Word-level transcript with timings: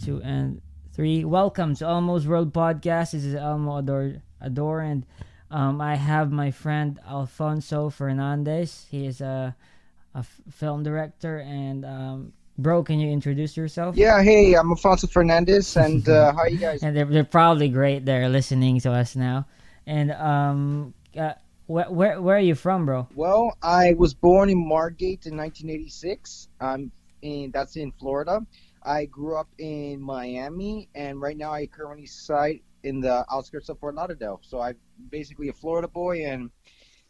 two, 0.00 0.22
and 0.22 0.62
three. 0.92 1.24
Welcome 1.24 1.74
to 1.76 1.86
Almost 1.86 2.26
World 2.26 2.52
Podcast. 2.52 3.12
This 3.12 3.24
is 3.24 3.34
Elmo 3.34 3.78
Ador, 3.78 4.22
Ador 4.40 4.80
and 4.80 5.04
um, 5.50 5.80
I 5.80 5.96
have 5.96 6.30
my 6.30 6.50
friend 6.50 6.98
Alfonzo 7.06 7.90
Fernandez. 7.90 8.86
He 8.90 9.06
is 9.06 9.20
a 9.20 9.54
film 10.50 10.82
director. 10.82 11.38
And, 11.38 11.84
um, 11.84 12.32
bro, 12.56 12.82
can 12.82 13.00
you 13.00 13.10
introduce 13.10 13.56
yourself? 13.56 13.96
Yeah, 13.96 14.22
hey, 14.22 14.54
I'm 14.54 14.70
Alfonzo 14.70 15.06
Fernandez, 15.06 15.76
and 15.76 16.08
uh, 16.08 16.32
how 16.32 16.38
are 16.38 16.48
you 16.48 16.58
guys? 16.58 16.82
And 16.82 16.96
they're, 16.96 17.04
they're 17.04 17.24
probably 17.24 17.68
great. 17.68 18.04
They're 18.04 18.28
listening 18.28 18.80
to 18.80 18.92
us 18.92 19.16
now. 19.16 19.46
And, 19.86 20.12
um, 20.12 20.94
uh, 21.18 21.32
where, 21.66 21.90
where, 21.90 22.22
where 22.22 22.36
are 22.36 22.40
you 22.40 22.54
from, 22.54 22.86
bro? 22.86 23.08
Well, 23.14 23.56
I 23.62 23.94
was 23.94 24.14
born 24.14 24.50
in 24.50 24.66
Margate 24.66 25.26
in 25.26 25.36
1986. 25.36 26.48
I'm 26.60 26.90
in, 27.22 27.50
that's 27.52 27.76
in 27.76 27.92
Florida. 27.92 28.44
I 28.82 29.04
grew 29.06 29.36
up 29.36 29.48
in 29.58 30.00
Miami, 30.00 30.88
and 30.94 31.20
right 31.20 31.36
now 31.36 31.52
I 31.52 31.66
currently 31.66 32.02
reside 32.02 32.60
in 32.82 33.00
the 33.00 33.24
outskirts 33.30 33.68
of 33.68 33.78
Fort 33.78 33.94
Lauderdale. 33.94 34.40
So 34.42 34.60
I'm 34.60 34.76
basically 35.10 35.48
a 35.48 35.52
Florida 35.52 35.88
boy 35.88 36.24
and 36.24 36.50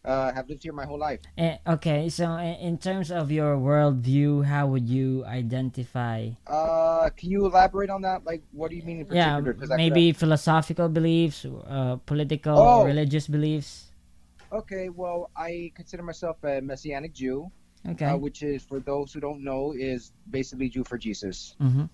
uh, 0.04 0.32
have 0.32 0.48
lived 0.48 0.62
here 0.62 0.72
my 0.72 0.84
whole 0.84 0.98
life. 0.98 1.20
Eh, 1.38 1.58
okay, 1.66 2.08
so 2.08 2.34
in 2.36 2.54
in 2.58 2.78
terms 2.78 3.10
of 3.12 3.30
your 3.30 3.54
worldview, 3.56 4.44
how 4.44 4.66
would 4.66 4.88
you 4.88 5.24
identify? 5.26 6.30
Uh, 6.46 7.10
can 7.14 7.30
you 7.30 7.46
elaborate 7.46 7.90
on 7.90 8.02
that? 8.02 8.24
Like, 8.24 8.42
what 8.50 8.70
do 8.70 8.76
you 8.76 8.82
mean 8.82 9.00
in 9.00 9.06
particular? 9.06 9.28
Yeah, 9.30 9.36
particular? 9.38 9.54
'Cause 9.54 9.70
I 9.70 9.76
maybe 9.76 10.10
philosophical 10.12 10.88
beliefs, 10.88 11.44
uh, 11.46 11.96
political, 12.06 12.58
Oh. 12.58 12.84
religious 12.84 13.28
beliefs. 13.28 13.92
Okay, 14.50 14.88
well, 14.88 15.30
I 15.36 15.70
consider 15.76 16.02
myself 16.02 16.42
a 16.42 16.58
Messianic 16.60 17.12
Jew, 17.14 17.52
Okay. 17.88 18.04
uh, 18.04 18.16
which 18.16 18.42
is, 18.42 18.62
for 18.62 18.80
those 18.80 19.12
who 19.12 19.20
don't 19.20 19.42
know, 19.42 19.72
is 19.72 20.12
basically 20.28 20.68
Jew 20.68 20.84
for 20.84 20.98
Jesus. 20.98 21.56
Mm-hmm. 21.60 21.84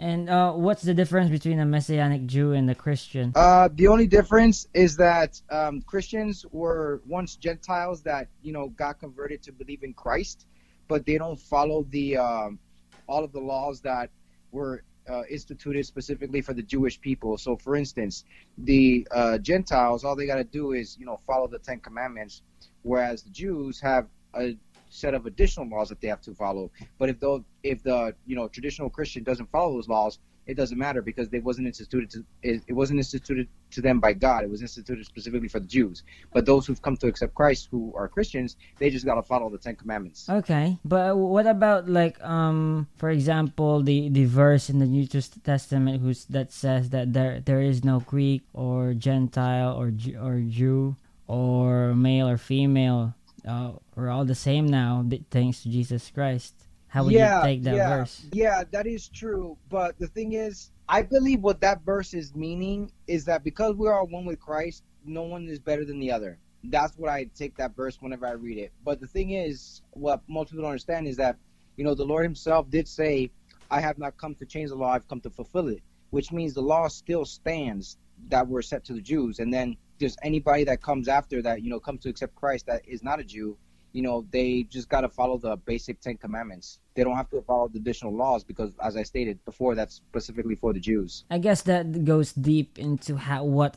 And 0.00 0.30
uh, 0.30 0.52
what's 0.52 0.80
the 0.80 0.94
difference 0.94 1.28
between 1.28 1.60
a 1.60 1.66
Messianic 1.66 2.24
Jew 2.24 2.52
and 2.52 2.70
a 2.70 2.74
Christian? 2.74 3.32
Uh, 3.34 3.68
the 3.70 3.88
only 3.88 4.06
difference 4.06 4.66
is 4.72 4.96
that 4.96 5.38
um, 5.50 5.82
Christians 5.82 6.46
were 6.50 7.02
once 7.06 7.36
Gentiles 7.36 8.02
that 8.04 8.28
you 8.42 8.52
know 8.52 8.68
got 8.68 8.98
converted 8.98 9.42
to 9.42 9.52
believe 9.52 9.82
in 9.82 9.92
Christ, 9.92 10.46
but 10.88 11.04
they 11.04 11.18
don't 11.18 11.38
follow 11.38 11.86
the 11.90 12.16
um, 12.16 12.58
all 13.06 13.22
of 13.24 13.32
the 13.32 13.40
laws 13.40 13.82
that 13.82 14.08
were 14.52 14.84
uh, 15.06 15.24
instituted 15.28 15.84
specifically 15.84 16.40
for 16.40 16.54
the 16.54 16.62
Jewish 16.62 16.98
people. 16.98 17.36
So, 17.36 17.56
for 17.56 17.76
instance, 17.76 18.24
the 18.56 19.06
uh, 19.10 19.36
Gentiles 19.36 20.02
all 20.02 20.16
they 20.16 20.26
got 20.26 20.36
to 20.36 20.44
do 20.44 20.72
is 20.72 20.96
you 20.98 21.04
know 21.04 21.20
follow 21.26 21.46
the 21.46 21.58
Ten 21.58 21.78
Commandments, 21.78 22.40
whereas 22.84 23.22
the 23.22 23.30
Jews 23.30 23.80
have 23.82 24.06
a 24.34 24.56
set 24.90 25.14
of 25.14 25.26
additional 25.26 25.68
laws 25.68 25.88
that 25.88 26.00
they 26.00 26.08
have 26.08 26.20
to 26.22 26.34
follow. 26.34 26.70
But 26.98 27.08
if 27.08 27.20
the 27.20 27.42
if 27.62 27.82
the 27.82 28.14
you 28.26 28.36
know 28.36 28.48
traditional 28.48 28.90
Christian 28.90 29.22
doesn't 29.22 29.50
follow 29.50 29.74
those 29.74 29.88
laws, 29.88 30.18
it 30.46 30.56
doesn't 30.56 30.78
matter 30.78 31.00
because 31.00 31.28
they 31.28 31.38
wasn't 31.38 31.68
instituted 31.68 32.10
to 32.10 32.24
it, 32.42 32.62
it 32.66 32.72
wasn't 32.72 32.98
instituted 32.98 33.48
to 33.70 33.80
them 33.80 34.00
by 34.00 34.12
God. 34.12 34.42
It 34.42 34.50
was 34.50 34.62
instituted 34.62 35.06
specifically 35.06 35.48
for 35.48 35.60
the 35.60 35.66
Jews. 35.66 36.02
But 36.32 36.44
those 36.44 36.66
who've 36.66 36.82
come 36.82 36.96
to 36.98 37.06
accept 37.06 37.34
Christ, 37.34 37.68
who 37.70 37.92
are 37.94 38.08
Christians, 38.08 38.56
they 38.78 38.90
just 38.90 39.06
gotta 39.06 39.22
follow 39.22 39.48
the 39.48 39.58
Ten 39.58 39.76
Commandments. 39.76 40.28
Okay, 40.28 40.76
but 40.84 41.16
what 41.16 41.46
about 41.46 41.88
like 41.88 42.22
um, 42.22 42.88
for 42.96 43.10
example, 43.10 43.82
the 43.82 44.08
the 44.08 44.24
verse 44.24 44.68
in 44.68 44.80
the 44.80 44.86
New 44.86 45.06
Testament 45.06 46.02
who's 46.02 46.24
that 46.26 46.52
says 46.52 46.90
that 46.90 47.12
there 47.12 47.40
there 47.40 47.60
is 47.60 47.84
no 47.84 48.00
Greek 48.00 48.42
or 48.52 48.92
Gentile 48.94 49.74
or 49.74 49.92
or 50.20 50.40
Jew 50.40 50.96
or 51.30 51.94
male 51.94 52.28
or 52.28 52.36
female. 52.36 53.14
Uh, 53.46 53.72
we're 53.94 54.10
all 54.10 54.24
the 54.24 54.34
same 54.34 54.66
now, 54.66 55.04
thanks 55.30 55.62
to 55.62 55.68
Jesus 55.68 56.10
Christ. 56.10 56.54
How 56.88 57.04
would 57.04 57.12
yeah, 57.12 57.38
you 57.38 57.44
take 57.44 57.62
that 57.62 57.76
yeah, 57.76 57.88
verse? 57.88 58.26
Yeah, 58.32 58.64
that 58.72 58.86
is 58.86 59.08
true. 59.08 59.56
But 59.68 59.98
the 59.98 60.08
thing 60.08 60.32
is, 60.32 60.72
I 60.88 61.02
believe 61.02 61.40
what 61.40 61.60
that 61.60 61.82
verse 61.82 62.14
is 62.14 62.34
meaning 62.34 62.90
is 63.06 63.24
that 63.26 63.44
because 63.44 63.76
we 63.76 63.86
are 63.86 64.04
one 64.04 64.24
with 64.24 64.40
Christ, 64.40 64.82
no 65.04 65.22
one 65.22 65.48
is 65.48 65.60
better 65.60 65.84
than 65.84 66.00
the 66.00 66.10
other. 66.10 66.38
That's 66.64 66.98
what 66.98 67.08
I 67.10 67.30
take 67.34 67.56
that 67.58 67.76
verse 67.76 67.98
whenever 68.00 68.26
I 68.26 68.32
read 68.32 68.58
it. 68.58 68.72
But 68.84 69.00
the 69.00 69.06
thing 69.06 69.30
is, 69.30 69.82
what 69.92 70.20
most 70.28 70.50
people 70.50 70.62
don't 70.62 70.72
understand 70.72 71.06
is 71.06 71.16
that, 71.16 71.36
you 71.76 71.84
know, 71.84 71.94
the 71.94 72.04
Lord 72.04 72.24
Himself 72.24 72.68
did 72.70 72.88
say, 72.88 73.30
I 73.70 73.80
have 73.80 73.98
not 73.98 74.18
come 74.18 74.34
to 74.34 74.44
change 74.44 74.70
the 74.70 74.76
law, 74.76 74.92
I've 74.92 75.08
come 75.08 75.20
to 75.20 75.30
fulfill 75.30 75.68
it, 75.68 75.82
which 76.10 76.32
means 76.32 76.54
the 76.54 76.60
law 76.60 76.88
still 76.88 77.24
stands 77.24 77.98
that 78.28 78.48
were 78.48 78.62
set 78.62 78.84
to 78.86 78.94
the 78.94 79.00
Jews. 79.00 79.38
And 79.38 79.54
then 79.54 79.76
there's 80.00 80.16
anybody 80.22 80.64
that 80.64 80.82
comes 80.82 81.06
after 81.06 81.40
that, 81.42 81.62
you 81.62 81.70
know, 81.70 81.78
comes 81.78 82.00
to 82.02 82.08
accept 82.08 82.34
Christ 82.34 82.66
that 82.66 82.82
is 82.88 83.04
not 83.04 83.20
a 83.20 83.24
Jew, 83.24 83.56
you 83.92 84.02
know, 84.02 84.24
they 84.30 84.64
just 84.64 84.88
got 84.88 85.02
to 85.02 85.08
follow 85.08 85.38
the 85.38 85.56
basic 85.56 86.00
Ten 86.00 86.16
Commandments. 86.16 86.78
They 86.94 87.04
don't 87.04 87.16
have 87.16 87.30
to 87.30 87.42
follow 87.42 87.68
the 87.68 87.78
additional 87.78 88.14
laws 88.14 88.44
because, 88.44 88.72
as 88.82 88.96
I 88.96 89.02
stated 89.02 89.44
before, 89.44 89.74
that's 89.74 89.96
specifically 89.96 90.54
for 90.54 90.72
the 90.72 90.80
Jews. 90.80 91.24
I 91.30 91.38
guess 91.38 91.62
that 91.62 92.04
goes 92.04 92.32
deep 92.32 92.78
into 92.78 93.16
how 93.16 93.44
what 93.44 93.76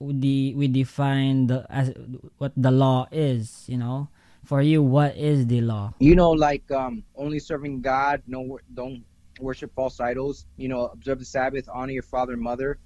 the 0.00 0.54
we 0.54 0.66
define 0.66 1.46
the 1.46 1.66
as 1.68 1.92
what 2.38 2.52
the 2.56 2.70
law 2.70 3.06
is. 3.12 3.64
You 3.68 3.76
know, 3.76 4.08
for 4.44 4.62
you, 4.62 4.82
what 4.82 5.16
is 5.16 5.46
the 5.46 5.60
law? 5.60 5.92
You 5.98 6.14
know, 6.14 6.30
like 6.30 6.70
um, 6.70 7.04
only 7.16 7.38
serving 7.38 7.82
God, 7.82 8.22
no, 8.26 8.58
don't 8.72 9.04
worship 9.40 9.74
false 9.74 10.00
idols. 10.00 10.46
You 10.56 10.68
know, 10.68 10.86
observe 10.86 11.18
the 11.18 11.24
Sabbath, 11.24 11.68
honor 11.72 11.92
your 11.92 12.02
father 12.02 12.32
and 12.32 12.42
mother, 12.42 12.78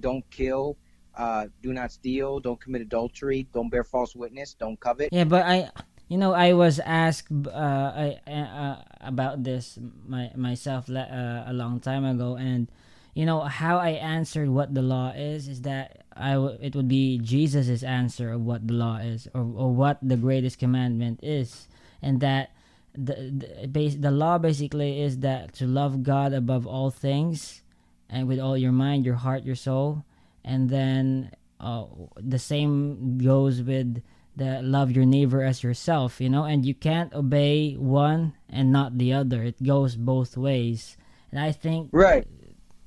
don't 0.00 0.28
kill, 0.30 0.78
uh, 1.16 1.46
do 1.62 1.72
not 1.72 1.92
steal, 1.92 2.40
don't 2.40 2.60
commit 2.60 2.82
adultery, 2.82 3.46
don't 3.52 3.68
bear 3.68 3.84
false 3.84 4.14
witness, 4.14 4.54
don't 4.54 4.78
covet. 4.80 5.10
Yeah, 5.12 5.24
but 5.24 5.44
I, 5.44 5.70
you 6.08 6.18
know, 6.18 6.32
I 6.32 6.52
was 6.52 6.78
asked 6.80 7.32
uh, 7.32 7.50
I, 7.50 8.30
uh, 8.30 8.82
about 9.00 9.44
this 9.44 9.78
my 10.06 10.30
myself 10.36 10.88
uh, 10.88 11.44
a 11.46 11.52
long 11.52 11.80
time 11.80 12.04
ago, 12.04 12.36
and 12.36 12.68
you 13.14 13.26
know 13.26 13.40
how 13.40 13.78
I 13.78 13.90
answered 13.90 14.48
what 14.48 14.74
the 14.74 14.82
law 14.82 15.12
is 15.16 15.48
is 15.48 15.62
that 15.62 16.04
I 16.16 16.32
w- 16.32 16.58
it 16.60 16.74
would 16.74 16.88
be 16.88 17.18
Jesus's 17.18 17.84
answer 17.84 18.32
of 18.32 18.42
what 18.42 18.66
the 18.66 18.74
law 18.74 18.98
is 18.98 19.28
or, 19.34 19.40
or 19.40 19.72
what 19.72 19.98
the 20.02 20.16
greatest 20.16 20.58
commandment 20.58 21.20
is, 21.22 21.68
and 22.00 22.20
that 22.20 22.50
the 22.94 23.32
the, 23.66 23.88
the 23.96 24.10
law 24.10 24.38
basically 24.38 25.00
is 25.00 25.18
that 25.20 25.54
to 25.54 25.66
love 25.66 26.02
God 26.02 26.32
above 26.32 26.66
all 26.66 26.90
things, 26.90 27.62
and 28.08 28.28
with 28.28 28.38
all 28.38 28.56
your 28.56 28.72
mind, 28.72 29.04
your 29.04 29.16
heart, 29.16 29.44
your 29.44 29.56
soul, 29.56 30.04
and 30.44 30.68
then 30.70 31.30
uh, 31.60 31.84
the 32.16 32.38
same 32.38 33.18
goes 33.18 33.62
with 33.62 34.02
the 34.34 34.62
love 34.62 34.90
your 34.90 35.04
neighbor 35.04 35.42
as 35.44 35.62
yourself 35.62 36.20
you 36.20 36.28
know? 36.30 36.44
And 36.44 36.64
you 36.64 36.74
can't 36.74 37.12
obey 37.14 37.74
one 37.74 38.32
and 38.48 38.72
not 38.72 38.98
the 38.98 39.12
other. 39.12 39.42
It 39.42 39.62
goes 39.62 39.94
both 39.96 40.36
ways. 40.36 40.96
And 41.30 41.38
i 41.40 41.52
think 41.52 41.90
Right. 41.92 42.26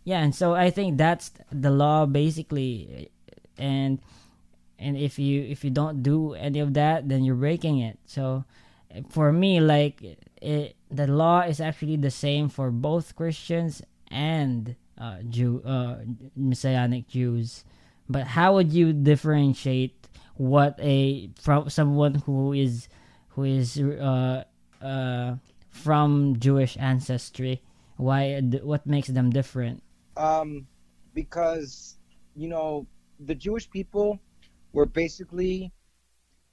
yeah 0.03 0.19
and 0.21 0.33
so 0.35 0.53
i 0.53 0.69
think 0.69 0.97
that's 0.97 1.31
the 1.51 1.69
law 1.71 2.05
basically. 2.05 3.09
And 3.57 3.99
and 4.77 4.97
if 4.97 5.17
you 5.17 5.41
if 5.43 5.63
you 5.63 5.69
don't 5.71 6.03
do 6.03 6.33
any 6.33 6.59
of 6.59 6.73
that 6.73 7.07
then 7.07 7.23
you're 7.23 7.35
breaking 7.39 7.79
it. 7.79 7.97
So 8.05 8.43
for 9.09 9.31
me 9.31 9.59
like 9.59 10.01
it, 10.41 10.75
the 10.91 11.07
law 11.07 11.41
is 11.41 11.59
actually 11.59 11.97
the 11.97 12.11
same 12.11 12.49
for 12.49 12.71
both 12.71 13.15
christians 13.15 13.81
and 14.11 14.75
uh 14.97 15.21
jew 15.29 15.61
uh 15.65 15.99
messianic 16.35 17.07
jews. 17.07 17.63
But 18.07 18.27
how 18.27 18.53
would 18.55 18.71
you 18.71 18.93
differentiate 18.93 20.07
what 20.35 20.77
a 20.79 21.29
from 21.41 21.69
someone 21.69 22.15
who 22.25 22.53
is 22.53 22.87
who 23.29 23.43
is 23.43 23.79
uh 23.79 24.43
uh 24.81 25.35
from 25.69 26.39
jewish 26.39 26.77
ancestry? 26.79 27.61
Why 27.97 28.41
what 28.41 28.85
makes 28.85 29.07
them 29.07 29.29
different? 29.29 29.81
Um, 30.17 30.67
because 31.13 31.97
you 32.35 32.47
know 32.47 32.87
the 33.19 33.35
Jewish 33.35 33.69
people 33.69 34.19
were 34.73 34.85
basically 34.85 35.71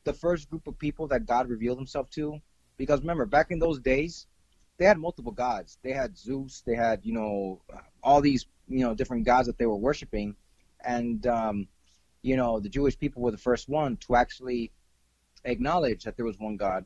the 0.04 0.12
first 0.12 0.50
group 0.50 0.66
of 0.66 0.78
people 0.78 1.06
that 1.08 1.26
God 1.26 1.48
revealed 1.48 1.78
Himself 1.78 2.10
to. 2.10 2.38
Because 2.76 3.00
remember, 3.00 3.26
back 3.26 3.50
in 3.50 3.58
those 3.58 3.78
days, 3.78 4.26
they 4.82 4.88
had 4.88 4.98
multiple 4.98 5.30
gods. 5.30 5.78
They 5.84 5.92
had 5.92 6.18
Zeus. 6.18 6.64
They 6.66 6.74
had 6.74 7.04
you 7.04 7.12
know 7.12 7.60
all 8.02 8.20
these 8.20 8.46
you 8.66 8.80
know 8.80 8.96
different 8.96 9.24
gods 9.24 9.46
that 9.46 9.56
they 9.56 9.66
were 9.66 9.76
worshiping, 9.76 10.34
and 10.84 11.24
um, 11.24 11.68
you 12.22 12.36
know 12.36 12.58
the 12.58 12.68
Jewish 12.68 12.98
people 12.98 13.22
were 13.22 13.30
the 13.30 13.38
first 13.38 13.68
one 13.68 13.96
to 13.98 14.16
actually 14.16 14.72
acknowledge 15.44 16.02
that 16.02 16.16
there 16.16 16.26
was 16.26 16.36
one 16.40 16.56
God. 16.56 16.84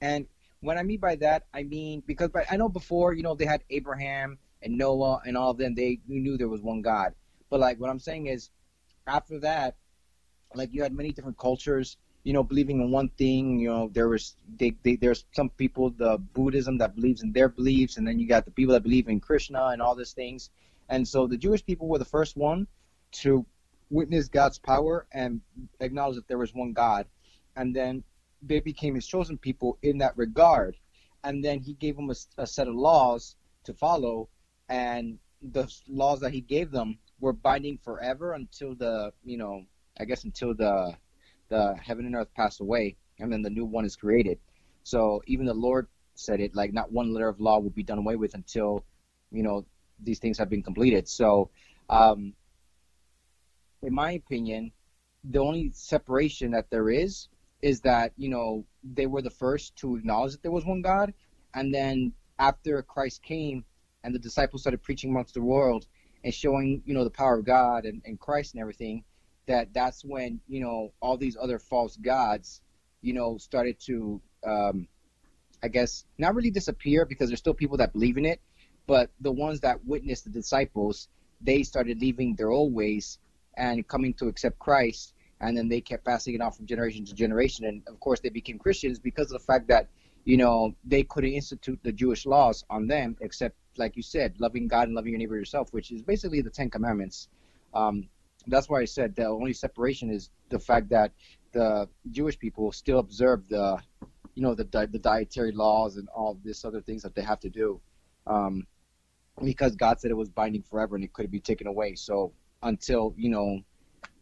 And 0.00 0.26
when 0.58 0.76
I 0.76 0.82
mean 0.82 0.98
by 0.98 1.14
that, 1.16 1.44
I 1.54 1.62
mean 1.62 2.02
because 2.04 2.30
by, 2.30 2.46
I 2.50 2.56
know 2.56 2.68
before 2.68 3.14
you 3.14 3.22
know 3.22 3.36
they 3.36 3.46
had 3.46 3.62
Abraham 3.70 4.38
and 4.60 4.76
Noah 4.76 5.20
and 5.24 5.36
all 5.36 5.52
of 5.52 5.58
them, 5.58 5.76
they 5.76 6.00
knew 6.08 6.36
there 6.36 6.48
was 6.48 6.62
one 6.62 6.82
God. 6.82 7.14
But 7.48 7.60
like 7.60 7.78
what 7.78 7.90
I'm 7.90 8.00
saying 8.00 8.26
is, 8.26 8.50
after 9.06 9.38
that, 9.38 9.76
like 10.52 10.70
you 10.72 10.82
had 10.82 10.92
many 10.92 11.12
different 11.12 11.38
cultures, 11.38 11.96
you 12.26 12.32
know, 12.32 12.42
believing 12.42 12.80
in 12.80 12.90
one 12.90 13.08
thing. 13.10 13.60
You 13.60 13.68
know, 13.68 13.90
there 13.92 14.08
was 14.08 14.34
they, 14.58 14.74
they 14.82 14.96
there's 14.96 15.24
some 15.32 15.48
people 15.48 15.90
the 15.90 16.18
Buddhism 16.18 16.78
that 16.78 16.96
believes 16.96 17.22
in 17.22 17.30
their 17.30 17.48
beliefs, 17.48 17.98
and 17.98 18.06
then 18.06 18.18
you 18.18 18.26
got 18.26 18.44
the 18.44 18.50
people 18.50 18.74
that 18.74 18.82
believe 18.82 19.06
in 19.06 19.20
Krishna 19.20 19.66
and 19.66 19.80
all 19.80 19.94
these 19.94 20.12
things. 20.12 20.50
And 20.88 21.06
so 21.06 21.28
the 21.28 21.36
Jewish 21.36 21.64
people 21.64 21.86
were 21.86 22.00
the 22.00 22.04
first 22.04 22.36
one 22.36 22.66
to 23.22 23.46
witness 23.90 24.26
God's 24.26 24.58
power 24.58 25.06
and 25.12 25.40
acknowledge 25.78 26.16
that 26.16 26.26
there 26.26 26.38
was 26.38 26.52
one 26.52 26.72
God. 26.72 27.06
And 27.54 27.74
then 27.76 28.02
they 28.42 28.58
became 28.58 28.96
his 28.96 29.06
chosen 29.06 29.38
people 29.38 29.78
in 29.82 29.98
that 29.98 30.16
regard. 30.16 30.76
And 31.22 31.44
then 31.44 31.60
he 31.60 31.74
gave 31.74 31.94
them 31.94 32.10
a, 32.10 32.42
a 32.42 32.46
set 32.46 32.66
of 32.66 32.74
laws 32.74 33.36
to 33.64 33.72
follow 33.72 34.28
and 34.68 35.18
the 35.52 35.72
laws 35.88 36.20
that 36.20 36.32
he 36.32 36.40
gave 36.40 36.72
them 36.72 36.98
were 37.20 37.32
binding 37.32 37.78
forever 37.78 38.32
until 38.32 38.74
the 38.74 39.12
you 39.24 39.36
know 39.36 39.62
I 39.98 40.04
guess 40.04 40.24
until 40.24 40.54
the 40.54 40.96
the 41.48 41.74
heaven 41.80 42.06
and 42.06 42.14
earth 42.14 42.32
pass 42.34 42.60
away 42.60 42.96
and 43.18 43.32
then 43.32 43.42
the 43.42 43.50
new 43.50 43.64
one 43.64 43.84
is 43.84 43.96
created. 43.96 44.38
So 44.82 45.22
even 45.26 45.46
the 45.46 45.54
Lord 45.54 45.88
said 46.14 46.40
it 46.40 46.54
like 46.54 46.72
not 46.72 46.92
one 46.92 47.12
letter 47.12 47.28
of 47.28 47.40
law 47.40 47.58
will 47.58 47.70
be 47.70 47.82
done 47.82 47.98
away 47.98 48.16
with 48.16 48.34
until 48.34 48.84
you 49.30 49.42
know 49.42 49.66
these 50.02 50.18
things 50.18 50.38
have 50.38 50.50
been 50.50 50.62
completed. 50.62 51.08
So 51.08 51.50
um, 51.90 52.34
in 53.82 53.94
my 53.94 54.12
opinion, 54.12 54.72
the 55.24 55.38
only 55.38 55.70
separation 55.72 56.52
that 56.52 56.70
there 56.70 56.90
is 56.90 57.28
is 57.62 57.80
that 57.80 58.12
you 58.16 58.28
know 58.28 58.64
they 58.84 59.06
were 59.06 59.22
the 59.22 59.30
first 59.30 59.76
to 59.76 59.96
acknowledge 59.96 60.32
that 60.32 60.42
there 60.42 60.52
was 60.52 60.64
one 60.64 60.82
God, 60.82 61.12
and 61.54 61.74
then 61.74 62.12
after 62.38 62.82
Christ 62.82 63.22
came 63.22 63.64
and 64.04 64.14
the 64.14 64.18
disciples 64.18 64.62
started 64.62 64.82
preaching 64.82 65.10
amongst 65.10 65.34
the 65.34 65.42
world 65.42 65.86
and 66.22 66.32
showing 66.32 66.82
you 66.84 66.94
know 66.94 67.04
the 67.04 67.10
power 67.10 67.38
of 67.38 67.44
God 67.44 67.84
and, 67.84 68.02
and 68.04 68.18
Christ 68.20 68.54
and 68.54 68.60
everything, 68.60 69.04
that 69.46 69.72
that's 69.72 70.04
when 70.04 70.40
you 70.48 70.60
know 70.60 70.92
all 71.00 71.16
these 71.16 71.36
other 71.40 71.58
false 71.58 71.96
gods 71.96 72.60
you 73.00 73.12
know 73.12 73.38
started 73.38 73.78
to 73.80 74.20
um, 74.46 74.88
I 75.62 75.68
guess 75.68 76.04
not 76.18 76.34
really 76.34 76.50
disappear 76.50 77.04
because 77.04 77.28
there's 77.28 77.40
still 77.40 77.54
people 77.54 77.78
that 77.78 77.92
believe 77.92 78.18
in 78.18 78.24
it, 78.24 78.40
but 78.86 79.10
the 79.20 79.32
ones 79.32 79.60
that 79.60 79.84
witnessed 79.84 80.24
the 80.24 80.30
disciples 80.30 81.08
they 81.40 81.62
started 81.62 82.00
leaving 82.00 82.34
their 82.34 82.50
old 82.50 82.72
ways 82.72 83.18
and 83.56 83.86
coming 83.86 84.14
to 84.14 84.28
accept 84.28 84.58
Christ 84.58 85.14
and 85.40 85.56
then 85.56 85.68
they 85.68 85.80
kept 85.80 86.04
passing 86.04 86.34
it 86.34 86.40
on 86.40 86.52
from 86.52 86.66
generation 86.66 87.04
to 87.04 87.14
generation. 87.14 87.66
And 87.66 87.82
of 87.88 88.00
course 88.00 88.20
they 88.20 88.28
became 88.28 88.58
christians 88.58 88.98
because 88.98 89.26
of 89.32 89.40
the 89.40 89.46
fact 89.46 89.68
that 89.68 89.88
you 90.24 90.36
know 90.36 90.74
they 90.84 91.02
couldn't 91.02 91.32
institute 91.32 91.78
the 91.82 91.92
jewish 91.92 92.26
laws 92.26 92.64
on 92.68 92.88
them 92.88 93.16
except 93.20 93.54
like 93.76 93.96
you 93.96 94.02
said 94.02 94.34
loving 94.40 94.66
god 94.66 94.88
and 94.88 94.94
loving 94.94 95.12
your 95.12 95.18
neighbor 95.18 95.36
yourself 95.36 95.72
which 95.72 95.92
is 95.92 96.02
basically 96.02 96.40
the 96.40 96.50
ten 96.50 96.70
commandments. 96.70 97.28
Um, 97.74 98.08
that's 98.46 98.68
why 98.68 98.80
i 98.80 98.84
said 98.84 99.14
the 99.16 99.24
only 99.24 99.52
separation 99.52 100.10
is 100.10 100.30
the 100.50 100.58
fact 100.58 100.88
that 100.88 101.12
the 101.52 101.88
jewish 102.10 102.38
people 102.38 102.72
still 102.72 102.98
observe 102.98 103.48
the 103.48 103.78
you 104.34 104.42
know 104.42 104.54
the, 104.54 104.64
the 104.90 104.98
dietary 104.98 105.52
laws 105.52 105.96
and 105.96 106.08
all 106.10 106.38
this 106.44 106.64
other 106.64 106.80
things 106.80 107.02
that 107.02 107.14
they 107.14 107.22
have 107.22 107.40
to 107.40 107.48
do 107.48 107.80
um, 108.26 108.66
because 109.42 109.74
god 109.76 110.00
said 110.00 110.10
it 110.10 110.16
was 110.16 110.28
binding 110.28 110.62
forever 110.62 110.94
and 110.94 111.04
it 111.04 111.12
couldn't 111.12 111.30
be 111.30 111.40
taken 111.40 111.66
away 111.66 111.94
so 111.94 112.32
until 112.62 113.14
you 113.16 113.30
know 113.30 113.60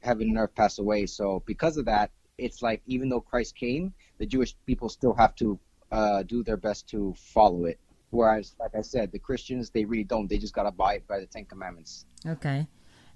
heaven 0.05 0.29
and 0.29 0.39
earth 0.39 0.55
pass 0.55 0.79
away. 0.79 1.07
So 1.07 1.43
because 1.47 1.77
of 1.77 1.87
that, 1.87 2.11
it's 2.39 2.63
like 2.63 2.83
even 2.87 3.09
though 3.09 3.21
Christ 3.21 3.57
came, 3.57 3.93
the 4.19 4.27
Jewish 4.27 4.55
people 4.67 4.89
still 4.89 5.15
have 5.15 5.35
to 5.37 5.59
uh, 5.91 6.23
do 6.25 6.43
their 6.43 6.57
best 6.57 6.89
to 6.91 7.15
follow 7.17 7.65
it. 7.65 7.79
Whereas, 8.11 8.55
like 8.61 8.75
I 8.77 8.83
said, 8.83 9.11
the 9.11 9.19
Christians 9.19 9.71
they 9.71 9.85
really 9.85 10.05
don't. 10.05 10.29
They 10.29 10.39
just 10.39 10.55
gotta 10.55 10.69
abide 10.69 11.03
by 11.09 11.19
the 11.19 11.27
Ten 11.27 11.45
Commandments. 11.47 12.07
Okay, 12.27 12.67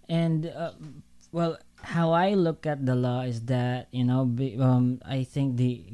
and 0.09 0.47
uh, 0.47 0.73
well, 1.33 1.59
how 1.83 2.13
I 2.13 2.35
look 2.35 2.67
at 2.67 2.85
the 2.85 2.95
law 2.95 3.23
is 3.23 3.43
that 3.43 3.89
you 3.93 4.05
know, 4.05 4.23
um, 4.61 5.01
I 5.05 5.25
think 5.25 5.57
the 5.57 5.85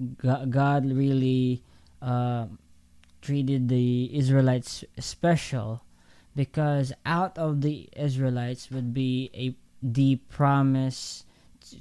God 0.50 0.86
really 0.86 1.62
uh, 2.00 2.46
treated 3.20 3.68
the 3.68 4.16
Israelites 4.16 4.84
special 4.98 5.82
because 6.36 6.92
out 7.04 7.38
of 7.38 7.60
the 7.60 7.88
Israelites 7.96 8.70
would 8.70 8.94
be 8.94 9.30
a 9.34 9.54
the 9.82 10.16
promise 10.30 11.24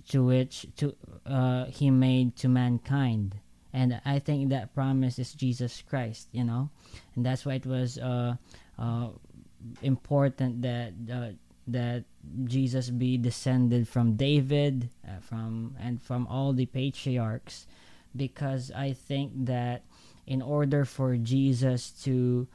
to 0.09 0.23
which 0.23 0.67
to 0.77 0.95
uh, 1.25 1.65
he 1.65 1.89
made 1.89 2.35
to 2.37 2.47
mankind. 2.47 3.35
And 3.75 3.99
i 4.05 4.19
think 4.19 4.49
that 4.49 4.75
promise 4.75 5.17
is 5.17 5.33
jesus 5.33 5.81
christ 5.89 6.27
you 6.31 6.43
know? 6.43 6.69
And 7.15 7.25
that's 7.25 7.45
why 7.45 7.55
it 7.55 7.65
was 7.65 7.97
uh, 7.97 8.35
uh, 8.77 9.07
important 9.81 10.61
that 10.61 10.93
uh, 11.11 11.31
that 11.67 12.03
jesus 12.45 12.89
be 12.89 13.17
descended 13.17 13.87
from 13.87 14.15
david 14.15 14.89
uh, 15.07 15.19
from 15.19 15.75
and 15.79 16.01
from 16.01 16.25
all 16.27 16.53
the 16.53 16.65
patriarchs 16.67 17.67
because 18.15 18.71
i 18.71 18.93
think 18.93 19.31
that 19.35 19.83
in 20.25 20.41
order 20.41 20.85
for 20.85 21.17
jesus 21.17 21.91
to 21.91 22.47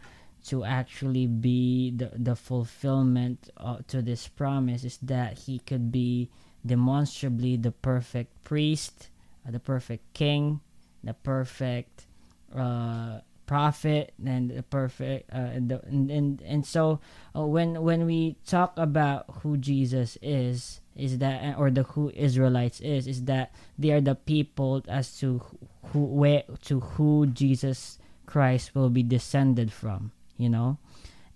to 0.45 0.65
actually 0.65 1.27
be 1.27 1.91
the, 1.91 2.11
the 2.15 2.35
fulfillment 2.35 3.51
uh, 3.59 3.77
to 3.87 4.01
this 4.01 4.29
promise 4.29 4.85
is 4.85 4.99
that 5.03 5.39
he 5.39 5.59
could 5.59 5.93
be 5.93 6.31
demonstrably 6.65 7.57
the 7.57 7.73
perfect 7.73 8.33
priest, 8.45 9.09
uh, 9.47 9.51
the 9.51 9.61
perfect 9.61 10.13
king, 10.15 10.61
the 11.05 11.15
perfect 11.15 12.07
uh, 12.55 13.21
prophet, 13.49 14.13
and 14.25 14.51
the 14.53 14.63
perfect 14.63 15.33
uh, 15.33 15.57
and, 15.57 15.69
the, 15.71 15.83
and, 15.87 16.11
and 16.11 16.43
and 16.43 16.67
so 16.67 17.01
uh, 17.35 17.43
when 17.43 17.83
when 17.83 18.05
we 18.05 18.37
talk 18.47 18.77
about 18.77 19.25
who 19.43 19.57
Jesus 19.57 20.19
is, 20.23 20.81
is 20.95 21.19
that 21.19 21.59
or 21.59 21.73
the 21.73 21.83
who 21.83 22.13
Israelites 22.15 22.79
is, 22.79 23.09
is 23.09 23.25
that 23.25 23.51
they 23.79 23.91
are 23.91 24.05
the 24.05 24.15
people 24.15 24.85
as 24.87 25.19
to 25.19 25.43
who 25.91 26.05
where 26.05 26.45
to 26.71 26.81
who 27.01 27.27
Jesus 27.27 27.99
Christ 28.27 28.77
will 28.77 28.91
be 28.91 29.03
descended 29.03 29.73
from 29.73 30.13
you 30.39 30.49
know? 30.49 30.79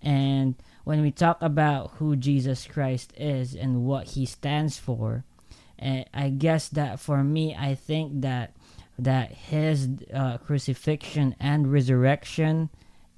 And 0.01 0.55
when 0.83 1.01
we 1.01 1.11
talk 1.11 1.37
about 1.41 1.91
who 1.99 2.15
Jesus 2.15 2.65
Christ 2.65 3.13
is 3.15 3.53
and 3.53 3.85
what 3.85 4.07
he 4.07 4.25
stands 4.25 4.79
for, 4.79 5.23
uh, 5.79 6.03
I 6.13 6.29
guess 6.29 6.69
that 6.69 6.99
for 6.99 7.23
me, 7.23 7.55
I 7.55 7.75
think 7.75 8.21
that 8.21 8.52
that 8.97 9.31
his 9.31 9.89
uh, 10.13 10.37
crucifixion 10.37 11.35
and 11.39 11.71
resurrection 11.71 12.69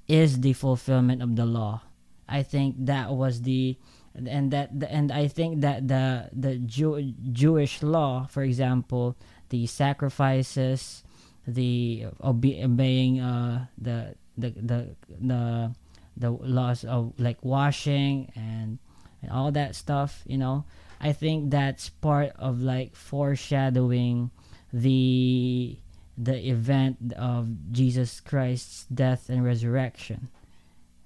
is 0.07 0.42
the 0.42 0.54
fulfillment 0.54 1.22
of 1.22 1.36
the 1.36 1.45
law. 1.45 1.81
I 2.27 2.44
think 2.44 2.75
that 2.86 3.12
was 3.12 3.42
the 3.42 3.77
and 4.13 4.51
that 4.51 4.72
and 4.89 5.12
I 5.12 5.27
think 5.27 5.62
that 5.62 5.88
the 5.88 6.30
the 6.31 6.57
Jew, 6.57 7.13
Jewish 7.31 7.83
law, 7.83 8.25
for 8.27 8.44
example, 8.44 9.16
the 9.50 9.68
sacrifices, 9.68 11.04
the 11.45 12.07
obe- 12.21 12.63
obeying 12.63 13.19
uh, 13.19 13.68
the 13.78 14.16
the 14.38 14.50
the 14.51 14.95
the 15.19 15.71
the 16.18 16.31
laws 16.31 16.83
of 16.86 17.13
like 17.19 17.44
washing 17.44 18.31
and 18.36 18.80
and 19.21 19.31
all 19.31 19.51
that 19.51 19.75
stuff 19.75 20.24
you 20.25 20.38
know 20.38 20.63
i 21.01 21.12
think 21.12 21.52
that's 21.52 21.90
part 21.90 22.31
of 22.38 22.61
like 22.61 22.95
foreshadowing 22.95 24.31
the 24.75 25.77
the 26.17 26.49
event 26.49 27.13
of 27.17 27.71
jesus 27.71 28.19
christ's 28.19 28.85
death 28.94 29.29
and 29.29 29.44
resurrection 29.44 30.27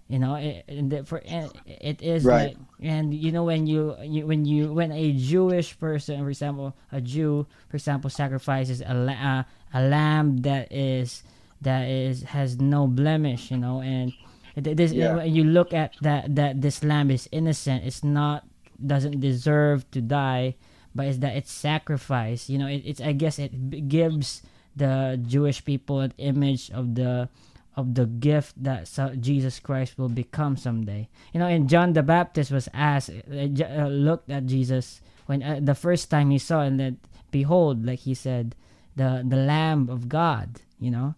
you 0.08 0.18
know 0.18 0.36
it, 0.36 0.66
and 0.68 1.08
for 1.08 1.22
it 1.24 2.02
is 2.02 2.26
right. 2.26 2.50
like 2.50 2.58
and 2.82 3.14
you 3.14 3.32
know 3.32 3.44
when 3.44 3.68
you, 3.68 3.96
you 4.02 4.26
when 4.26 4.44
you 4.44 4.74
when 4.74 4.92
a 4.92 5.14
jewish 5.14 5.78
person 5.80 6.20
for 6.20 6.30
example 6.30 6.76
a 6.92 7.00
jew 7.00 7.46
for 7.70 7.78
example 7.78 8.10
sacrifices 8.10 8.82
a, 8.82 8.92
uh, 8.92 9.44
a 9.74 9.82
lamb 9.84 10.38
that 10.38 10.72
is 10.74 11.22
that 11.62 11.88
is 11.88 12.24
has 12.24 12.60
no 12.60 12.88
blemish 12.88 13.52
you 13.52 13.58
know 13.58 13.82
and 13.82 14.12
this 14.56 14.92
yeah. 14.92 15.24
you 15.24 15.44
look 15.44 15.74
at 15.74 15.94
that 16.02 16.36
that 16.36 16.60
this 16.60 16.84
lamb 16.84 17.12
is 17.12 17.30
innocent 17.32 17.86
it's 17.86 18.04
not 18.04 18.46
doesn't 18.86 19.20
deserve 19.20 19.90
to 19.92 20.02
die 20.02 20.56
but 20.94 21.06
it's 21.06 21.18
that 21.20 21.36
it's 21.36 21.52
sacrifice. 21.52 22.50
You 22.50 22.58
know 22.58 22.68
it, 22.68 22.84
it's 22.86 23.02
i 23.02 23.12
guess 23.12 23.40
it 23.40 23.88
gives 23.88 24.42
the 24.76 25.20
jewish 25.26 25.64
people 25.66 26.00
an 26.00 26.14
image 26.18 26.72
of 26.72 26.96
the 26.96 27.30
of 27.76 27.96
the 27.96 28.06
gift 28.06 28.62
that 28.62 28.90
jesus 29.20 29.60
christ 29.60 29.98
will 29.98 30.10
become 30.10 30.58
someday. 30.58 31.10
You 31.34 31.40
know 31.40 31.48
and 31.48 31.70
john 31.70 31.94
the 31.94 32.04
baptist 32.04 32.52
was 32.52 32.70
asked 32.74 33.10
uh, 33.10 33.48
uh 33.64 33.88
looked 33.88 34.30
at 34.30 34.46
jesus 34.46 35.02
when 35.26 35.44
uh, 35.44 35.60
the 35.62 35.76
first 35.76 36.10
time 36.10 36.30
he 36.32 36.38
saw 36.38 36.62
and 36.62 36.80
that 36.80 36.96
behold 37.32 37.86
like 37.86 38.00
he 38.00 38.14
said 38.14 38.56
the 38.96 39.24
the 39.28 39.38
lamb 39.38 39.90
of 39.90 40.10
god 40.10 40.62
you 40.80 40.92
know? 40.92 41.16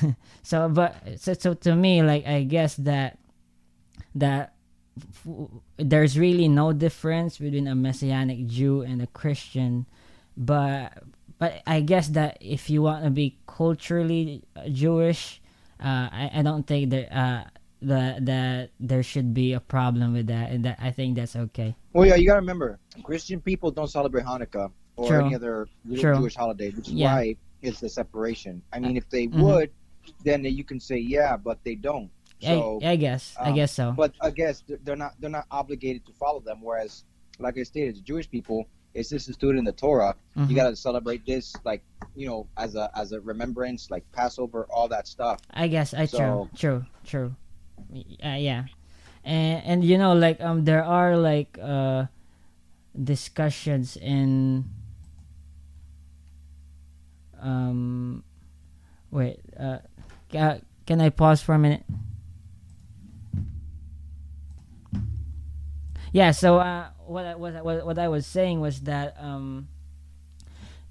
So 0.42 0.68
but 0.68 0.96
so, 1.16 1.32
so 1.34 1.54
to 1.54 1.74
me 1.74 2.02
like 2.02 2.26
i 2.26 2.42
guess 2.42 2.76
that 2.76 3.18
that 4.14 4.54
there's 5.76 6.18
really 6.18 6.48
no 6.48 6.72
difference 6.72 7.38
between 7.38 7.66
a 7.66 7.74
messianic 7.74 8.46
jew 8.46 8.82
and 8.82 9.02
a 9.02 9.06
christian 9.08 9.86
but 10.36 10.92
but 11.38 11.62
i 11.66 11.80
guess 11.80 12.08
that 12.08 12.36
if 12.40 12.70
you 12.70 12.82
want 12.82 13.04
to 13.04 13.10
be 13.10 13.36
culturally 13.46 14.42
jewish 14.70 15.40
uh, 15.80 16.08
I, 16.10 16.30
I 16.34 16.42
don't 16.42 16.66
think 16.66 16.90
that 16.90 17.16
uh, 17.16 17.44
that 17.82 18.26
that 18.26 18.70
there 18.80 19.02
should 19.02 19.32
be 19.32 19.52
a 19.52 19.60
problem 19.60 20.12
with 20.12 20.26
that, 20.26 20.50
and 20.50 20.64
that 20.64 20.78
I 20.80 20.90
think 20.90 21.16
that's 21.16 21.36
okay. 21.36 21.76
Well, 21.92 22.06
yeah, 22.06 22.16
you 22.16 22.26
gotta 22.26 22.40
remember, 22.40 22.78
Christian 23.04 23.40
people 23.40 23.70
don't 23.70 23.88
celebrate 23.88 24.24
Hanukkah 24.24 24.72
or 24.96 25.08
True. 25.08 25.24
any 25.24 25.34
other 25.34 25.68
Jewish 25.88 26.34
holiday, 26.34 26.70
which 26.70 26.88
is 26.88 26.94
yeah. 26.94 27.14
why 27.14 27.36
it's 27.62 27.80
the 27.80 27.88
separation. 27.88 28.62
I 28.72 28.80
mean, 28.80 28.96
if 28.96 29.08
they 29.08 29.26
mm-hmm. 29.28 29.40
would, 29.42 29.70
then 30.24 30.44
you 30.44 30.64
can 30.64 30.80
say 30.80 30.98
yeah, 30.98 31.36
but 31.36 31.62
they 31.62 31.76
don't. 31.76 32.10
So, 32.40 32.80
I, 32.82 32.90
I 32.90 32.96
guess. 32.96 33.34
Um, 33.38 33.52
I 33.52 33.56
guess 33.56 33.72
so. 33.72 33.92
But 33.96 34.14
I 34.20 34.30
guess 34.30 34.62
they're 34.84 34.96
not 34.96 35.14
they're 35.20 35.30
not 35.30 35.46
obligated 35.50 36.06
to 36.06 36.12
follow 36.12 36.40
them. 36.40 36.60
Whereas, 36.62 37.04
like 37.38 37.58
I 37.58 37.62
stated, 37.64 37.96
the 37.96 38.00
Jewish 38.00 38.30
people, 38.30 38.68
it's 38.94 39.10
just 39.10 39.28
instituted 39.28 39.58
in 39.58 39.64
the 39.64 39.72
Torah. 39.72 40.14
Mm-hmm. 40.36 40.50
You 40.50 40.56
got 40.56 40.70
to 40.70 40.76
celebrate 40.76 41.26
this, 41.26 41.54
like 41.64 41.82
you 42.14 42.26
know, 42.26 42.46
as 42.56 42.74
a 42.74 42.90
as 42.96 43.12
a 43.12 43.20
remembrance, 43.20 43.90
like 43.90 44.04
Passover, 44.12 44.66
all 44.70 44.88
that 44.88 45.08
stuff. 45.08 45.40
I 45.50 45.68
guess. 45.68 45.94
I 45.94 46.06
so, 46.06 46.48
true, 46.56 46.86
true, 47.04 47.34
true. 47.34 47.36
Uh, 48.24 48.36
yeah, 48.38 48.64
and 49.24 49.62
and 49.64 49.84
you 49.84 49.98
know 49.98 50.14
like 50.14 50.40
um 50.40 50.64
there 50.64 50.84
are 50.84 51.16
like 51.16 51.58
uh 51.60 52.06
discussions 52.96 53.96
in 53.96 54.64
um 57.40 58.24
wait 59.10 59.38
uh 59.58 59.78
ca- 60.32 60.58
can 60.86 61.00
i 61.00 61.08
pause 61.08 61.40
for 61.40 61.54
a 61.54 61.58
minute 61.58 61.84
yeah 66.12 66.30
so 66.30 66.58
uh 66.58 66.88
what 67.06 67.24
I, 67.26 67.34
what, 67.34 67.56
I- 67.56 67.62
what, 67.62 67.86
what 67.86 67.98
i 67.98 68.08
was 68.08 68.26
saying 68.26 68.60
was 68.60 68.80
that 68.82 69.16
um 69.18 69.68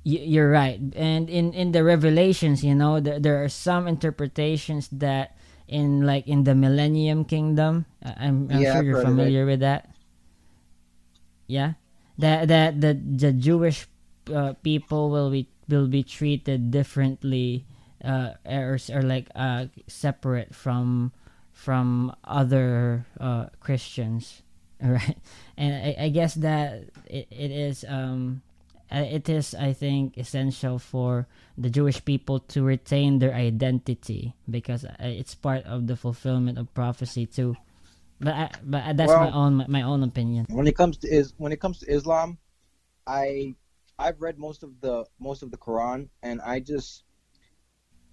y- 0.06 0.24
you're 0.26 0.50
right. 0.50 0.80
And 0.96 1.30
in 1.30 1.54
in 1.54 1.72
the 1.72 1.84
revelations 1.84 2.64
you 2.64 2.76
know 2.76 3.00
there, 3.00 3.20
there 3.20 3.44
are 3.44 3.50
some 3.50 3.88
interpretations 3.88 4.88
that 4.92 5.36
in 5.68 6.06
like 6.06 6.28
in 6.28 6.44
the 6.44 6.56
millennium 6.56 7.26
kingdom 7.26 7.86
uh, 8.06 8.14
i'm, 8.18 8.50
I'm 8.52 8.64
Yeah, 8.64 8.72
sure 8.72 8.82
you're 8.82 8.96
heard 8.96 9.08
of 9.10 9.20
it. 9.20 9.36
familiar 9.36 9.46
with 9.46 9.60
that. 9.62 9.90
Yeah? 11.48 11.74
That 12.18 12.48
that 12.48 12.82
the, 12.82 12.94
the 12.96 13.32
jewish 13.34 13.88
uh, 14.34 14.54
people 14.64 15.10
will 15.10 15.30
be 15.30 15.48
will 15.70 15.88
be 15.88 16.04
treated 16.04 16.72
differently 16.72 17.66
uh 18.04 18.34
or, 18.46 18.78
or 18.94 19.02
like 19.02 19.28
uh 19.36 19.66
separate 19.88 20.54
from 20.56 21.12
from 21.52 22.14
other 22.24 23.06
uh 23.20 23.48
christians 24.80 25.08
right. 25.08 25.18
And 25.58 25.74
i, 25.76 26.06
I 26.06 26.10
guess 26.10 26.36
that 26.36 26.84
it, 27.06 27.28
it 27.32 27.52
is 27.52 27.86
um 27.88 28.42
uh, 28.92 29.00
it 29.00 29.28
is 29.30 29.54
i 29.56 29.74
think 29.74 30.18
essential 30.18 30.80
for 30.80 31.28
the 31.58 31.70
jewish 31.70 32.04
people 32.06 32.40
to 32.40 32.64
retain 32.64 33.20
their 33.20 33.34
identity 33.34 34.34
because 34.50 34.86
uh, 34.86 34.96
it's 35.00 35.36
part 35.36 35.66
of 35.66 35.88
the 35.88 35.96
fulfillment 35.96 36.58
of 36.58 36.74
prophecy 36.74 37.26
too. 37.26 37.56
But 38.20 38.34
I, 38.34 38.50
but 38.64 38.98
that's 38.98 39.12
my 39.12 39.32
own 39.32 39.56
my, 39.56 39.66
my 39.68 39.82
own 39.84 40.04
opinion. 40.04 40.48
when 40.50 40.68
it 40.68 40.76
comes 40.76 40.98
to 40.98 41.08
is 41.08 41.34
when 41.38 41.52
it 41.52 41.60
comes 41.62 41.80
to 41.80 41.92
Islam, 41.92 42.38
I 43.06 43.56
I've 44.00 44.22
read 44.22 44.40
most 44.40 44.64
of 44.64 44.80
the 44.82 45.06
most 45.20 45.44
of 45.44 45.52
the 45.52 45.58
Quran, 45.58 46.10
and 46.24 46.42
I 46.42 46.60
just 46.60 47.04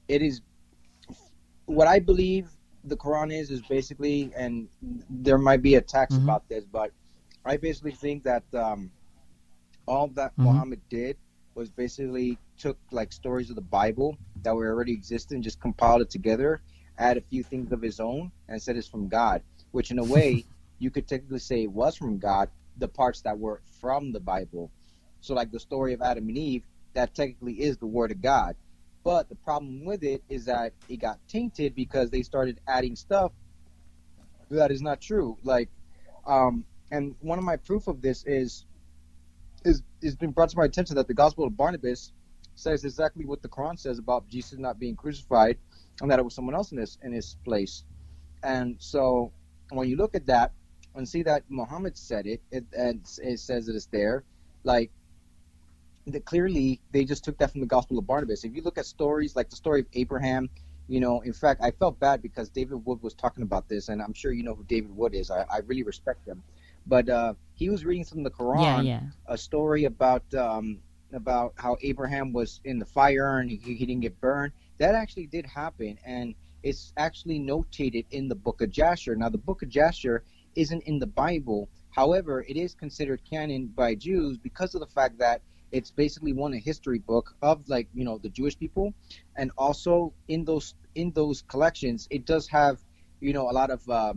it 0.08 0.20
is 0.20 0.42
what 1.66 1.88
I 1.88 1.98
believe 1.98 2.50
the 2.84 2.96
Quran 2.96 3.32
is 3.32 3.50
is 3.50 3.62
basically, 3.62 4.30
and 4.36 4.68
there 5.08 5.38
might 5.38 5.62
be 5.62 5.74
attacks 5.76 6.14
Mhm. 6.14 6.24
about 6.24 6.48
this, 6.48 6.64
but 6.64 6.92
I 7.44 7.56
basically 7.56 7.92
think 7.92 8.24
that 8.24 8.44
um, 8.54 8.90
all 9.86 10.08
that 10.08 10.36
Mhm. 10.36 10.44
Muhammad 10.44 10.80
did 10.88 11.16
was 11.54 11.70
basically 11.70 12.38
took 12.58 12.78
like 12.90 13.12
stories 13.12 13.50
of 13.50 13.56
the 13.56 13.62
Bible 13.62 14.16
that 14.42 14.54
were 14.54 14.68
already 14.68 14.92
existing, 14.92 15.42
just 15.42 15.60
compiled 15.60 16.02
it 16.02 16.10
together, 16.10 16.62
add 16.98 17.16
a 17.16 17.20
few 17.20 17.42
things 17.42 17.72
of 17.72 17.80
his 17.82 18.00
own, 18.00 18.30
and 18.48 18.60
said 18.60 18.76
it's 18.76 18.88
from 18.88 19.08
God. 19.08 19.42
Which, 19.72 19.90
in 19.90 19.98
a 19.98 20.04
way, 20.04 20.44
you 20.78 20.90
could 20.90 21.06
technically 21.08 21.38
say 21.38 21.62
it 21.62 21.72
was 21.72 21.96
from 21.96 22.18
God. 22.18 22.50
The 22.78 22.88
parts 22.88 23.20
that 23.22 23.38
were 23.38 23.62
from 23.80 24.12
the 24.12 24.20
Bible. 24.20 24.70
So, 25.20 25.34
like 25.34 25.50
the 25.50 25.60
story 25.60 25.92
of 25.94 26.02
Adam 26.02 26.28
and 26.28 26.36
Eve, 26.36 26.64
that 26.94 27.14
technically 27.14 27.62
is 27.62 27.78
the 27.78 27.86
Word 27.86 28.10
of 28.10 28.20
God. 28.20 28.56
But 29.04 29.28
the 29.28 29.34
problem 29.34 29.84
with 29.84 30.02
it 30.02 30.24
is 30.30 30.46
that 30.46 30.72
it 30.88 30.96
got 30.96 31.18
tainted 31.28 31.74
because 31.74 32.10
they 32.10 32.22
started 32.22 32.60
adding 32.66 32.96
stuff 32.96 33.32
that 34.50 34.70
is 34.70 34.82
not 34.82 35.00
true. 35.00 35.36
Like, 35.42 35.68
um, 36.26 36.64
and 36.90 37.14
one 37.20 37.38
of 37.38 37.44
my 37.44 37.56
proof 37.56 37.86
of 37.86 38.00
this 38.00 38.24
is 38.26 38.64
is 39.64 39.82
is 40.02 40.16
been 40.16 40.30
brought 40.30 40.50
to 40.50 40.56
my 40.56 40.64
attention 40.64 40.96
that 40.96 41.08
the 41.08 41.14
Gospel 41.14 41.44
of 41.44 41.56
Barnabas 41.56 42.12
says 42.54 42.84
exactly 42.84 43.24
what 43.24 43.42
the 43.42 43.48
Quran 43.48 43.78
says 43.78 43.98
about 43.98 44.28
Jesus 44.28 44.58
not 44.58 44.78
being 44.78 44.96
crucified, 44.96 45.58
and 46.00 46.10
that 46.10 46.18
it 46.18 46.24
was 46.24 46.34
someone 46.34 46.54
else 46.54 46.72
in 46.72 46.78
this 46.78 46.98
in 47.02 47.12
his 47.12 47.36
place. 47.44 47.84
And 48.42 48.76
so, 48.78 49.32
when 49.70 49.88
you 49.88 49.96
look 49.96 50.14
at 50.14 50.26
that 50.26 50.52
and 50.94 51.08
see 51.08 51.22
that 51.24 51.42
Muhammad 51.48 51.96
said 51.96 52.26
it, 52.26 52.42
it 52.50 52.64
and 52.76 53.00
it 53.22 53.40
says 53.40 53.66
that 53.66 53.74
it's 53.74 53.86
there, 53.86 54.24
like 54.62 54.90
clearly 56.24 56.80
they 56.92 57.04
just 57.04 57.24
took 57.24 57.38
that 57.38 57.52
from 57.52 57.60
the 57.60 57.66
Gospel 57.66 57.98
of 57.98 58.06
Barnabas. 58.06 58.44
If 58.44 58.54
you 58.54 58.62
look 58.62 58.78
at 58.78 58.86
stories 58.86 59.36
like 59.36 59.50
the 59.50 59.56
story 59.56 59.80
of 59.80 59.86
Abraham, 59.94 60.50
you 60.86 61.00
know, 61.00 61.20
in 61.20 61.32
fact, 61.32 61.62
I 61.62 61.70
felt 61.70 61.98
bad 61.98 62.20
because 62.20 62.50
David 62.50 62.84
Wood 62.84 63.02
was 63.02 63.14
talking 63.14 63.42
about 63.42 63.68
this, 63.68 63.88
and 63.88 64.02
I'm 64.02 64.12
sure 64.12 64.32
you 64.32 64.42
know 64.42 64.54
who 64.54 64.64
David 64.64 64.94
Wood 64.94 65.14
is. 65.14 65.30
I, 65.30 65.44
I 65.50 65.58
really 65.66 65.82
respect 65.82 66.26
him, 66.26 66.42
but 66.86 67.08
uh, 67.08 67.34
he 67.54 67.70
was 67.70 67.84
reading 67.84 68.04
from 68.04 68.22
the 68.22 68.30
Quran 68.30 68.62
yeah 68.62 68.80
yeah 68.80 69.00
a 69.26 69.38
story 69.38 69.84
about 69.84 70.22
um, 70.34 70.78
about 71.12 71.54
how 71.56 71.76
Abraham 71.82 72.32
was 72.32 72.60
in 72.64 72.78
the 72.78 72.84
fire 72.84 73.38
and 73.38 73.50
he, 73.50 73.56
he 73.56 73.86
didn't 73.86 74.02
get 74.02 74.20
burned. 74.20 74.52
That 74.78 74.94
actually 74.94 75.26
did 75.26 75.46
happen, 75.46 75.98
and 76.04 76.34
it's 76.62 76.92
actually 76.96 77.38
notated 77.38 78.06
in 78.10 78.28
the 78.28 78.34
Book 78.34 78.60
of 78.60 78.70
Jasher. 78.70 79.14
Now, 79.14 79.28
the 79.28 79.38
Book 79.38 79.62
of 79.62 79.68
Jasher 79.68 80.24
isn't 80.54 80.82
in 80.82 80.98
the 80.98 81.06
Bible. 81.06 81.68
However, 81.90 82.44
it 82.48 82.56
is 82.56 82.74
considered 82.74 83.20
canon 83.28 83.66
by 83.66 83.94
Jews 83.94 84.36
because 84.38 84.74
of 84.74 84.80
the 84.80 84.86
fact 84.86 85.18
that 85.18 85.42
it's 85.74 85.90
basically 85.90 86.32
one 86.32 86.54
a 86.54 86.58
history 86.58 87.00
book 87.00 87.34
of 87.42 87.68
like 87.68 87.88
you 87.92 88.04
know 88.04 88.18
the 88.18 88.28
Jewish 88.28 88.56
people, 88.56 88.94
and 89.36 89.50
also 89.58 90.14
in 90.28 90.44
those 90.44 90.74
in 90.94 91.10
those 91.12 91.42
collections, 91.42 92.06
it 92.10 92.24
does 92.24 92.46
have 92.48 92.78
you 93.20 93.32
know 93.32 93.50
a 93.50 93.54
lot 93.60 93.70
of 93.70 93.80
uh, 93.90 94.14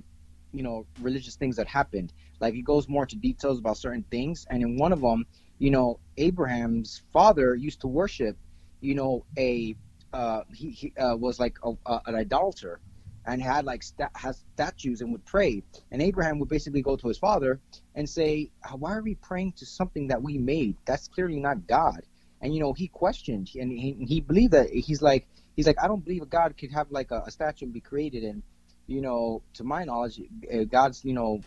you 0.54 0.62
know 0.62 0.86
religious 1.02 1.36
things 1.36 1.56
that 1.56 1.68
happened. 1.68 2.14
Like 2.40 2.54
it 2.54 2.62
goes 2.62 2.88
more 2.88 3.04
into 3.04 3.16
details 3.16 3.58
about 3.58 3.78
certain 3.78 4.06
things, 4.12 4.46
and 4.52 4.62
in 4.62 4.78
one 4.78 4.94
of 4.94 5.02
them, 5.02 5.26
you 5.58 5.72
know, 5.72 6.00
Abraham's 6.18 7.02
father 7.12 7.56
used 7.56 7.82
to 7.82 7.88
worship, 7.88 8.38
you 8.80 8.94
know, 8.94 9.26
a 9.38 9.76
uh, 10.14 10.42
he, 10.54 10.70
he 10.70 10.94
uh, 10.98 11.16
was 11.16 11.40
like 11.40 11.58
a, 11.64 11.72
a, 11.88 12.02
an 12.06 12.16
idolater, 12.16 12.80
and 13.27 13.41
had 13.41 13.65
like 13.65 13.84
sta- 13.84 14.10
has 14.15 14.41
statues 14.53 15.01
and 15.01 15.12
would 15.12 15.25
pray. 15.25 15.62
And 15.91 16.01
Abraham 16.01 16.39
would 16.39 16.50
basically 16.50 16.81
go 16.81 16.96
to 16.96 17.07
his 17.10 17.17
father 17.17 17.60
and 17.93 18.10
say, 18.10 18.50
"Why 18.72 18.96
are 18.96 19.03
we 19.03 19.15
praying 19.15 19.53
to 19.57 19.65
something 19.65 20.07
that 20.07 20.24
we 20.24 20.38
made? 20.38 20.77
That's 20.86 21.07
clearly 21.10 21.39
not 21.39 21.67
God." 21.67 22.01
And 22.41 22.53
you 22.53 22.62
know, 22.62 22.74
he 22.74 22.88
questioned, 22.88 23.50
and 23.55 23.72
he, 23.72 23.98
he 24.07 24.22
believed 24.22 24.53
that 24.53 24.69
he's 24.69 25.01
like 25.01 25.27
he's 25.57 25.67
like, 25.67 25.84
I 25.84 25.88
don't 25.88 26.03
believe 26.03 26.22
a 26.22 26.25
God 26.25 26.55
could 26.57 26.72
have 26.72 26.89
like 26.89 27.12
a, 27.12 27.24
a 27.27 27.31
statue 27.31 27.65
and 27.65 27.74
be 27.74 27.81
created. 27.81 28.24
And 28.24 28.43
you 28.88 29.01
know, 29.01 29.41
to 29.55 29.65
my 29.65 29.84
knowledge, 29.84 30.22
uh, 30.53 30.63
God's 30.63 31.03
you 31.03 31.13
know 31.13 31.41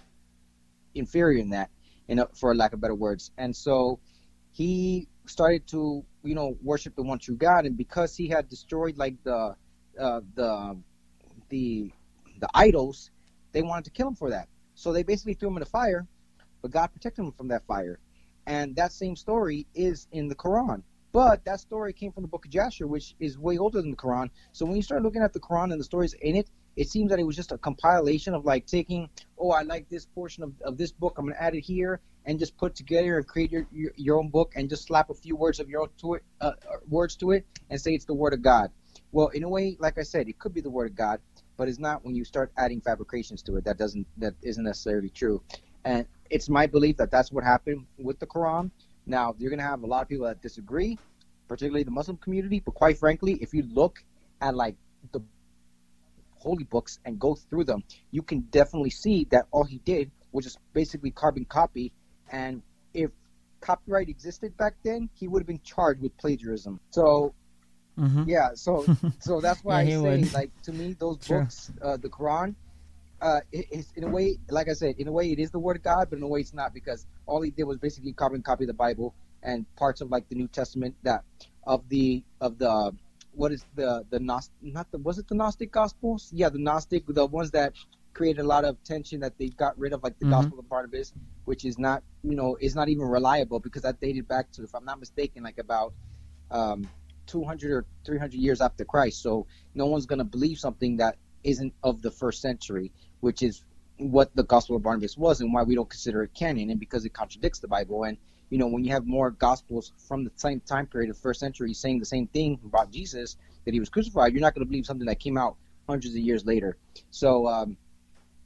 inferior 0.94 1.38
in 1.38 1.50
that, 1.50 1.70
you 2.08 2.16
know, 2.16 2.28
for 2.34 2.54
lack 2.54 2.74
of 2.74 2.80
better 2.80 2.94
words. 2.94 3.30
And 3.38 3.56
so 3.56 4.00
he 4.52 5.08
started 5.26 5.66
to 5.68 6.04
you 6.24 6.34
know 6.34 6.58
worship 6.62 6.94
the 6.94 7.02
one 7.02 7.18
true 7.18 7.36
God, 7.36 7.64
and 7.64 7.76
because 7.76 8.14
he 8.14 8.28
had 8.28 8.50
destroyed 8.50 8.98
like 8.98 9.22
the 9.24 9.56
uh, 9.98 10.20
the 10.34 10.76
the 11.50 11.92
the 12.40 12.48
idols, 12.54 13.10
they 13.52 13.62
wanted 13.62 13.84
to 13.84 13.90
kill 13.90 14.08
him 14.08 14.14
for 14.14 14.30
that. 14.30 14.48
So 14.74 14.92
they 14.92 15.02
basically 15.02 15.34
threw 15.34 15.48
him 15.48 15.56
in 15.56 15.60
the 15.60 15.66
fire, 15.66 16.06
but 16.62 16.70
God 16.70 16.86
protected 16.86 17.24
him 17.24 17.32
from 17.32 17.48
that 17.48 17.66
fire. 17.66 17.98
And 18.46 18.74
that 18.76 18.92
same 18.92 19.14
story 19.14 19.66
is 19.74 20.08
in 20.10 20.28
the 20.28 20.34
Quran. 20.34 20.82
But 21.12 21.44
that 21.44 21.60
story 21.60 21.92
came 21.92 22.12
from 22.12 22.22
the 22.22 22.28
book 22.28 22.46
of 22.46 22.50
Jasher, 22.50 22.86
which 22.86 23.14
is 23.18 23.36
way 23.36 23.58
older 23.58 23.82
than 23.82 23.90
the 23.90 23.96
Quran. 23.96 24.30
So 24.52 24.64
when 24.64 24.76
you 24.76 24.82
start 24.82 25.02
looking 25.02 25.22
at 25.22 25.32
the 25.32 25.40
Quran 25.40 25.72
and 25.72 25.80
the 25.80 25.84
stories 25.84 26.14
in 26.14 26.36
it, 26.36 26.48
it 26.76 26.88
seems 26.88 27.10
that 27.10 27.18
it 27.18 27.24
was 27.24 27.36
just 27.36 27.52
a 27.52 27.58
compilation 27.58 28.32
of 28.32 28.44
like 28.44 28.66
taking, 28.66 29.10
oh, 29.36 29.50
I 29.50 29.62
like 29.62 29.88
this 29.88 30.06
portion 30.06 30.44
of, 30.44 30.54
of 30.62 30.78
this 30.78 30.92
book, 30.92 31.16
I'm 31.18 31.26
going 31.26 31.34
to 31.34 31.42
add 31.42 31.54
it 31.54 31.60
here, 31.62 32.00
and 32.24 32.38
just 32.38 32.56
put 32.56 32.76
together 32.76 33.18
and 33.18 33.26
create 33.26 33.50
your, 33.50 33.66
your, 33.72 33.92
your 33.96 34.18
own 34.18 34.28
book 34.28 34.52
and 34.54 34.68
just 34.68 34.84
slap 34.86 35.10
a 35.10 35.14
few 35.14 35.36
words 35.36 35.58
of 35.58 35.68
your 35.68 35.82
own 35.82 35.88
to 35.98 36.14
it, 36.14 36.22
uh, 36.40 36.52
words 36.88 37.16
to 37.16 37.32
it, 37.32 37.44
and 37.68 37.80
say 37.80 37.92
it's 37.92 38.04
the 38.04 38.14
word 38.14 38.32
of 38.32 38.40
God. 38.40 38.70
Well, 39.12 39.28
in 39.28 39.42
a 39.42 39.48
way, 39.48 39.76
like 39.80 39.98
I 39.98 40.02
said, 40.02 40.28
it 40.28 40.38
could 40.38 40.54
be 40.54 40.60
the 40.60 40.70
word 40.70 40.90
of 40.90 40.96
God, 40.96 41.20
but 41.60 41.68
it's 41.68 41.78
not 41.78 42.02
when 42.02 42.14
you 42.14 42.24
start 42.24 42.50
adding 42.56 42.80
fabrications 42.80 43.42
to 43.42 43.56
it. 43.56 43.64
That 43.66 43.76
doesn't 43.76 44.06
that 44.16 44.32
isn't 44.40 44.64
necessarily 44.64 45.10
true. 45.10 45.42
And 45.84 46.06
it's 46.30 46.48
my 46.48 46.66
belief 46.66 46.96
that 46.96 47.10
that's 47.10 47.30
what 47.30 47.44
happened 47.44 47.84
with 47.98 48.18
the 48.18 48.26
Quran. 48.26 48.70
Now 49.04 49.34
you're 49.36 49.50
gonna 49.50 49.70
have 49.74 49.82
a 49.82 49.86
lot 49.86 50.00
of 50.00 50.08
people 50.08 50.24
that 50.24 50.40
disagree, 50.40 50.98
particularly 51.48 51.82
the 51.82 51.90
Muslim 51.90 52.16
community. 52.16 52.60
But 52.64 52.76
quite 52.76 52.96
frankly, 52.96 53.34
if 53.42 53.52
you 53.52 53.64
look 53.74 54.02
at 54.40 54.54
like 54.54 54.74
the 55.12 55.20
holy 56.30 56.64
books 56.64 56.98
and 57.04 57.18
go 57.18 57.34
through 57.34 57.64
them, 57.64 57.84
you 58.10 58.22
can 58.22 58.40
definitely 58.58 58.88
see 58.88 59.26
that 59.30 59.44
all 59.50 59.64
he 59.64 59.80
did 59.84 60.10
was 60.32 60.46
just 60.46 60.58
basically 60.72 61.10
carbon 61.10 61.44
copy. 61.44 61.92
And 62.32 62.62
if 62.94 63.10
copyright 63.60 64.08
existed 64.08 64.56
back 64.56 64.76
then, 64.82 65.10
he 65.12 65.28
would 65.28 65.40
have 65.42 65.46
been 65.46 65.60
charged 65.62 66.00
with 66.00 66.16
plagiarism. 66.16 66.80
So 66.88 67.34
Mhm. 68.00 68.28
yeah, 68.28 68.50
so 68.54 68.86
so 69.20 69.40
that's 69.40 69.62
why 69.62 69.82
Yeah, 69.82 69.86
I 69.86 69.90
say, 69.90 70.16
would. 70.22 70.32
like, 70.32 70.50
to 70.64 70.72
me, 70.72 70.94
those 70.98 71.18
True. 71.18 71.40
books, 71.40 71.70
uh, 71.82 71.96
the 71.98 72.08
Quran, 72.08 72.54
uh, 73.20 73.40
it, 73.52 73.66
it's 73.70 73.92
in 73.96 74.04
a 74.04 74.08
way, 74.08 74.38
like 74.50 74.68
I 74.68 74.72
said, 74.72 74.94
in 74.98 75.06
a 75.08 75.12
way, 75.12 75.30
it 75.30 75.38
is 75.38 75.50
the 75.50 75.58
word 75.58 75.76
of 75.76 75.82
God, 75.82 76.08
but 76.08 76.16
in 76.16 76.22
a 76.22 76.28
way, 76.28 76.40
it's 76.40 76.54
not 76.54 76.72
because 76.72 77.06
all 77.26 77.42
he 77.42 77.50
did 77.50 77.64
was 77.64 77.78
basically 77.78 78.12
carbon 78.12 78.42
copy 78.42 78.64
the 78.66 78.72
Bible 78.74 79.14
and 79.42 79.66
parts 79.76 80.00
of 80.00 80.10
like 80.10 80.28
the 80.28 80.34
New 80.36 80.48
Testament 80.48 80.94
that 81.02 81.24
of 81.64 81.88
the 81.88 82.22
of 82.40 82.58
the 82.58 82.92
what 83.32 83.52
is 83.52 83.64
the 83.74 84.04
the 84.10 84.18
Gnost 84.18 84.50
not 84.62 84.90
the 84.90 84.98
was 84.98 85.18
it 85.18 85.28
the 85.28 85.34
Gnostic 85.34 85.70
Gospels? 85.70 86.30
Yeah, 86.32 86.48
the 86.48 86.58
Gnostic, 86.58 87.04
the 87.06 87.26
ones 87.26 87.50
that 87.52 87.74
created 88.14 88.40
a 88.40 88.46
lot 88.46 88.64
of 88.64 88.82
tension 88.84 89.20
that 89.20 89.38
they 89.38 89.48
got 89.48 89.78
rid 89.78 89.92
of, 89.92 90.02
like 90.02 90.18
the 90.18 90.26
Mhm. 90.26 90.30
Gospel 90.30 90.58
of 90.58 90.68
Barnabas, 90.68 91.12
which 91.44 91.64
is 91.64 91.78
not 91.78 92.02
you 92.22 92.34
know 92.34 92.56
is 92.60 92.74
not 92.74 92.88
even 92.88 93.04
reliable 93.04 93.60
because 93.60 93.82
that 93.82 94.00
dated 94.00 94.26
back 94.26 94.50
to, 94.52 94.62
if 94.62 94.74
I'm 94.74 94.84
not 94.84 94.98
mistaken, 94.98 95.42
like 95.42 95.58
about 95.58 95.92
um, 96.50 96.90
200 97.26 97.70
or 97.70 97.86
300 98.04 98.34
years 98.34 98.60
after 98.60 98.84
Christ. 98.84 99.22
So 99.22 99.46
no 99.74 99.86
one's 99.86 100.06
going 100.06 100.18
to 100.18 100.24
believe 100.24 100.58
something 100.58 100.98
that 100.98 101.16
isn't 101.44 101.74
of 101.82 102.02
the 102.02 102.10
first 102.10 102.42
century, 102.42 102.92
which 103.20 103.42
is 103.42 103.62
what 103.96 104.34
the 104.34 104.42
Gospel 104.42 104.76
of 104.76 104.82
Barnabas 104.82 105.16
was 105.16 105.40
and 105.40 105.52
why 105.52 105.62
we 105.62 105.74
don't 105.74 105.88
consider 105.88 106.22
it 106.22 106.34
canon, 106.34 106.70
and 106.70 106.80
because 106.80 107.04
it 107.04 107.10
contradicts 107.10 107.58
the 107.58 107.68
Bible. 107.68 108.04
And 108.04 108.16
you 108.48 108.58
know, 108.58 108.66
when 108.66 108.84
you 108.84 108.92
have 108.92 109.06
more 109.06 109.30
Gospels 109.30 109.92
from 110.08 110.24
the 110.24 110.32
same 110.36 110.60
time 110.60 110.86
period 110.86 111.10
of 111.10 111.18
first 111.18 111.40
century 111.40 111.72
saying 111.72 112.00
the 112.00 112.04
same 112.04 112.26
thing 112.26 112.58
about 112.64 112.90
Jesus 112.90 113.36
that 113.64 113.74
he 113.74 113.80
was 113.80 113.88
crucified, 113.88 114.32
you're 114.32 114.40
not 114.40 114.54
going 114.54 114.64
to 114.64 114.68
believe 114.68 114.86
something 114.86 115.06
that 115.06 115.20
came 115.20 115.38
out 115.38 115.56
hundreds 115.88 116.14
of 116.14 116.20
years 116.20 116.44
later. 116.44 116.76
So 117.10 117.46
um, 117.46 117.76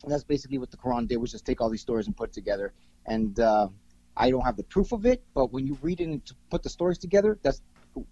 that's 0.07 0.25
basically 0.25 0.59
what 0.59 0.71
the 0.71 0.77
Quran 0.77 1.09
did 1.09 1.17
was 1.17 1.33
just 1.33 1.47
take 1.47 1.61
all 1.61 1.71
these 1.71 1.81
stories 1.81 2.07
and 2.07 2.17
put 2.17 2.33
together. 2.33 2.73
And 3.07 3.39
uh, 3.39 3.69
I 4.17 4.31
don't 4.31 4.43
have 4.43 4.57
the 4.57 4.63
proof 4.63 4.93
of 4.93 5.07
it, 5.07 5.23
but 5.35 5.53
when 5.53 5.67
you 5.67 5.79
read 5.83 6.01
it 6.01 6.05
and 6.05 6.23
put 6.51 6.63
the 6.63 6.69
stories 6.69 6.99
together, 6.99 7.39
that's 7.43 7.63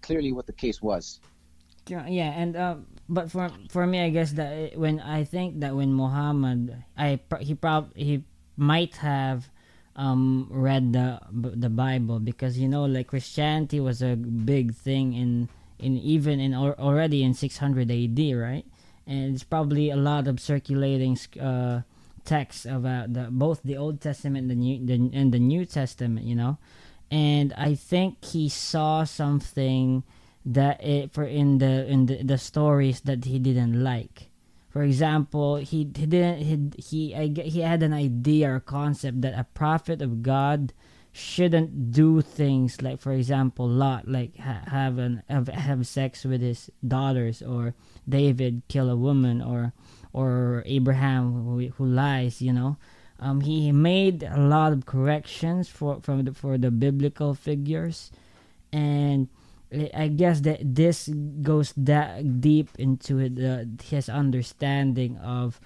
clearly 0.00 0.32
what 0.32 0.46
the 0.46 0.52
case 0.52 0.80
was. 0.80 1.20
Yeah, 1.86 2.06
and 2.30 2.56
um, 2.56 2.86
but 3.08 3.30
for 3.30 3.50
for 3.70 3.86
me, 3.86 4.00
I 4.00 4.10
guess 4.10 4.32
that 4.32 4.76
when 4.76 5.00
I 5.00 5.24
think 5.24 5.60
that 5.60 5.74
when 5.74 5.92
Muhammad, 5.92 6.84
I 6.96 7.18
he 7.40 7.54
prob 7.54 7.90
he 7.96 8.22
might 8.56 8.96
have 8.96 9.50
um 9.96 10.46
read 10.50 10.92
the 10.92 11.20
the 11.32 11.68
Bible 11.68 12.20
because 12.20 12.56
you 12.56 12.68
know 12.68 12.84
like 12.84 13.08
Christianity 13.08 13.80
was 13.80 14.00
a 14.00 14.14
big 14.14 14.74
thing 14.74 15.12
in 15.14 15.48
in 15.78 15.98
even 15.98 16.38
in 16.38 16.54
already 16.54 17.24
in 17.24 17.34
600 17.34 17.90
AD, 17.90 18.18
right? 18.36 18.64
And 19.06 19.34
it's 19.34 19.42
probably 19.42 19.90
a 19.90 19.96
lot 19.96 20.28
of 20.28 20.38
circulating 20.38 21.18
uh 21.40 21.82
texts 22.24 22.64
about 22.64 23.12
the 23.12 23.26
both 23.30 23.60
the 23.64 23.76
Old 23.76 24.00
Testament 24.00 24.46
and 24.46 24.50
the 24.50 24.54
New 24.54 24.86
the, 24.86 25.10
and 25.12 25.32
the 25.32 25.40
New 25.40 25.66
Testament, 25.66 26.26
you 26.26 26.36
know. 26.36 26.58
And 27.12 27.52
I 27.58 27.74
think 27.74 28.24
he 28.24 28.48
saw 28.48 29.04
something 29.04 30.02
that 30.46 30.82
it 30.82 31.12
for 31.12 31.24
in 31.24 31.58
the 31.58 31.84
in 31.86 32.06
the, 32.06 32.22
the 32.22 32.38
stories 32.38 33.02
that 33.02 33.26
he 33.26 33.38
didn't 33.38 33.84
like. 33.84 34.30
For 34.70 34.82
example, 34.82 35.56
he 35.56 35.92
he 35.94 36.06
didn't 36.06 36.40
he 36.40 36.70
he 36.80 37.14
I, 37.14 37.28
he 37.28 37.60
had 37.60 37.82
an 37.82 37.92
idea 37.92 38.54
or 38.54 38.60
concept 38.60 39.20
that 39.20 39.38
a 39.38 39.44
prophet 39.52 40.00
of 40.00 40.22
God 40.22 40.72
shouldn't 41.12 41.92
do 41.92 42.22
things 42.22 42.80
like 42.80 42.98
for 42.98 43.12
example 43.12 43.68
Lot 43.68 44.08
like 44.08 44.34
ha- 44.38 44.64
have 44.68 44.96
an 44.96 45.22
have, 45.28 45.48
have 45.48 45.86
sex 45.86 46.24
with 46.24 46.40
his 46.40 46.70
daughters 46.80 47.42
or 47.42 47.74
David 48.08 48.62
kill 48.68 48.88
a 48.88 48.96
woman 48.96 49.42
or 49.42 49.74
or 50.14 50.62
Abraham 50.64 51.44
who, 51.44 51.68
who 51.76 51.84
lies, 51.84 52.40
you 52.40 52.54
know. 52.54 52.78
Um, 53.22 53.40
he 53.40 53.70
made 53.70 54.24
a 54.24 54.36
lot 54.36 54.72
of 54.72 54.84
corrections 54.84 55.68
for 55.68 56.00
from 56.02 56.24
the, 56.24 56.34
for 56.34 56.58
the 56.58 56.72
biblical 56.72 57.34
figures, 57.34 58.10
and 58.72 59.28
I 59.94 60.08
guess 60.08 60.40
that 60.40 60.58
this 60.74 61.08
goes 61.40 61.72
that 61.76 62.40
deep 62.40 62.70
into 62.78 63.22
uh, 63.22 63.64
his 63.80 64.08
understanding 64.08 65.18
of 65.18 65.60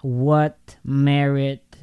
what 0.00 0.76
merit 0.82 1.76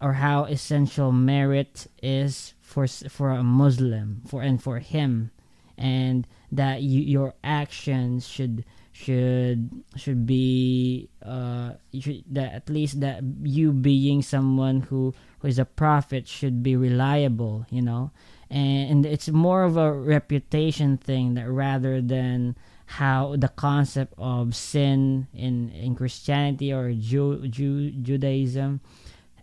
or 0.00 0.14
how 0.14 0.44
essential 0.44 1.12
merit 1.12 1.86
is 2.02 2.54
for 2.62 2.86
for 2.86 3.30
a 3.30 3.42
Muslim 3.42 4.22
for 4.26 4.40
and 4.40 4.62
for 4.62 4.78
him, 4.78 5.30
and 5.76 6.26
that 6.50 6.80
you, 6.80 7.02
your 7.02 7.34
actions 7.44 8.26
should 8.26 8.64
should 8.92 9.70
should 9.96 10.26
be 10.26 11.08
uh 11.24 11.72
should, 11.98 12.24
that 12.30 12.52
at 12.52 12.68
least 12.68 13.00
that 13.00 13.22
you 13.42 13.72
being 13.72 14.20
someone 14.22 14.80
who 14.82 15.14
who 15.38 15.48
is 15.48 15.58
a 15.58 15.64
prophet 15.64 16.26
should 16.26 16.62
be 16.62 16.76
reliable 16.76 17.66
you 17.70 17.82
know? 17.82 18.10
And, 18.50 18.90
and 18.90 19.06
it's 19.06 19.28
more 19.28 19.62
of 19.62 19.76
a 19.76 19.92
reputation 19.92 20.96
thing 20.96 21.34
that 21.34 21.48
rather 21.48 22.02
than 22.02 22.56
how 22.86 23.36
the 23.38 23.48
concept 23.48 24.12
of 24.18 24.56
sin 24.56 25.28
in 25.32 25.70
in 25.70 25.94
Christianity 25.94 26.72
or 26.72 26.92
Jew, 26.92 27.46
Jew 27.46 27.92
Judaism 27.92 28.80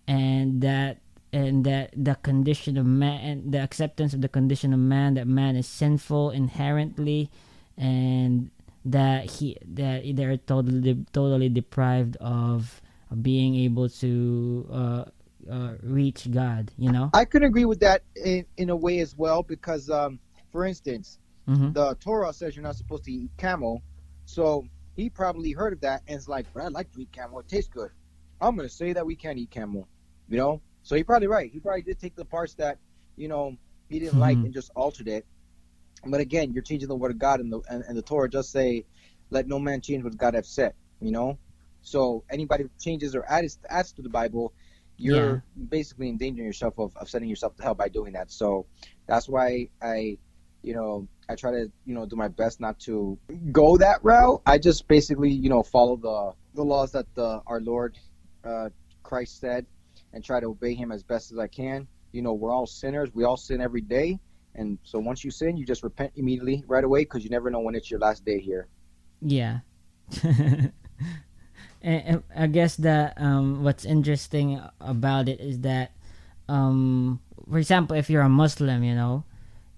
and 0.07 0.61
that 0.61 0.97
and 1.31 1.63
that 1.63 1.91
the 1.95 2.15
condition 2.15 2.77
of 2.77 2.85
man 2.85 3.51
the 3.51 3.59
acceptance 3.59 4.13
of 4.13 4.21
the 4.21 4.27
condition 4.27 4.73
of 4.73 4.79
man 4.79 5.13
that 5.15 5.27
man 5.27 5.55
is 5.55 5.67
sinful 5.67 6.31
inherently 6.31 7.29
and 7.77 8.49
that 8.85 9.29
he 9.29 9.57
that 9.73 10.03
they're 10.15 10.37
totally 10.37 11.05
totally 11.11 11.49
deprived 11.49 12.17
of 12.17 12.81
being 13.21 13.55
able 13.55 13.89
to 13.89 14.67
uh, 14.71 15.05
uh, 15.49 15.73
reach 15.81 16.29
God. 16.31 16.71
You 16.77 16.91
know, 16.91 17.09
I 17.13 17.25
could 17.25 17.43
agree 17.43 17.65
with 17.65 17.79
that 17.81 18.03
in, 18.15 18.45
in 18.57 18.69
a 18.69 18.75
way 18.75 18.99
as 18.99 19.17
well 19.17 19.43
because, 19.43 19.89
um, 19.89 20.19
for 20.51 20.65
instance, 20.65 21.19
mm-hmm. 21.47 21.71
the 21.71 21.95
Torah 21.95 22.33
says 22.33 22.55
you're 22.55 22.63
not 22.63 22.75
supposed 22.75 23.05
to 23.05 23.11
eat 23.11 23.31
camel, 23.37 23.81
so 24.25 24.65
he 24.95 25.09
probably 25.09 25.51
heard 25.51 25.73
of 25.73 25.81
that 25.81 26.01
and 26.07 26.17
it's 26.17 26.27
like, 26.27 26.45
but 26.53 26.63
I 26.63 26.67
like 26.67 26.91
to 26.93 27.01
eat 27.01 27.11
camel. 27.11 27.39
It 27.39 27.47
tastes 27.47 27.69
good. 27.69 27.91
I'm 28.41 28.55
gonna 28.55 28.69
say 28.69 28.93
that 28.93 29.05
we 29.05 29.15
can't 29.15 29.37
eat 29.37 29.51
camel. 29.51 29.87
You 30.29 30.37
know, 30.37 30.61
so 30.83 30.95
he's 30.95 31.05
probably 31.05 31.27
right. 31.27 31.49
He 31.51 31.59
probably 31.59 31.81
did 31.81 31.99
take 31.99 32.15
the 32.15 32.25
parts 32.25 32.53
that 32.55 32.77
you 33.15 33.27
know 33.27 33.55
he 33.89 33.99
didn't 33.99 34.13
mm-hmm. 34.13 34.21
like 34.21 34.37
and 34.37 34.53
just 34.53 34.71
altered 34.75 35.07
it 35.07 35.25
but 36.11 36.19
again, 36.19 36.53
you're 36.53 36.63
changing 36.63 36.89
the 36.89 36.95
word 36.95 37.11
of 37.11 37.19
God, 37.19 37.39
and 37.39 37.51
the 37.51 37.61
and, 37.69 37.83
and 37.87 37.97
the 37.97 38.01
Torah 38.01 38.29
just 38.29 38.51
say, 38.51 38.85
"Let 39.29 39.47
no 39.47 39.59
man 39.59 39.81
change 39.81 40.03
what 40.03 40.17
God 40.17 40.33
have 40.33 40.45
said." 40.45 40.73
You 41.01 41.11
know, 41.11 41.37
so 41.81 42.23
anybody 42.29 42.63
who 42.63 42.69
changes 42.79 43.15
or 43.15 43.25
adds 43.29 43.59
adds 43.69 43.91
to 43.93 44.01
the 44.01 44.09
Bible, 44.09 44.53
you're 44.97 45.35
yeah. 45.35 45.39
basically 45.69 46.09
endangering 46.09 46.45
yourself 46.45 46.77
of, 46.79 46.95
of 46.97 47.09
setting 47.09 47.29
yourself 47.29 47.55
to 47.57 47.63
hell 47.63 47.75
by 47.75 47.89
doing 47.89 48.13
that. 48.13 48.31
So 48.31 48.65
that's 49.07 49.29
why 49.29 49.69
I, 49.81 50.17
you 50.63 50.73
know, 50.73 51.07
I 51.29 51.35
try 51.35 51.51
to 51.51 51.71
you 51.85 51.93
know 51.93 52.05
do 52.05 52.15
my 52.15 52.27
best 52.27 52.59
not 52.59 52.79
to 52.81 53.17
go 53.51 53.77
that 53.77 53.99
route. 54.03 54.41
I 54.45 54.57
just 54.57 54.87
basically 54.87 55.31
you 55.31 55.49
know 55.49 55.63
follow 55.63 55.95
the 55.95 56.33
the 56.55 56.63
laws 56.63 56.91
that 56.93 57.05
the 57.15 57.41
our 57.47 57.61
Lord 57.61 57.97
uh, 58.43 58.69
Christ 59.03 59.39
said, 59.39 59.65
and 60.13 60.23
try 60.23 60.39
to 60.39 60.47
obey 60.47 60.73
Him 60.73 60.91
as 60.91 61.03
best 61.03 61.31
as 61.31 61.37
I 61.37 61.47
can. 61.47 61.87
You 62.11 62.21
know, 62.21 62.33
we're 62.33 62.51
all 62.51 62.65
sinners. 62.65 63.09
We 63.13 63.25
all 63.25 63.37
sin 63.37 63.61
every 63.61 63.81
day 63.81 64.19
and 64.57 64.77
so 64.83 64.99
once 64.99 65.23
you 65.23 65.31
sin, 65.31 65.55
you 65.55 65.65
just 65.65 65.83
repent 65.83 66.11
immediately 66.15 66.63
right 66.67 66.83
away 66.83 67.01
because 67.01 67.23
you 67.23 67.29
never 67.29 67.49
know 67.49 67.59
when 67.59 67.75
it's 67.75 67.89
your 67.89 67.99
last 67.99 68.25
day 68.25 68.39
here. 68.39 68.67
Yeah. 69.21 69.59
and, 71.81 72.23
I 72.35 72.47
guess 72.47 72.75
that 72.77 73.13
um, 73.17 73.63
what's 73.63 73.85
interesting 73.85 74.59
about 74.81 75.29
it 75.29 75.39
is 75.39 75.61
that, 75.61 75.91
um, 76.49 77.19
for 77.49 77.57
example, 77.59 77.95
if 77.95 78.09
you're 78.09 78.23
a 78.23 78.29
Muslim, 78.29 78.83
you 78.83 78.95
know, 78.95 79.23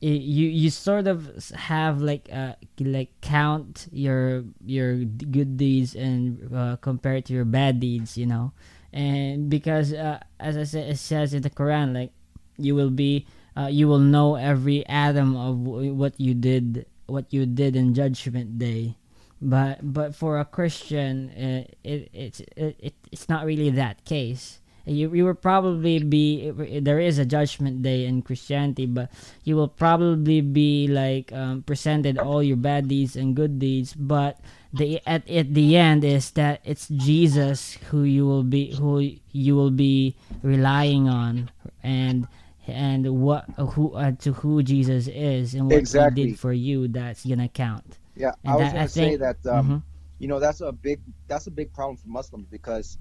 it, 0.02 0.22
you 0.22 0.48
you 0.48 0.70
sort 0.70 1.08
of 1.08 1.52
have 1.52 2.00
like 2.02 2.30
uh 2.32 2.54
like 2.80 3.10
count 3.20 3.90
your 3.92 4.46
your 4.66 4.96
good 5.04 5.58
deeds 5.58 5.94
and 5.94 6.40
uh, 6.56 6.78
compare 6.78 7.16
it 7.16 7.26
to 7.26 7.34
your 7.34 7.44
bad 7.44 7.82
deeds, 7.82 8.18
you 8.18 8.26
know, 8.26 8.54
and 8.94 9.50
because 9.50 9.92
uh, 9.92 10.20
as 10.40 10.56
I 10.56 10.64
said, 10.64 10.90
it 10.90 10.98
says 10.98 11.34
in 11.34 11.42
the 11.42 11.50
Quran, 11.50 11.94
like 11.94 12.12
you 12.58 12.76
will 12.76 12.92
be 12.92 13.28
uh, 13.60 13.68
you 13.68 13.88
will 13.88 14.00
know 14.00 14.36
every 14.36 14.86
atom 14.88 15.36
of 15.36 15.60
what 15.60 16.20
you 16.20 16.34
did 16.34 16.86
what 17.08 17.34
you 17.34 17.46
did 17.46 17.76
in 17.76 17.94
judgment 17.94 18.60
day. 18.60 18.96
But 19.42 19.80
but 19.82 20.16
for 20.16 20.40
a 20.40 20.46
christian 20.46 21.30
uh, 21.32 21.64
it, 21.84 22.10
it's 22.14 22.40
it, 22.56 22.76
it, 22.80 22.94
it's 23.12 23.28
not 23.28 23.46
really 23.46 23.70
that 23.72 24.06
case. 24.06 24.60
You, 24.86 25.14
you 25.14 25.26
will 25.26 25.38
probably 25.38 26.02
be 26.02 26.50
there 26.80 27.00
is 27.00 27.20
a 27.20 27.26
judgment 27.26 27.84
day 27.84 28.06
in 28.06 28.24
christianity 28.24 28.88
but 28.88 29.12
you 29.44 29.56
will 29.56 29.68
probably 29.68 30.42
be 30.42 30.88
like 30.88 31.32
um, 31.32 31.62
presented 31.62 32.18
all 32.18 32.42
your 32.42 32.58
bad 32.58 32.88
deeds 32.88 33.16
and 33.16 33.36
good 33.36 33.60
deeds 33.60 33.94
but 33.94 34.40
the 34.74 35.00
at, 35.06 35.30
at 35.30 35.54
the 35.54 35.78
end 35.78 36.04
is 36.04 36.32
that 36.32 36.62
it's 36.64 36.88
jesus 36.88 37.78
who 37.92 38.02
you 38.02 38.26
will 38.26 38.42
be 38.42 38.74
who 38.74 39.14
you 39.32 39.56
will 39.56 39.72
be 39.72 40.16
relying 40.42 41.08
on. 41.08 41.50
And 41.84 42.28
and 42.72 43.22
what 43.22 43.46
who 43.58 43.94
uh, 43.94 44.12
to 44.20 44.34
who 44.34 44.64
Jesus 44.64 45.08
is 45.08 45.54
and 45.54 45.66
what 45.66 45.78
exactly. 45.78 46.24
he 46.24 46.30
did 46.32 46.40
for 46.40 46.54
you 46.54 46.88
that's 46.88 47.26
gonna 47.26 47.48
count. 47.48 47.98
Yeah, 48.16 48.32
and 48.44 48.54
I 48.54 48.56
was 48.56 48.66
that, 48.66 48.72
gonna 48.74 48.84
I 48.84 48.88
say 48.88 49.10
think, 49.10 49.20
that 49.22 49.46
um, 49.50 49.66
mm-hmm. 49.66 49.78
you 50.20 50.28
know 50.28 50.40
that's 50.40 50.62
a 50.62 50.72
big 50.72 51.00
that's 51.28 51.48
a 51.48 51.52
big 51.52 51.74
problem 51.74 51.98
for 51.98 52.08
Muslims 52.08 52.48
because, 52.50 52.98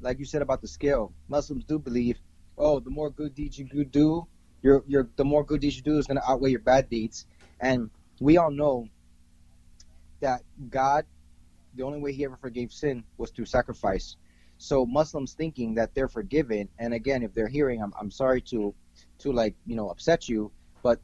like 0.00 0.18
you 0.18 0.24
said 0.24 0.42
about 0.42 0.60
the 0.60 0.68
scale, 0.68 1.12
Muslims 1.28 1.64
do 1.64 1.78
believe, 1.78 2.18
oh, 2.58 2.80
the 2.80 2.90
more 2.90 3.10
good 3.10 3.34
deeds 3.34 3.58
you 3.58 3.84
do, 3.84 4.26
your 4.62 4.84
your 4.86 5.08
the 5.16 5.24
more 5.24 5.44
good 5.44 5.60
deeds 5.60 5.76
you 5.76 5.82
do 5.82 5.98
is 5.98 6.06
gonna 6.06 6.22
outweigh 6.26 6.50
your 6.50 6.60
bad 6.60 6.88
deeds, 6.88 7.26
and 7.60 7.90
we 8.20 8.36
all 8.36 8.50
know 8.50 8.88
that 10.20 10.42
God, 10.70 11.04
the 11.74 11.82
only 11.82 12.00
way 12.00 12.12
He 12.12 12.24
ever 12.24 12.36
forgave 12.36 12.72
sin 12.72 13.04
was 13.18 13.30
through 13.30 13.46
sacrifice. 13.46 14.16
So 14.58 14.86
Muslims 14.86 15.34
thinking 15.34 15.74
that 15.74 15.94
they're 15.94 16.08
forgiven, 16.08 16.68
and 16.78 16.94
again, 16.94 17.22
if 17.22 17.34
they're 17.34 17.48
hearing, 17.48 17.82
I'm, 17.82 17.92
I'm 18.00 18.10
sorry 18.10 18.40
to 18.42 18.74
to 19.18 19.32
like 19.32 19.54
you 19.66 19.76
know 19.76 19.88
upset 19.90 20.28
you, 20.28 20.52
but 20.82 21.00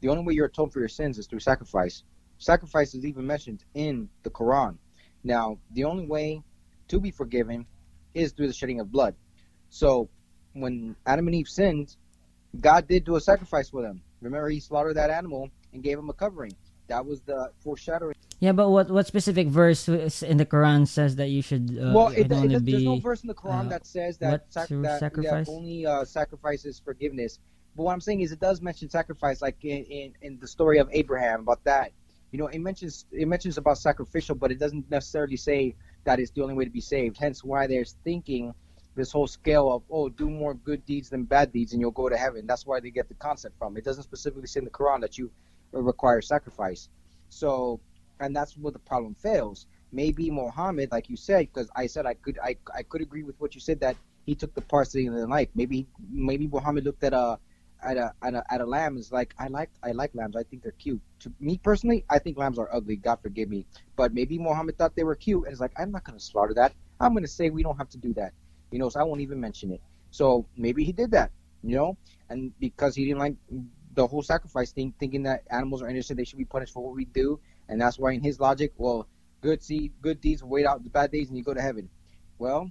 the 0.00 0.08
only 0.08 0.24
way 0.24 0.34
you're 0.34 0.46
atoned 0.46 0.72
for 0.72 0.80
your 0.80 0.88
sins 0.88 1.18
is 1.18 1.26
through 1.26 1.40
sacrifice. 1.40 2.02
Sacrifice 2.38 2.94
is 2.94 3.04
even 3.04 3.26
mentioned 3.26 3.64
in 3.74 4.08
the 4.22 4.30
Quran. 4.30 4.76
Now, 5.24 5.58
the 5.72 5.84
only 5.84 6.06
way 6.06 6.42
to 6.88 7.00
be 7.00 7.10
forgiven 7.10 7.66
is 8.14 8.32
through 8.32 8.46
the 8.46 8.52
shedding 8.52 8.80
of 8.80 8.92
blood. 8.92 9.14
So, 9.70 10.08
when 10.52 10.96
Adam 11.04 11.26
and 11.26 11.34
Eve 11.34 11.48
sinned, 11.48 11.96
God 12.58 12.88
did 12.88 13.04
do 13.04 13.16
a 13.16 13.20
sacrifice 13.20 13.68
for 13.68 13.82
them. 13.82 14.02
Remember, 14.20 14.48
He 14.48 14.60
slaughtered 14.60 14.96
that 14.96 15.10
animal 15.10 15.50
and 15.72 15.82
gave 15.82 15.96
them 15.96 16.10
a 16.10 16.14
covering. 16.14 16.52
That 16.88 17.04
was 17.06 17.20
the 17.20 17.52
foreshadowing. 17.60 18.14
Yeah, 18.40 18.52
but 18.52 18.70
what 18.70 18.90
what 18.90 19.06
specific 19.06 19.48
verse 19.48 19.88
in 19.88 20.36
the 20.36 20.46
Quran 20.46 20.86
says 20.86 21.16
that 21.16 21.28
you 21.28 21.42
should 21.42 21.78
uh, 21.80 21.92
well, 21.94 22.08
it, 22.08 22.26
it, 22.26 22.32
only 22.32 22.48
does- 22.48 22.62
be? 22.62 22.72
there's 22.72 22.84
no 22.84 22.98
verse 22.98 23.22
in 23.22 23.28
the 23.28 23.34
Quran 23.34 23.66
uh, 23.66 23.68
that 23.68 23.86
says 23.86 24.18
that, 24.18 24.30
what 24.30 24.46
sac- 24.48 24.68
that, 24.70 25.00
sacrifice? 25.00 25.46
that 25.46 25.52
only 25.52 25.86
uh, 25.86 26.04
sacrifices 26.04 26.80
forgiveness. 26.82 27.38
But 27.76 27.84
what 27.84 27.92
I'm 27.92 28.00
saying 28.00 28.22
is, 28.22 28.32
it 28.32 28.40
does 28.40 28.60
mention 28.60 28.88
sacrifice, 28.90 29.40
like 29.40 29.64
in, 29.64 29.84
in, 29.84 30.12
in 30.22 30.38
the 30.40 30.48
story 30.48 30.78
of 30.78 30.88
Abraham 30.92 31.40
about 31.40 31.62
that. 31.64 31.92
You 32.30 32.38
know, 32.38 32.46
it 32.48 32.58
mentions 32.58 33.06
it 33.12 33.28
mentions 33.28 33.58
about 33.58 33.78
sacrificial, 33.78 34.34
but 34.34 34.50
it 34.50 34.58
doesn't 34.58 34.90
necessarily 34.90 35.36
say 35.36 35.74
that 36.04 36.18
it's 36.18 36.30
the 36.30 36.42
only 36.42 36.54
way 36.54 36.64
to 36.64 36.70
be 36.70 36.80
saved. 36.80 37.16
Hence, 37.18 37.44
why 37.44 37.66
there's 37.66 37.96
thinking 38.04 38.54
this 38.94 39.12
whole 39.12 39.26
scale 39.26 39.72
of 39.72 39.82
oh, 39.90 40.08
do 40.08 40.28
more 40.30 40.54
good 40.54 40.84
deeds 40.86 41.08
than 41.08 41.24
bad 41.24 41.52
deeds, 41.52 41.72
and 41.72 41.80
you'll 41.80 41.90
go 41.90 42.08
to 42.08 42.16
heaven. 42.16 42.46
That's 42.46 42.66
why 42.66 42.80
they 42.80 42.90
get 42.90 43.08
the 43.08 43.14
concept 43.14 43.58
from. 43.58 43.76
It 43.76 43.84
doesn't 43.84 44.04
specifically 44.04 44.46
say 44.46 44.58
in 44.58 44.64
the 44.64 44.70
Quran 44.70 45.00
that 45.00 45.18
you 45.18 45.30
Uh, 45.74 45.82
require 45.82 46.22
sacrifice. 46.22 46.88
So, 47.28 47.80
and 48.20 48.34
that's 48.34 48.56
where 48.56 48.72
the 48.72 48.78
problem 48.78 49.14
fails. 49.14 49.66
Maybe 49.92 50.30
Muhammad, 50.30 50.90
like 50.90 51.10
you 51.10 51.16
said, 51.16 51.48
because 51.52 51.68
I 51.76 51.86
said 51.86 52.06
I 52.06 52.14
could, 52.14 52.38
I, 52.42 52.56
I 52.74 52.82
could 52.82 53.02
agree 53.02 53.22
with 53.22 53.38
what 53.38 53.54
you 53.54 53.60
said 53.60 53.80
that 53.80 53.96
he 54.24 54.34
took 54.34 54.54
the 54.54 54.62
parts 54.62 54.92
that 54.92 55.00
he 55.00 55.04
didn't 55.06 55.28
like. 55.28 55.50
Maybe, 55.54 55.86
maybe 56.10 56.46
Muhammad 56.46 56.84
looked 56.84 57.04
at 57.04 57.12
a, 57.12 57.38
at 57.82 57.96
a, 57.98 58.14
at 58.22 58.34
a, 58.34 58.44
at 58.50 58.60
a 58.62 58.66
lamb 58.66 58.96
is 58.96 59.12
like, 59.12 59.34
I 59.38 59.48
like, 59.48 59.70
I 59.82 59.92
like 59.92 60.14
lambs. 60.14 60.36
I 60.36 60.42
think 60.42 60.62
they're 60.62 60.72
cute. 60.72 61.00
To 61.20 61.32
me 61.38 61.58
personally, 61.62 62.04
I 62.08 62.18
think 62.18 62.38
lambs 62.38 62.58
are 62.58 62.68
ugly. 62.72 62.96
God 62.96 63.18
forgive 63.22 63.50
me. 63.50 63.66
But 63.94 64.14
maybe 64.14 64.38
Muhammad 64.38 64.78
thought 64.78 64.96
they 64.96 65.04
were 65.04 65.14
cute 65.14 65.44
and 65.44 65.52
is 65.52 65.60
like, 65.60 65.72
I'm 65.78 65.92
not 65.92 66.04
gonna 66.04 66.20
slaughter 66.20 66.54
that. 66.54 66.72
I'm 66.98 67.12
gonna 67.12 67.28
say 67.28 67.50
we 67.50 67.62
don't 67.62 67.76
have 67.76 67.90
to 67.90 67.98
do 67.98 68.14
that. 68.14 68.32
You 68.70 68.78
know, 68.78 68.88
so 68.88 69.00
I 69.00 69.02
won't 69.04 69.20
even 69.20 69.38
mention 69.40 69.70
it. 69.72 69.82
So 70.10 70.46
maybe 70.56 70.82
he 70.84 70.92
did 70.92 71.10
that. 71.10 71.30
You 71.62 71.76
know, 71.76 71.96
and 72.30 72.52
because 72.60 72.94
he 72.94 73.04
didn't 73.04 73.18
like 73.18 73.34
the 73.98 74.06
whole 74.06 74.22
sacrifice 74.22 74.70
thing, 74.70 74.94
thinking 75.00 75.24
that 75.24 75.42
animals 75.50 75.82
are 75.82 75.88
innocent, 75.88 76.16
they 76.16 76.24
should 76.24 76.38
be 76.38 76.44
punished 76.44 76.72
for 76.72 76.84
what 76.84 76.94
we 76.94 77.04
do, 77.04 77.40
and 77.68 77.80
that's 77.80 77.98
why 77.98 78.12
in 78.12 78.22
his 78.22 78.38
logic, 78.38 78.72
well, 78.76 79.08
good 79.40 79.60
seed, 79.60 79.92
good 80.00 80.20
deeds 80.20 80.44
wait 80.44 80.64
out 80.66 80.84
the 80.84 80.90
bad 80.90 81.10
days, 81.10 81.28
and 81.28 81.36
you 81.36 81.42
go 81.42 81.52
to 81.52 81.60
heaven. 81.60 81.90
Well, 82.38 82.70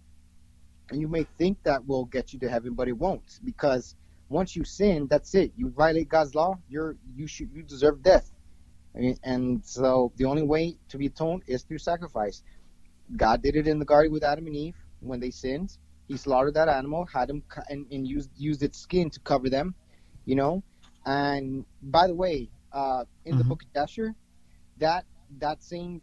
and 0.90 1.02
you 1.02 1.10
may 1.10 1.26
think 1.38 1.62
that 1.64 1.86
will 1.86 2.06
get 2.06 2.32
you 2.32 2.40
to 2.40 2.50
heaven, 2.50 2.76
but 2.76 2.88
it 2.88 2.98
won't, 2.98 3.40
because 3.44 3.96
once 4.30 4.56
you 4.56 4.64
sin, 4.64 5.08
that's 5.10 5.36
it. 5.36 5.52
You 5.58 5.70
violate 5.70 6.08
God's 6.08 6.34
law, 6.34 6.58
you're 6.70 6.96
you 7.14 7.28
should 7.28 7.50
you 7.54 7.62
deserve 7.62 8.02
death. 8.02 8.32
And 9.24 9.64
so 9.66 10.14
the 10.16 10.26
only 10.26 10.44
way 10.44 10.78
to 10.90 10.98
be 10.98 11.08
atoned 11.08 11.44
is 11.46 11.64
through 11.64 11.80
sacrifice. 11.80 12.42
God 13.16 13.44
did 13.44 13.58
it 13.58 13.68
in 13.68 13.80
the 13.80 13.86
garden 13.86 14.14
with 14.14 14.24
Adam 14.24 14.48
and 14.48 14.56
Eve 14.56 14.76
when 15.02 15.20
they 15.20 15.30
sinned. 15.30 15.78
He 16.08 16.16
slaughtered 16.16 16.54
that 16.54 16.70
animal, 16.70 17.06
had 17.06 17.30
him 17.30 17.44
and, 17.70 17.86
and 17.92 18.08
used 18.08 18.30
used 18.38 18.64
its 18.64 18.80
skin 18.80 19.10
to 19.10 19.20
cover 19.20 19.50
them, 19.50 19.76
you 20.26 20.36
know. 20.36 20.64
And 21.08 21.66
by 21.82 22.08
the 22.08 22.14
way, 22.14 22.50
uh, 22.74 23.06
in 23.24 23.38
the 23.38 23.44
Mhm. 23.44 23.48
book 23.48 23.64
of 23.64 23.74
Jasher, 23.74 24.14
that 24.78 25.06
that 25.40 25.64
same 25.64 26.02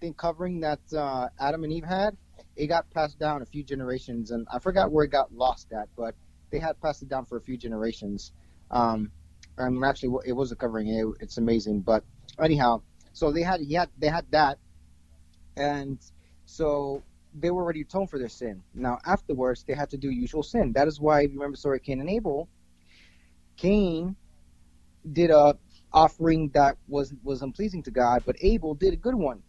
thing 0.00 0.14
covering 0.14 0.60
that 0.60 0.80
uh, 0.92 1.28
Adam 1.40 1.64
and 1.64 1.72
Eve 1.72 1.84
had, 1.84 2.16
it 2.54 2.68
got 2.68 2.88
passed 2.90 3.18
down 3.18 3.42
a 3.42 3.46
few 3.46 3.64
generations, 3.64 4.30
and 4.30 4.46
I 4.52 4.60
forgot 4.60 4.92
where 4.92 5.04
it 5.04 5.10
got 5.10 5.34
lost 5.34 5.72
at, 5.72 5.88
but 5.96 6.14
they 6.50 6.60
had 6.60 6.80
passed 6.80 7.02
it 7.02 7.08
down 7.08 7.24
for 7.26 7.36
a 7.36 7.40
few 7.40 7.56
generations. 7.56 8.32
Um, 8.70 9.10
and 9.58 9.84
actually, 9.84 10.16
it 10.24 10.32
was 10.32 10.52
a 10.52 10.56
covering. 10.56 10.88
It, 10.88 11.06
it's 11.20 11.36
amazing, 11.36 11.80
but 11.80 12.04
anyhow, 12.40 12.82
so 13.12 13.32
they 13.32 13.42
had 13.42 13.60
had 13.72 13.90
they 13.98 14.08
had 14.08 14.30
that, 14.30 14.58
and 15.56 15.98
so 16.46 17.02
they 17.34 17.50
were 17.50 17.62
already 17.62 17.80
atoned 17.80 18.08
for 18.08 18.20
their 18.20 18.28
sin. 18.28 18.62
Now 18.72 19.00
afterwards, 19.04 19.64
they 19.64 19.74
had 19.74 19.90
to 19.90 19.96
do 19.96 20.10
usual 20.10 20.44
sin. 20.44 20.72
That 20.74 20.86
is 20.86 21.00
why, 21.00 21.22
if 21.22 21.32
you 21.32 21.38
remember 21.38 21.54
the 21.54 21.58
story 21.58 21.78
of 21.78 21.82
Cain 21.82 22.00
and 22.00 22.08
Abel, 22.08 22.48
Cain 23.56 24.16
did 25.12 25.30
a 25.30 25.56
offering 25.92 26.48
that 26.50 26.76
was 26.88 27.14
was 27.22 27.42
unpleasing 27.42 27.82
to 27.84 27.90
God, 27.90 28.22
but 28.26 28.36
Abel 28.40 28.74
did 28.74 28.92
a 28.92 28.96
good 28.96 29.14
one. 29.14 29.42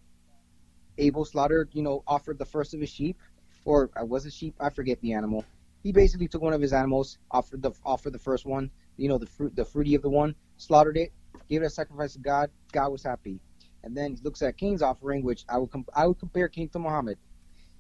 Abel 0.98 1.26
slaughtered, 1.26 1.70
you 1.74 1.82
know, 1.82 2.04
offered 2.08 2.38
the 2.38 2.46
first 2.46 2.74
of 2.74 2.80
his 2.80 2.90
sheep, 2.90 3.18
or 3.66 3.90
uh, 4.00 4.06
was 4.06 4.26
it 4.26 4.34
sheep? 4.34 4.56
I 4.60 4.70
forget 4.70 5.00
the 5.02 5.14
animal. 5.14 5.44
He 5.84 5.92
basically 5.92 6.28
took 6.28 6.42
one 6.42 6.54
of 6.54 6.62
his 6.62 6.74
animals, 6.74 7.18
offered 7.32 7.62
the 7.62 7.72
offered 7.86 8.14
the 8.14 8.20
first 8.20 8.46
one, 8.46 8.72
you 8.98 9.10
know, 9.10 9.18
the 9.18 9.26
fruit, 9.28 9.56
the 9.56 9.66
fruity 9.66 9.96
of 9.96 10.02
the 10.02 10.10
one, 10.10 10.36
slaughtered 10.58 10.98
it, 10.98 11.12
gave 11.50 11.62
it 11.62 11.66
a 11.66 11.70
sacrifice 11.70 12.14
to 12.14 12.20
God. 12.20 12.50
God 12.72 12.90
was 12.92 13.04
happy, 13.04 13.40
and 13.84 13.96
then 13.96 14.16
he 14.16 14.22
looks 14.24 14.42
at 14.42 14.58
Cain's 14.58 14.82
offering, 14.82 15.24
which 15.24 15.44
I 15.50 15.58
would 15.58 15.72
com- 15.72 15.86
I 15.96 16.08
would 16.08 16.20
compare 16.20 16.48
Cain 16.48 16.70
to 16.70 16.80
Muhammad. 16.80 17.18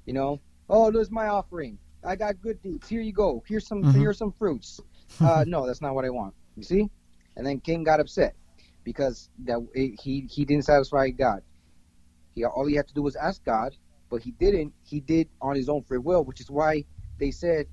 You 0.06 0.14
know, 0.14 0.40
oh, 0.70 0.92
there's 0.92 1.10
my 1.12 1.28
offering. 1.28 1.78
I 2.04 2.16
got 2.16 2.40
good 2.42 2.62
deeds. 2.62 2.88
Here 2.88 3.02
you 3.02 3.14
go. 3.14 3.44
Here's 3.48 3.66
some. 3.68 3.84
Mhm. 3.84 3.96
Here's 3.96 4.18
some 4.18 4.32
fruits. 4.32 4.80
Uh, 5.22 5.46
no, 5.48 5.66
that's 5.66 5.82
not 5.82 5.96
what 5.96 6.04
I 6.04 6.10
want. 6.10 6.34
You 6.58 6.64
see? 6.64 6.90
And 7.36 7.46
then 7.46 7.60
Cain 7.60 7.84
got 7.84 8.00
upset 8.00 8.36
because 8.84 9.30
that 9.46 9.60
he 9.74 10.28
he 10.30 10.46
didn't 10.46 10.66
satisfy 10.66 11.10
God. 11.10 11.42
He 12.36 12.46
all 12.46 12.66
he 12.66 12.76
had 12.76 12.88
to 12.88 12.94
do 12.94 13.02
was 13.02 13.16
ask 13.16 13.44
God, 13.44 13.76
but 14.10 14.22
he 14.22 14.32
didn't. 14.32 14.74
He 14.84 15.00
did 15.00 15.30
on 15.42 15.56
his 15.56 15.70
own 15.70 15.84
free 15.84 15.98
will, 15.98 16.24
which 16.24 16.42
is 16.42 16.52
why 16.52 16.86
they 17.20 17.32
said 17.32 17.68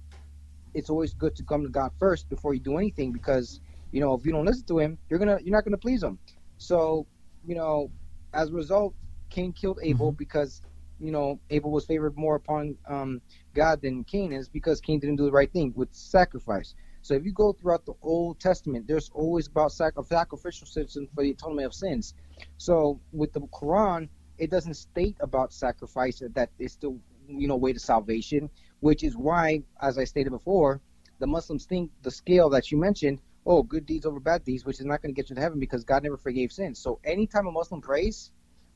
it's 0.74 0.90
always 0.90 1.14
good 1.14 1.36
to 1.36 1.44
come 1.44 1.62
to 1.62 1.68
God 1.68 1.90
first 1.98 2.28
before 2.28 2.54
you 2.54 2.60
do 2.60 2.78
anything 2.78 3.12
because 3.12 3.60
you 3.90 4.00
know 4.00 4.14
if 4.14 4.24
you 4.24 4.32
don't 4.32 4.46
listen 4.46 4.64
to 4.66 4.78
him, 4.78 4.98
you're 5.08 5.18
gonna 5.18 5.38
you're 5.42 5.54
not 5.54 5.64
gonna 5.64 5.78
please 5.78 6.02
him. 6.02 6.18
So 6.58 7.06
you 7.44 7.54
know, 7.54 7.90
as 8.32 8.50
a 8.50 8.52
result, 8.52 8.94
Cain 9.30 9.52
killed 9.52 9.78
Abel 9.82 10.12
because 10.12 10.62
you 10.98 11.10
know 11.10 11.40
Abel 11.50 11.70
was 11.70 11.84
favored 11.84 12.16
more 12.16 12.36
upon 12.36 12.76
um, 12.88 13.20
God 13.54 13.82
than 13.82 14.04
Cain 14.04 14.32
is 14.32 14.48
because 14.48 14.80
Cain 14.80 15.00
didn't 15.00 15.16
do 15.16 15.24
the 15.24 15.32
right 15.32 15.52
thing 15.52 15.72
with 15.76 15.88
sacrifice. 15.92 16.74
So 17.02 17.14
if 17.14 17.24
you 17.24 17.32
go 17.32 17.52
throughout 17.52 17.84
the 17.84 17.94
Old 18.00 18.38
Testament, 18.38 18.86
there's 18.86 19.10
always 19.12 19.48
about 19.48 19.72
sac- 19.72 19.98
a 19.98 20.04
sacrificial 20.04 20.68
system 20.68 21.08
for 21.14 21.24
the 21.24 21.32
atonement 21.32 21.66
of 21.66 21.74
sins. 21.74 22.14
So 22.58 23.00
with 23.12 23.32
the 23.32 23.40
Quran, 23.40 24.08
it 24.38 24.50
doesn't 24.50 24.74
state 24.74 25.16
about 25.20 25.52
sacrifice 25.52 26.22
that 26.34 26.50
is 26.58 26.76
the 26.76 26.96
you 27.28 27.48
know 27.48 27.56
way 27.56 27.72
to 27.72 27.78
salvation, 27.80 28.48
which 28.80 29.02
is 29.02 29.16
why, 29.16 29.62
as 29.80 29.98
I 29.98 30.04
stated 30.04 30.30
before, 30.30 30.80
the 31.18 31.26
Muslims 31.26 31.66
think 31.66 31.90
the 32.02 32.10
scale 32.10 32.48
that 32.50 32.70
you 32.70 32.78
mentioned, 32.78 33.20
oh, 33.46 33.64
good 33.64 33.84
deeds 33.84 34.06
over 34.06 34.20
bad 34.20 34.44
deeds, 34.44 34.64
which 34.64 34.78
is 34.78 34.86
not 34.86 35.02
going 35.02 35.12
to 35.12 35.20
get 35.20 35.28
you 35.28 35.34
to 35.34 35.42
heaven 35.42 35.58
because 35.58 35.84
God 35.84 36.04
never 36.04 36.16
forgave 36.16 36.52
sins. 36.52 36.78
So 36.78 37.00
anytime 37.04 37.46
a 37.48 37.50
Muslim 37.50 37.80
prays, 37.80 38.30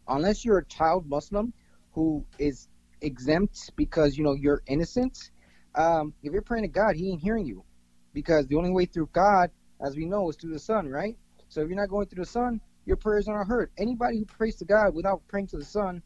unless 0.08 0.44
you're 0.44 0.58
a 0.58 0.64
child 0.66 1.08
Muslim 1.08 1.52
who 1.92 2.24
is 2.38 2.68
exempt 3.02 3.70
because 3.76 4.18
you 4.18 4.24
know 4.24 4.34
you're 4.34 4.62
innocent, 4.66 5.30
um, 5.76 6.12
if 6.24 6.32
you're 6.32 6.42
praying 6.42 6.64
to 6.64 6.68
God, 6.68 6.96
He 6.96 7.10
ain't 7.10 7.22
hearing 7.22 7.46
you 7.46 7.64
because 8.16 8.46
the 8.46 8.56
only 8.56 8.70
way 8.70 8.86
through 8.86 9.10
God, 9.12 9.50
as 9.86 9.94
we 9.94 10.06
know, 10.06 10.30
is 10.30 10.36
through 10.36 10.54
the 10.54 10.58
Son, 10.58 10.88
right? 10.88 11.18
So 11.50 11.60
if 11.60 11.68
you're 11.68 11.76
not 11.76 11.90
going 11.90 12.06
through 12.06 12.24
the 12.24 12.30
Son, 12.30 12.62
your 12.86 12.96
prayers 12.96 13.28
aren't 13.28 13.46
heard. 13.46 13.70
Anybody 13.76 14.16
who 14.18 14.24
prays 14.24 14.56
to 14.56 14.64
God 14.64 14.94
without 14.94 15.20
praying 15.28 15.48
to 15.48 15.58
the 15.58 15.64
Son 15.66 16.02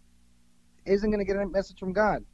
isn't 0.85 1.09
going 1.09 1.25
to 1.25 1.25
get 1.25 1.41
a 1.41 1.47
message 1.47 1.79
from 1.79 1.93
God 1.93 2.25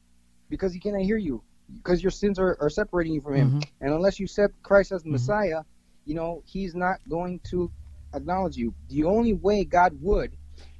because 0.48 0.72
He 0.72 0.80
cannot 0.80 1.02
hear 1.02 1.18
you 1.18 1.42
because 1.74 2.02
your 2.02 2.10
sins 2.10 2.38
are, 2.38 2.56
are 2.58 2.70
separating 2.70 3.12
you 3.12 3.20
from 3.20 3.34
Him. 3.34 3.50
Mhm. 3.50 3.68
And 3.82 3.92
unless 3.92 4.18
you 4.18 4.24
accept 4.24 4.62
Christ 4.62 4.92
as 4.92 5.02
the 5.02 5.10
Mhm. 5.10 5.12
Messiah, 5.12 5.62
you 6.06 6.14
know, 6.14 6.42
He's 6.46 6.74
not 6.74 6.96
going 7.06 7.40
to 7.50 7.70
acknowledge 8.14 8.56
you. 8.56 8.74
The 8.88 9.04
only 9.04 9.34
way 9.34 9.64
God 9.64 10.00
would 10.00 10.38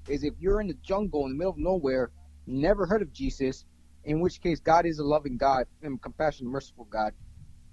is 0.09 0.25
if 0.25 0.33
you're 0.41 0.63
in 0.63 0.69
the 0.69 0.79
jungle 0.83 1.25
in 1.27 1.33
the 1.33 1.37
middle 1.37 1.53
of 1.53 1.59
nowhere, 1.59 2.11
never 2.47 2.87
heard 2.87 3.03
of 3.03 3.13
Jesus, 3.13 3.67
in 4.05 4.21
which 4.21 4.41
case 4.41 4.59
God 4.59 4.87
is 4.87 5.01
a 5.01 5.05
loving 5.05 5.37
God 5.37 5.67
and 5.83 6.01
compassionate, 6.01 6.51
merciful 6.51 6.87
God. 6.87 7.13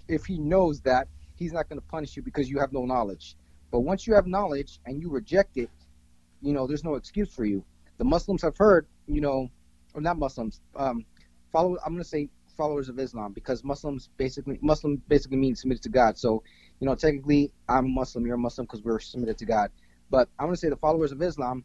If 0.07 0.25
He 0.25 0.37
knows 0.39 0.81
that, 0.81 1.07
He's 1.35 1.53
not 1.53 1.69
going 1.69 1.79
to 1.79 1.87
punish 1.87 2.15
you 2.15 2.23
because 2.23 2.49
you 2.49 2.59
have 2.59 2.71
no 2.71 2.85
knowledge. 2.85 3.35
But 3.71 3.81
once 3.81 4.05
you 4.05 4.13
have 4.13 4.27
knowledge 4.27 4.79
and 4.85 5.01
you 5.01 5.09
reject 5.09 5.57
it, 5.57 5.69
you 6.41 6.53
know, 6.53 6.67
there's 6.67 6.83
no 6.83 6.95
excuse 6.95 7.33
for 7.33 7.45
you. 7.45 7.63
The 7.97 8.03
Muslims 8.03 8.41
have 8.43 8.57
heard, 8.57 8.85
you 9.07 9.21
know, 9.21 9.49
or 9.93 10.01
not 10.01 10.17
Muslims, 10.17 10.61
um, 10.75 11.05
follow. 11.51 11.77
I'm 11.85 11.93
going 11.93 12.03
to 12.03 12.09
say 12.09 12.29
followers 12.57 12.89
of 12.89 12.99
Islam 12.99 13.33
because 13.33 13.63
Muslims 13.63 14.09
basically 14.17 14.59
Muslim 14.61 15.01
basically 15.07 15.37
means 15.37 15.61
submitted 15.61 15.83
to 15.83 15.89
God. 15.89 16.17
So, 16.17 16.43
you 16.79 16.87
know, 16.87 16.95
technically 16.95 17.51
I'm 17.67 17.85
a 17.85 17.89
Muslim, 17.89 18.25
you're 18.25 18.35
a 18.35 18.39
Muslim 18.39 18.65
because 18.65 18.83
we're 18.83 18.99
submitted 18.99 19.37
to 19.39 19.45
God. 19.45 19.71
But 20.09 20.29
I'm 20.37 20.47
going 20.47 20.55
to 20.55 20.59
say 20.59 20.69
the 20.69 20.75
followers 20.75 21.11
of 21.11 21.21
Islam, 21.21 21.63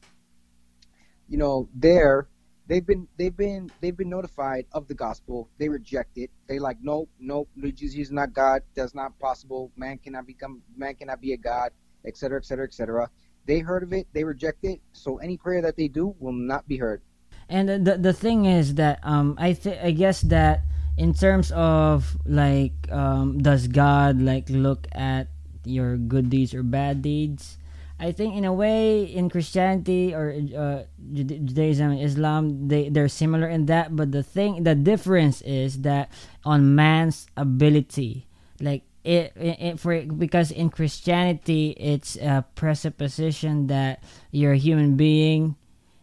you 1.29 1.37
know, 1.37 1.69
they're 1.75 2.27
they've 2.69 2.87
been 2.87 3.09
they've 3.17 3.37
been 3.37 3.71
they've 3.81 3.97
been 3.97 4.09
notified 4.09 4.67
of 4.73 4.87
the 4.87 4.95
gospel. 4.95 5.49
They 5.59 5.69
reject 5.69 6.17
it. 6.17 6.31
They 6.47 6.59
like 6.59 6.77
nope, 6.81 7.09
nope, 7.19 7.49
Jesus 7.75 7.99
is 7.99 8.13
not 8.13 8.33
God. 8.33 8.63
That's 8.77 8.95
not 8.95 9.19
possible. 9.19 9.73
Man 9.77 9.99
cannot 9.99 10.27
become 10.27 10.63
man 10.77 10.95
cannot 10.95 11.21
be 11.21 11.33
a 11.33 11.37
God, 11.37 11.73
etc., 12.07 12.39
etc., 12.39 12.67
etc. 12.67 13.11
They 13.47 13.61
heard 13.61 13.83
of 13.83 13.93
it. 13.93 14.07
They 14.13 14.23
reject 14.25 14.65
it. 14.65 14.81
So 14.93 15.17
any 15.19 15.37
prayer 15.37 15.63
that 15.63 15.77
they 15.77 15.89
do 15.89 16.15
will 16.21 16.37
not 16.37 16.69
be 16.69 16.77
heard. 16.77 17.03
And 17.49 17.69
the 17.69 17.97
the 17.97 18.13
thing 18.13 18.45
is 18.45 18.75
that 18.77 19.01
um 19.03 19.35
I 19.41 19.55
th- 19.55 19.81
I 19.83 19.91
guess 19.91 20.21
that 20.29 20.69
in 20.97 21.15
terms 21.15 21.51
of 21.53 22.17
like 22.27 22.77
um 22.93 23.39
does 23.41 23.67
God 23.67 24.21
like 24.21 24.51
look 24.51 24.87
at 24.93 25.29
your 25.65 25.97
good 25.97 26.29
deeds 26.29 26.53
or 26.53 26.63
bad 26.63 27.01
deeds? 27.01 27.57
I 28.01 28.13
think 28.13 28.37
in 28.37 28.45
a 28.45 28.53
way 28.53 29.03
in 29.03 29.29
Christianity 29.29 30.15
or 30.15 30.31
uh, 30.57 30.83
Judaism 31.13 31.91
and 31.91 32.01
Islam 32.01 32.69
they 32.69 32.89
they're 32.89 33.09
similar 33.09 33.49
in 33.49 33.67
that 33.67 33.95
but 33.97 34.13
the 34.13 34.23
thing 34.23 34.63
the 34.63 34.75
difference 34.75 35.43
is 35.43 35.83
that 35.83 36.11
on 36.45 36.75
man's 36.75 37.27
ability 37.37 38.27
like 38.61 38.83
it, 39.05 39.33
it, 39.37 39.81
for 39.81 40.03
because 40.03 40.51
in 40.51 40.71
Christianity 40.71 41.71
it's 41.79 42.17
a 42.17 42.45
presupposition 42.55 43.69
that 43.69 44.03
you're 44.31 44.53
a 44.53 44.59
human 44.59 44.97
being 44.97 45.57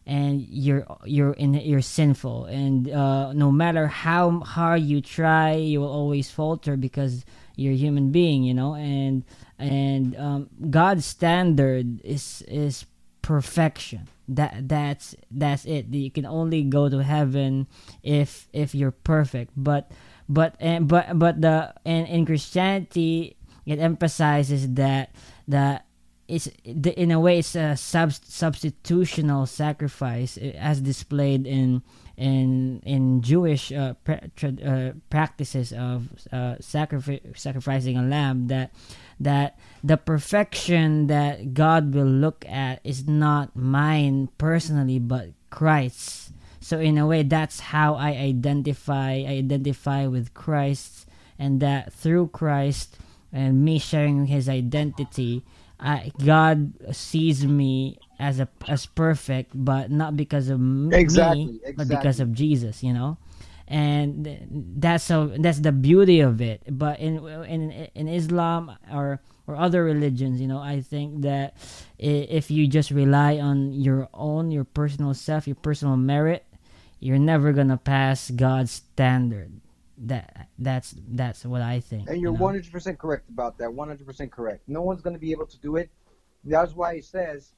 and 0.06 0.42
you're 0.50 0.86
you're 1.06 1.34
in 1.34 1.54
you're 1.56 1.82
sinful. 1.82 2.46
And 2.46 2.90
uh, 2.90 3.34
no 3.34 3.52
matter 3.52 3.88
how 3.88 4.40
hard 4.40 4.82
you 4.82 5.02
try 5.02 5.54
you 5.54 5.82
will 5.82 5.92
always 5.92 6.30
falter 6.30 6.78
because 6.78 7.26
you're 7.56 7.74
a 7.74 7.78
human 7.78 8.12
being 8.12 8.44
you 8.44 8.54
know? 8.54 8.76
And 8.76 9.24
and 9.58 10.16
um, 10.18 10.50
God's 10.70 11.06
standard 11.06 12.02
is 12.04 12.44
is 12.48 12.86
perfection. 13.22 14.08
That 14.28 14.68
that's 14.68 15.16
that's 15.32 15.66
it. 15.66 15.88
You 15.88 16.12
can 16.12 16.26
only 16.26 16.64
go 16.64 16.90
to 16.90 17.04
heaven 17.04 17.68
if 18.04 18.48
if 18.54 18.76
you're 18.76 18.92
perfect. 18.92 19.52
But 19.56 19.92
but 20.28 20.56
and 20.60 20.88
but 20.88 21.18
but 21.18 21.42
the 21.42 21.74
in, 21.86 22.06
in 22.06 22.26
christianity 22.26 23.38
it 23.66 23.80
emphasizes 23.80 24.74
that 24.74 25.14
that 25.48 25.86
it's 26.28 26.48
in 26.66 27.12
a 27.12 27.20
way 27.20 27.40
it's 27.40 27.56
a 27.56 27.76
sub, 27.78 28.10
substitutional 28.10 29.48
sacrifice 29.48 30.40
eh, 30.42 30.52
as 30.58 30.82
displayed 30.82 31.46
in 31.46 31.84
in 32.18 32.82
in 32.86 33.22
Jewish 33.22 33.72
uh, 33.72 33.94
pra- 34.04 34.30
tra- 34.36 34.64
uh, 34.66 34.92
practices 35.10 35.74
of 35.74 36.10
uh, 36.32 36.56
sacrifice, 36.60 37.20
sacrificing 37.36 37.98
a 37.98 38.04
lamb 38.04 38.48
that 38.48 38.74
that 39.20 39.58
the 39.84 39.98
perfection 39.98 41.08
that 41.08 41.54
God 41.54 41.94
will 41.94 42.06
look 42.06 42.46
at 42.48 42.80
is 42.84 43.08
not 43.08 43.56
mine 43.56 44.30
personally 44.38 45.00
but 45.00 45.30
Christ's. 45.50 46.32
So 46.60 46.80
in 46.80 46.98
a 46.98 47.06
way 47.06 47.22
that's 47.24 47.60
how 47.60 47.94
i 47.96 48.10
identify 48.18 49.24
i 49.28 49.38
identify 49.38 50.08
with 50.08 50.34
christ 50.34 51.06
and 51.38 51.60
that 51.62 51.94
through 51.94 52.28
christ 52.30 52.98
and 53.32 53.64
me 53.64 53.78
sharing 53.78 54.26
his 54.26 54.50
identity 54.50 55.44
I, 55.80 56.12
god 56.26 56.74
sees 56.96 57.46
me 57.46 58.00
as 58.18 58.40
a 58.40 58.48
as 58.68 58.86
perfect 58.88 59.52
but 59.54 59.92
not 59.92 60.16
because 60.18 60.50
of 60.50 60.60
Exactly, 60.92 61.46
me 61.46 61.60
but 61.76 61.88
because 61.88 62.20
of 62.20 62.34
jesus 62.34 62.82
you 62.82 62.94
know 62.94 63.18
and 63.68 64.76
that's 64.78 65.04
so 65.04 65.28
that's 65.40 65.60
the 65.60 65.72
beauty 65.72 66.20
of 66.20 66.40
it 66.42 66.62
but 66.70 67.00
in 67.00 67.18
in 67.46 67.72
in 67.96 68.08
islam 68.08 68.78
or 68.94 69.20
or 69.48 69.56
other 69.56 69.84
religions 69.84 70.40
you 70.40 70.48
know 70.48 70.60
i 70.60 70.82
think 70.82 71.22
that 71.22 71.56
if 71.98 72.52
you 72.52 72.68
just 72.68 72.92
rely 72.92 73.38
on 73.40 73.74
your 73.74 74.08
own 74.14 74.52
your 74.52 74.64
personal 74.64 75.14
self 75.14 75.48
your 75.48 75.56
personal 75.56 75.98
merit 75.98 76.46
you're 77.00 77.20
never 77.20 77.54
gonna 77.54 77.78
pass 77.78 78.32
God's 78.32 78.72
standard. 78.72 79.62
That 79.98 80.50
that's 80.58 80.96
that's 81.10 81.46
what 81.46 81.62
I 81.62 81.80
think. 81.80 82.10
And 82.10 82.18
you 82.18 82.24
you're 82.24 82.38
know? 82.38 82.60
100% 82.60 82.98
correct 82.98 83.30
about 83.30 83.58
that. 83.60 83.70
100% 83.70 84.32
correct. 84.32 84.68
No 84.68 84.82
one's 84.82 85.02
going 85.02 85.14
to 85.14 85.20
be 85.20 85.32
able 85.32 85.46
to 85.46 85.60
do 85.60 85.78
it. 85.78 85.90
That's 86.44 86.74
why 86.74 86.96
it 86.96 87.06
says, 87.06 87.54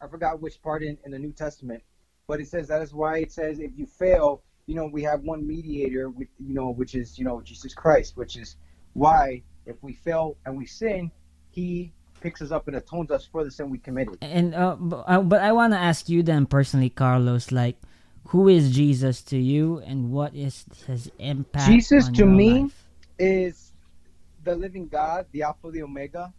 I 0.00 0.06
forgot 0.06 0.40
which 0.40 0.62
part 0.62 0.82
in, 0.82 0.96
in 1.04 1.10
the 1.10 1.18
New 1.18 1.32
Testament, 1.32 1.82
but 2.26 2.40
it 2.40 2.46
says 2.46 2.68
that 2.68 2.82
is 2.82 2.94
why 2.94 3.18
it 3.18 3.32
says 3.32 3.58
if 3.58 3.72
you 3.76 3.84
fail, 3.84 4.42
you 4.66 4.74
know, 4.74 4.86
we 4.86 5.02
have 5.02 5.22
one 5.22 5.46
mediator, 5.46 6.08
with, 6.08 6.28
you 6.38 6.54
know, 6.54 6.70
which 6.70 6.94
is, 6.94 7.18
you 7.18 7.24
know, 7.24 7.40
Jesus 7.42 7.74
Christ, 7.74 8.16
which 8.16 8.36
is 8.36 8.56
why 8.94 9.42
if 9.66 9.76
we 9.82 9.94
fail 9.94 10.36
and 10.46 10.56
we 10.56 10.66
sin, 10.66 11.10
he 11.50 11.92
picks 12.20 12.40
us 12.40 12.50
up 12.50 12.68
and 12.68 12.76
atones 12.76 13.10
us 13.10 13.26
for 13.26 13.44
the 13.44 13.50
sin 13.50 13.68
we 13.70 13.78
committed. 13.78 14.18
And 14.22 14.54
uh, 14.54 14.76
but, 14.78 15.04
uh, 15.06 15.20
but 15.20 15.42
I 15.42 15.52
want 15.52 15.72
to 15.74 15.78
ask 15.78 16.08
you 16.08 16.22
then 16.22 16.46
personally, 16.46 16.88
Carlos, 16.88 17.52
like, 17.52 17.76
who 18.28 18.48
is 18.48 18.74
Jesus 18.74 19.20
to 19.24 19.38
you, 19.38 19.80
and 19.80 20.10
what 20.10 20.34
is 20.34 20.64
his 20.86 21.10
impact? 21.18 21.70
Jesus 21.70 22.08
to 22.08 22.24
me 22.24 22.62
life? 22.62 22.86
is 23.18 23.72
the 24.44 24.56
living 24.56 24.88
God, 24.88 25.26
the 25.32 25.42
Alpha, 25.42 25.70
the 25.70 25.82
Omega, 25.82 26.32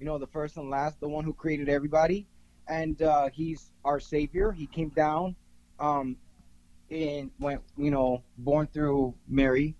you 0.00 0.06
know, 0.06 0.16
the 0.16 0.26
first 0.26 0.56
and 0.56 0.70
last, 0.70 0.98
the 1.00 1.08
one 1.08 1.24
who 1.24 1.34
created 1.34 1.68
everybody, 1.68 2.26
and 2.68 3.00
uh, 3.02 3.28
he's 3.32 3.70
our 3.84 4.00
Savior. 4.00 4.50
He 4.50 4.66
came 4.66 4.88
down, 4.88 5.36
um, 5.78 6.16
and 6.90 7.30
went, 7.38 7.62
you 7.76 7.90
know, 7.90 8.22
born 8.38 8.68
through 8.72 9.14
Mary, 9.28 9.74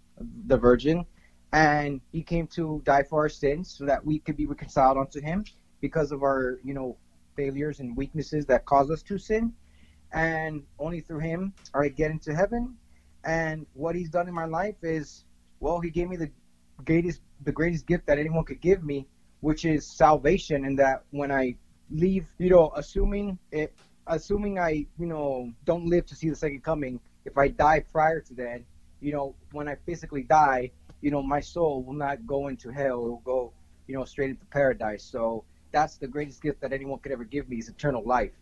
the 0.46 0.56
Virgin, 0.56 1.04
and 1.52 2.00
he 2.12 2.22
came 2.22 2.46
to 2.48 2.82
die 2.84 3.02
for 3.02 3.20
our 3.20 3.28
sins 3.28 3.70
so 3.70 3.86
that 3.86 4.04
we 4.04 4.18
could 4.18 4.36
be 4.36 4.46
reconciled 4.46 4.98
unto 4.98 5.20
Him 5.20 5.44
because 5.80 6.12
of 6.12 6.22
our, 6.22 6.58
you 6.64 6.74
know, 6.74 6.96
failures 7.36 7.80
and 7.80 7.96
weaknesses 7.96 8.46
that 8.46 8.64
cause 8.64 8.90
us 8.90 9.02
to 9.02 9.18
sin, 9.18 9.52
and 10.12 10.62
only 10.78 11.00
through 11.00 11.20
Him 11.20 11.52
are 11.74 11.84
I 11.84 11.88
get 11.88 12.10
into 12.10 12.34
heaven. 12.34 12.76
And 13.24 13.66
what 13.74 13.94
He's 13.94 14.10
done 14.10 14.28
in 14.28 14.34
my 14.34 14.46
life 14.46 14.76
is 14.82 15.24
well, 15.60 15.80
he 15.80 15.90
gave 15.90 16.08
me 16.08 16.16
the 16.16 16.30
greatest 16.84 17.20
the 17.44 17.52
greatest 17.52 17.86
gift 17.86 18.06
that 18.06 18.18
anyone 18.18 18.44
could 18.44 18.60
give 18.60 18.84
me, 18.84 19.06
which 19.40 19.64
is 19.64 19.86
salvation. 19.86 20.64
And 20.64 20.78
that 20.78 21.04
when 21.10 21.30
I 21.30 21.56
leave, 21.90 22.26
you 22.38 22.50
know, 22.50 22.72
assuming 22.74 23.38
it, 23.50 23.74
assuming 24.06 24.58
I, 24.58 24.86
you 24.98 25.06
know, 25.06 25.52
don't 25.64 25.86
live 25.86 26.06
to 26.06 26.14
see 26.14 26.30
the 26.30 26.36
second 26.36 26.62
coming, 26.62 27.00
if 27.24 27.36
I 27.36 27.48
die 27.48 27.80
prior 27.80 28.20
to 28.20 28.34
that, 28.34 28.62
you 29.00 29.12
know, 29.12 29.34
when 29.52 29.68
I 29.68 29.76
physically 29.86 30.22
die, 30.22 30.70
you 31.00 31.10
know, 31.10 31.22
my 31.22 31.40
soul 31.40 31.82
will 31.82 31.94
not 31.94 32.26
go 32.26 32.48
into 32.48 32.70
hell; 32.70 33.04
it 33.06 33.08
will 33.08 33.22
go, 33.24 33.52
you 33.86 33.96
know, 33.96 34.04
straight 34.04 34.30
into 34.30 34.46
paradise. 34.46 35.04
So 35.04 35.44
that's 35.72 35.96
the 35.96 36.08
greatest 36.08 36.42
gift 36.42 36.60
that 36.62 36.72
anyone 36.72 36.98
could 37.00 37.12
ever 37.12 37.24
give 37.24 37.48
me 37.48 37.58
is 37.58 37.68
eternal 37.68 38.02
life. 38.04 38.32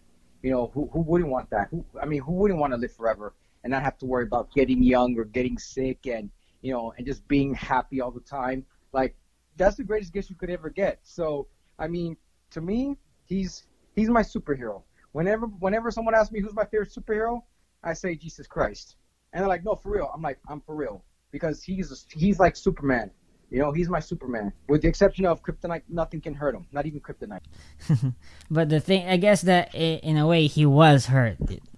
You 0.42 0.50
know, 0.50 0.70
who 0.72 0.88
who 0.92 1.00
wouldn't 1.00 1.30
want 1.30 1.50
that? 1.50 1.68
Who, 1.70 1.84
I 2.00 2.06
mean, 2.06 2.22
who 2.22 2.32
wouldn't 2.32 2.60
want 2.60 2.72
to 2.72 2.76
live 2.76 2.92
forever 2.92 3.34
and 3.62 3.70
not 3.70 3.82
have 3.82 3.98
to 3.98 4.06
worry 4.06 4.24
about 4.24 4.52
getting 4.52 4.82
young 4.82 5.18
or 5.18 5.24
getting 5.24 5.58
sick 5.58 6.06
and 6.06 6.30
you 6.62 6.72
know, 6.72 6.94
and 6.96 7.06
just 7.06 7.26
being 7.28 7.54
happy 7.54 8.00
all 8.00 8.10
the 8.10 8.20
time. 8.20 8.64
Like 8.92 9.14
that's 9.56 9.76
the 9.76 9.84
greatest 9.84 10.12
gift 10.12 10.30
you 10.30 10.36
could 10.36 10.50
ever 10.50 10.70
get. 10.70 10.98
So 11.02 11.48
I 11.78 11.88
mean, 11.88 12.16
to 12.50 12.60
me, 12.60 12.96
he's 13.26 13.64
he's 13.94 14.08
my 14.08 14.22
superhero. 14.22 14.82
Whenever 15.14 15.46
whenever 15.46 15.92
someone 15.92 16.12
asks 16.12 16.32
me 16.32 16.40
who's 16.40 16.54
my 16.54 16.64
favorite 16.64 16.90
superhero, 16.90 17.40
I 17.84 17.92
say 17.94 18.16
Jesus 18.16 18.48
Christ, 18.48 18.96
and 19.32 19.40
they're 19.40 19.48
like, 19.48 19.64
no, 19.64 19.76
for 19.76 19.92
real. 19.92 20.10
I'm 20.12 20.20
like, 20.20 20.40
I'm 20.48 20.60
for 20.60 20.74
real 20.74 21.04
because 21.30 21.62
he's 21.62 22.04
he's 22.10 22.40
like 22.40 22.56
Superman. 22.56 23.12
You 23.48 23.60
know, 23.60 23.70
he's 23.70 23.88
my 23.88 24.00
Superman. 24.00 24.52
With 24.68 24.82
the 24.82 24.88
exception 24.88 25.24
of 25.24 25.40
Kryptonite, 25.40 25.82
nothing 25.88 26.20
can 26.20 26.34
hurt 26.34 26.56
him. 26.56 26.66
Not 26.72 26.86
even 26.86 26.98
Kryptonite. 27.00 27.42
But 28.50 28.70
the 28.70 28.80
thing, 28.80 29.06
I 29.06 29.16
guess 29.16 29.42
that 29.42 29.72
in 29.72 30.16
a 30.16 30.26
way 30.26 30.48
he 30.48 30.66
was 30.66 31.06
hurt. 31.06 31.36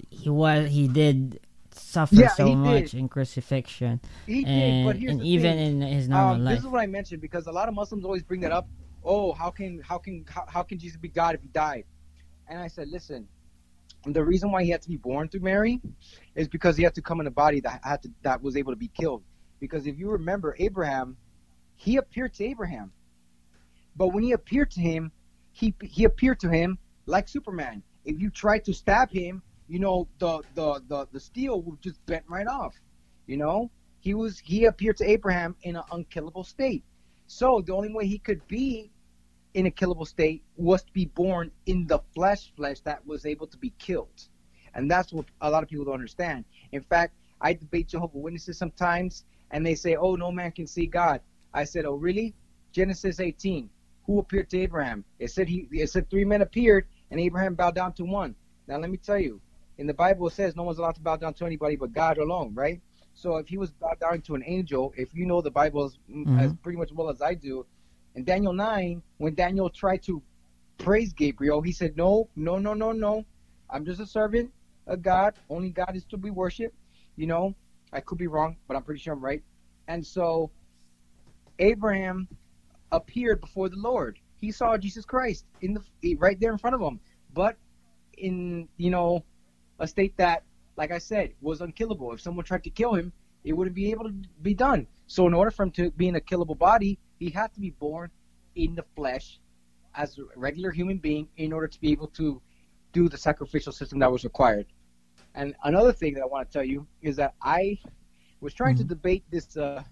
He 0.09 0.31
was 0.31 0.71
he 0.71 0.89
did 0.89 1.39
suffer 1.73 2.15
Yeah, 2.15 2.29
so 2.29 2.47
he 2.47 2.55
did. 2.55 2.57
much 2.85 2.95
in 2.95 3.07
crucifixion, 3.11 4.01
He 4.27 4.45
did, 4.45 4.49
and 4.49 4.85
but 4.87 4.97
and 4.97 5.23
even 5.23 5.57
thing. 5.59 5.83
in 5.83 5.89
his 5.93 6.09
normal 6.09 6.37
Um, 6.37 6.45
life. 6.45 6.55
this 6.57 6.65
is 6.65 6.71
what 6.71 6.81
I 6.81 6.87
mentioned 6.87 7.21
because 7.21 7.47
a 7.49 7.53
lot 7.53 7.69
of 7.69 7.75
Muslims 7.75 8.03
always 8.07 8.23
bring 8.23 8.41
that 8.41 8.53
up. 8.53 8.67
Oh, 9.05 9.33
how 9.35 9.51
can 9.51 9.83
how 9.83 9.99
can 9.99 10.25
how, 10.27 10.45
how 10.49 10.63
can 10.63 10.79
Jesus 10.79 10.97
be 10.97 11.09
God 11.09 11.35
if 11.35 11.43
he 11.43 11.49
died? 11.49 11.85
And 12.49 12.59
I 12.61 12.69
said, 12.69 12.89
listen, 12.89 13.29
the 14.05 14.25
reason 14.25 14.53
why 14.53 14.63
he 14.63 14.71
had 14.71 14.83
to 14.83 14.89
be 14.89 14.97
born 14.97 15.29
through 15.29 15.41
Mary 15.41 15.81
is 16.35 16.49
because 16.49 16.77
he 16.77 16.85
had 16.85 16.95
to 16.95 17.03
come 17.03 17.21
in 17.21 17.27
a 17.27 17.31
body 17.31 17.61
that 17.61 17.81
had 17.83 18.03
to 18.03 18.11
that 18.23 18.43
was 18.43 18.57
able 18.57 18.73
to 18.73 18.77
be 18.77 18.89
killed. 18.89 19.23
Because 19.59 19.87
if 19.87 19.99
you 19.99 20.11
remember 20.11 20.55
Abraham, 20.59 21.17
he 21.75 21.97
appeared 21.97 22.35
to 22.35 22.45
Abraham, 22.45 22.93
but 23.97 24.09
when 24.09 24.23
he 24.23 24.33
appeared 24.33 24.71
to 24.73 24.81
him, 24.81 25.11
he 25.53 25.75
he 25.83 26.05
appeared 26.05 26.39
to 26.41 26.49
him 26.49 26.79
like 27.07 27.29
Superman. 27.29 27.83
If 28.05 28.21
you 28.21 28.31
tried 28.31 28.65
to 28.67 28.75
stab 28.75 29.11
him, 29.11 29.43
you 29.69 29.79
know 29.81 30.09
the 30.19 30.43
the 30.55 30.83
the, 30.89 31.09
the 31.13 31.21
steel 31.21 31.63
would 31.63 31.83
just 31.83 32.05
bent 32.07 32.25
right 32.29 32.47
off. 32.47 32.75
You 33.27 33.39
know, 33.39 33.71
he 33.99 34.15
was 34.15 34.39
he 34.39 34.67
appeared 34.67 34.99
to 34.99 35.11
Abraham 35.11 35.57
in 35.63 35.77
an 35.77 35.83
unkillable 35.91 36.45
state. 36.45 36.85
So 37.27 37.61
the 37.67 37.75
only 37.75 37.93
way 37.93 38.07
he 38.07 38.19
could 38.19 38.47
be 38.47 38.93
in 39.57 39.65
a 39.65 39.71
killable 39.71 40.07
state 40.07 40.43
was 40.57 40.83
to 40.83 40.93
be 40.93 41.07
born 41.07 41.51
in 41.65 41.87
the 41.87 41.99
flesh, 42.15 42.53
flesh 42.55 42.81
that 42.81 43.05
was 43.07 43.25
able 43.25 43.47
to 43.47 43.57
be 43.57 43.73
killed. 43.79 44.29
And 44.75 44.91
that's 44.91 45.15
what 45.15 45.25
a 45.41 45.51
lot 45.51 45.63
of 45.63 45.71
people 45.71 45.87
don't 45.87 45.95
understand. 45.95 46.45
In 46.73 46.83
fact, 46.83 47.15
I 47.41 47.55
debate 47.55 47.89
Jehovah 47.89 48.19
Witnesses 48.19 48.59
sometimes, 48.59 49.25
and 49.51 49.65
they 49.65 49.75
say, 49.75 49.97
"Oh, 49.97 50.15
no 50.15 50.31
man 50.31 50.53
can 50.53 50.67
see 50.67 50.87
God." 50.87 51.23
I 51.55 51.65
said, 51.65 51.87
"Oh, 51.87 51.95
really?" 51.95 52.35
Genesis 52.73 53.19
18. 53.19 53.71
Who 54.05 54.19
appeared 54.19 54.51
to 54.51 54.59
Abraham? 54.59 55.05
It 55.19 55.31
said 55.31 55.49
he. 55.49 55.67
It 55.73 55.89
said 55.89 56.11
three 56.11 56.27
men 56.27 56.43
appeared, 56.43 56.87
and 57.11 57.19
Abraham 57.19 57.55
bowed 57.55 57.75
down 57.75 57.95
to 57.95 58.05
one. 58.05 58.35
Now 58.69 58.77
let 58.77 58.91
me 58.91 58.99
tell 58.99 59.19
you, 59.19 59.41
in 59.79 59.87
the 59.87 59.95
Bible 59.95 60.27
it 60.27 60.35
says 60.35 60.55
no 60.55 60.65
one's 60.65 60.79
allowed 60.79 60.97
to 60.97 61.01
bow 61.01 61.17
down 61.17 61.33
to 61.35 61.47
anybody 61.47 61.77
but 61.77 61.95
God 61.95 62.19
alone, 62.19 62.55
right? 62.55 62.83
So 63.15 63.39
if 63.39 63.49
he 63.49 63.57
was 63.57 63.71
bowed 63.71 64.01
down 64.01 64.21
to 64.23 64.35
an 64.35 64.45
angel, 64.45 64.93
if 64.99 65.15
you 65.15 65.25
know 65.25 65.41
the 65.41 65.51
Bible 65.51 65.87
as, 65.87 65.99
mm-hmm. 66.11 66.39
as 66.39 66.53
pretty 66.63 66.77
much 66.77 66.93
well 66.93 67.09
as 67.09 67.23
I 67.23 67.33
do, 67.33 67.65
in 68.17 68.25
Daniel 68.25 68.55
9, 68.55 69.03
when 69.19 69.35
Daniel 69.35 69.69
tried 69.69 70.03
to 70.05 70.23
praise 70.79 71.13
Gabriel, 71.13 71.61
he 71.61 71.71
said, 71.71 71.97
No, 71.97 72.29
no, 72.35 72.59
no, 72.59 72.73
no, 72.73 72.93
no. 72.93 73.25
I'm 73.69 73.85
just 73.85 74.01
a 74.01 74.07
servant 74.07 74.51
of 74.87 75.03
God. 75.03 75.35
Only 75.51 75.71
God 75.71 75.95
is 75.95 76.05
to 76.07 76.17
be 76.17 76.31
worshipped. 76.31 76.75
You 77.17 77.27
know, 77.27 77.55
I 77.93 78.01
could 78.01 78.19
be 78.19 78.27
wrong, 78.27 78.57
but 78.67 78.77
I'm 78.77 78.83
pretty 78.83 79.01
sure 79.01 79.13
I'm 79.13 79.25
right. 79.25 79.43
And 79.87 80.05
so 80.05 80.51
Abraham 81.59 82.27
appeared 82.91 83.41
before 83.41 83.69
the 83.69 83.77
Lord. 83.77 84.19
He 84.41 84.51
saw 84.51 84.77
Jesus 84.79 85.05
Christ 85.05 85.45
in 85.61 85.75
the 85.75 86.15
right 86.17 86.41
there 86.41 86.53
in 86.53 86.59
front 86.59 86.75
of 86.75 86.81
him, 86.81 87.01
but 87.35 87.57
in 88.17 88.69
you 88.79 88.91
know 88.91 89.25
a 89.79 89.87
state 89.87 90.17
that, 90.17 90.43
like 90.77 90.91
I 90.91 90.99
said, 90.99 91.33
was 91.43 91.61
unkillable. 91.61 92.13
If 92.13 92.21
someone 92.23 92.47
tried 92.47 92.65
to 92.65 92.71
kill 92.71 92.95
him, 92.95 93.13
it 93.45 93.53
wouldn't 93.53 93.77
be 93.77 93.91
able 93.91 94.05
to 94.05 94.15
be 94.41 94.55
done. 94.55 94.87
So 95.07 95.27
in 95.27 95.35
order 95.35 95.51
for 95.51 95.65
him 95.65 95.71
to 95.73 95.91
be 95.91 96.09
in 96.09 96.17
a 96.17 96.21
killable 96.21 96.59
body, 96.59 96.99
he 97.19 97.31
had 97.31 97.53
to 97.55 97.61
be 97.61 97.71
born 97.71 98.11
in 98.55 98.75
the 98.75 98.85
flesh 98.95 99.41
as 99.95 100.19
a 100.19 100.23
regular 100.37 100.71
human 100.71 100.99
being 100.99 101.29
in 101.37 101.53
order 101.53 101.67
to 101.69 101.81
be 101.81 101.91
able 101.93 102.09
to 102.09 102.41
do 102.93 103.09
the 103.09 103.17
sacrificial 103.19 103.73
system 103.73 103.99
that 103.99 104.11
was 104.11 104.25
required. 104.25 104.67
And 105.35 105.55
another 105.65 105.93
thing 105.93 106.15
that 106.15 106.23
I 106.23 106.27
want 106.27 106.49
to 106.49 106.53
tell 106.53 106.65
you 106.65 106.87
is 107.03 107.17
that 107.17 107.35
I 107.43 107.79
was 108.41 108.55
trying 108.55 108.75
Mhm. 108.75 108.79
to 108.79 108.85
debate 108.85 109.25
this 109.31 109.57
uh, 109.57 109.83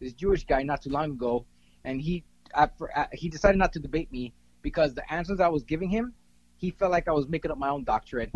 this 0.00 0.12
Jewish 0.12 0.44
guy 0.44 0.62
not 0.62 0.82
too 0.82 0.90
long 0.90 1.12
ago, 1.12 1.46
and 1.84 2.00
he 2.00 2.24
uh, 2.54 2.66
he 3.12 3.28
decided 3.28 3.58
not 3.58 3.72
to 3.72 3.80
debate 3.80 4.10
me 4.12 4.32
because 4.62 4.94
the 4.94 5.10
answers 5.12 5.40
I 5.40 5.48
was 5.48 5.64
giving 5.64 5.88
him, 5.88 6.14
he 6.56 6.70
felt 6.70 6.92
like 6.92 7.08
I 7.08 7.12
was 7.12 7.28
making 7.28 7.50
up 7.50 7.58
my 7.58 7.68
own 7.70 7.84
doctrine. 7.84 8.30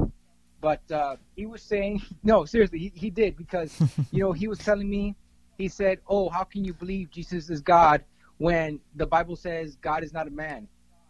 But 0.61 0.91
uh, 0.91 1.17
he 1.37 1.47
was 1.47 1.63
saying, 1.63 2.03
no, 2.23 2.45
seriously, 2.45 2.79
he, 2.79 2.93
he 2.95 3.11
did 3.11 3.37
because 3.37 3.79
you 4.11 4.21
know 4.21 4.33
he 4.33 4.49
was 4.49 4.59
telling 4.59 4.89
me, 4.89 5.15
he 5.59 5.69
said, 5.69 6.01
"Oh, 6.07 6.29
how 6.29 6.45
can 6.45 6.65
you 6.65 6.73
believe 6.75 7.11
Jesus 7.11 7.51
is 7.51 7.61
God 7.61 8.05
when 8.39 8.81
the 8.97 9.07
Bible 9.07 9.37
says 9.37 9.77
God 9.77 10.03
is 10.03 10.13
not 10.13 10.27
a 10.27 10.31
man?" 10.31 10.69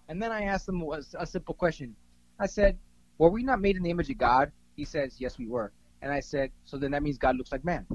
And 0.09 0.23
then 0.23 0.33
I 0.33 0.43
asked 0.45 0.69
him 0.69 0.83
a, 0.83 1.01
a 1.19 1.27
simple 1.27 1.55
question. 1.55 1.95
I 2.39 2.47
said, 2.47 2.79
"Were 3.19 3.31
we 3.31 3.43
not 3.43 3.61
made 3.61 3.77
in 3.77 3.83
the 3.83 3.91
image 3.91 4.11
of 4.11 4.19
God?" 4.19 4.53
He 4.77 4.85
says, 4.85 5.21
"Yes, 5.21 5.39
we 5.39 5.47
were." 5.47 5.73
And 6.03 6.13
I 6.13 6.21
said, 6.21 6.51
"So 6.65 6.77
then 6.77 6.91
that 6.93 7.03
means 7.03 7.19
God 7.19 7.37
looks 7.37 7.53
like 7.53 7.65
man." 7.65 7.87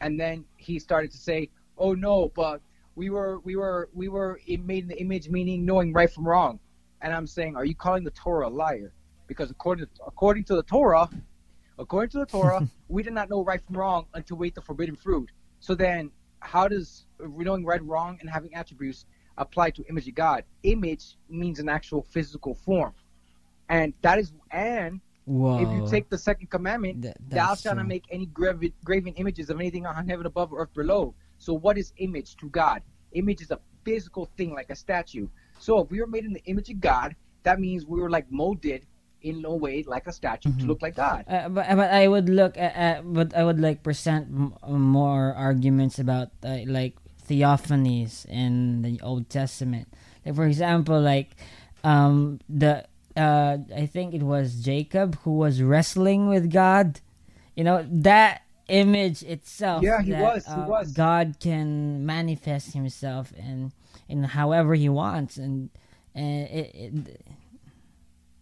And 0.00 0.18
then 0.18 0.44
he 0.56 0.78
started 0.78 1.10
to 1.10 1.18
say, 1.18 1.50
"Oh 1.76 1.94
no, 1.94 2.30
but 2.34 2.60
we 2.94 3.10
were 3.10 3.40
we 3.40 3.56
were 3.56 3.88
we 3.92 4.08
were 4.08 4.40
made 4.46 4.84
in 4.84 4.88
the 4.88 5.00
image, 5.00 5.28
meaning 5.28 5.64
knowing 5.64 5.92
right 5.92 6.10
from 6.10 6.26
wrong." 6.26 6.60
And 7.00 7.12
I'm 7.12 7.26
saying, 7.26 7.56
"Are 7.56 7.64
you 7.64 7.74
calling 7.74 8.04
the 8.04 8.10
Torah 8.10 8.48
a 8.48 8.50
liar?" 8.50 8.92
Because 9.26 9.50
according 9.50 9.86
to, 9.86 9.90
according 10.06 10.44
to 10.44 10.56
the 10.56 10.62
Torah, 10.62 11.08
according 11.78 12.10
to 12.10 12.18
the 12.18 12.26
Torah, 12.26 12.68
we 12.88 13.02
did 13.02 13.12
not 13.12 13.30
know 13.30 13.44
right 13.44 13.62
from 13.64 13.76
wrong 13.76 14.06
until 14.14 14.36
we 14.36 14.48
ate 14.48 14.54
the 14.54 14.62
forbidden 14.62 14.96
fruit. 14.96 15.30
So 15.60 15.74
then, 15.74 16.10
how 16.40 16.68
does 16.68 17.04
knowing 17.20 17.64
right 17.64 17.82
wrong 17.82 18.18
and 18.20 18.30
having 18.30 18.54
attributes 18.54 19.06
apply 19.36 19.70
to 19.70 19.84
image 19.88 20.08
of 20.08 20.14
God? 20.14 20.44
Image 20.62 21.16
means 21.28 21.58
an 21.58 21.68
actual 21.68 22.02
physical 22.02 22.54
form, 22.54 22.94
and 23.68 23.92
that 24.02 24.18
is 24.18 24.32
and 24.50 25.00
Whoa. 25.24 25.60
if 25.60 25.68
you 25.68 25.86
take 25.90 26.08
the 26.08 26.16
second 26.16 26.48
commandment, 26.48 27.02
Th- 27.02 27.14
thou 27.28 27.54
shalt 27.54 27.76
not 27.76 27.86
make 27.86 28.04
any 28.10 28.26
graven, 28.26 28.72
graven 28.82 29.12
images 29.14 29.50
of 29.50 29.60
anything 29.60 29.84
on 29.84 30.08
heaven 30.08 30.24
above 30.24 30.52
or 30.52 30.62
earth 30.62 30.72
below. 30.74 31.14
So 31.38 31.52
what 31.52 31.76
is 31.76 31.92
image 31.98 32.36
to 32.38 32.48
God? 32.48 32.82
Image 33.12 33.42
is 33.42 33.50
a 33.50 33.60
physical 33.84 34.30
thing 34.36 34.54
like 34.54 34.70
a 34.70 34.76
statue. 34.76 35.28
So 35.58 35.80
if 35.80 35.90
we 35.90 36.00
were 36.00 36.06
made 36.06 36.24
in 36.24 36.32
the 36.32 36.42
image 36.44 36.70
of 36.70 36.80
God, 36.80 37.14
that 37.42 37.60
means 37.60 37.84
we 37.84 38.00
were 38.00 38.10
like 38.10 38.30
molded 38.30 38.86
in 39.22 39.42
no 39.42 39.54
way 39.54 39.82
like 39.86 40.06
a 40.06 40.12
statue 40.12 40.50
to 40.52 40.64
Mhm. 40.64 40.68
look 40.68 40.82
like 40.82 40.94
God. 40.96 41.24
Uh, 41.28 41.48
but 41.48 41.66
but 41.76 41.90
I 41.90 42.06
would 42.08 42.28
look 42.28 42.56
at, 42.56 42.74
at 42.76 43.12
but 43.12 43.34
I 43.36 43.42
would 43.44 43.58
like 43.60 43.82
present 43.82 44.28
m- 44.30 44.54
more 44.80 45.34
arguments 45.34 45.98
about 45.98 46.30
uh, 46.44 46.58
like 46.66 46.94
theophanies 47.28 48.24
in 48.26 48.82
the 48.82 49.00
Old 49.02 49.28
Testament. 49.30 49.88
Like 50.24 50.34
for 50.34 50.44
example, 50.46 51.00
like 51.00 51.36
um 51.84 52.40
the 52.48 52.84
uh 53.16 53.58
I 53.74 53.86
think 53.86 54.14
it 54.14 54.22
was 54.22 54.62
Jacob 54.64 55.18
who 55.22 55.32
was 55.38 55.62
wrestling 55.62 56.28
with 56.28 56.50
God. 56.52 57.00
You 57.56 57.64
know 57.64 57.86
that 57.90 58.42
image 58.68 59.22
itself. 59.22 59.82
Yeah, 59.82 60.02
he 60.02 60.12
that, 60.12 60.22
was, 60.22 60.44
he 60.46 60.52
uh, 60.52 60.66
was. 60.68 60.92
God 60.92 61.36
can 61.40 62.04
manifest 62.06 62.72
Himself 62.74 63.32
in 63.32 63.72
in 64.08 64.22
however 64.24 64.74
He 64.74 64.88
wants, 64.88 65.36
and 65.38 65.70
and 66.14 66.46
it, 66.48 66.70
it 66.74 67.20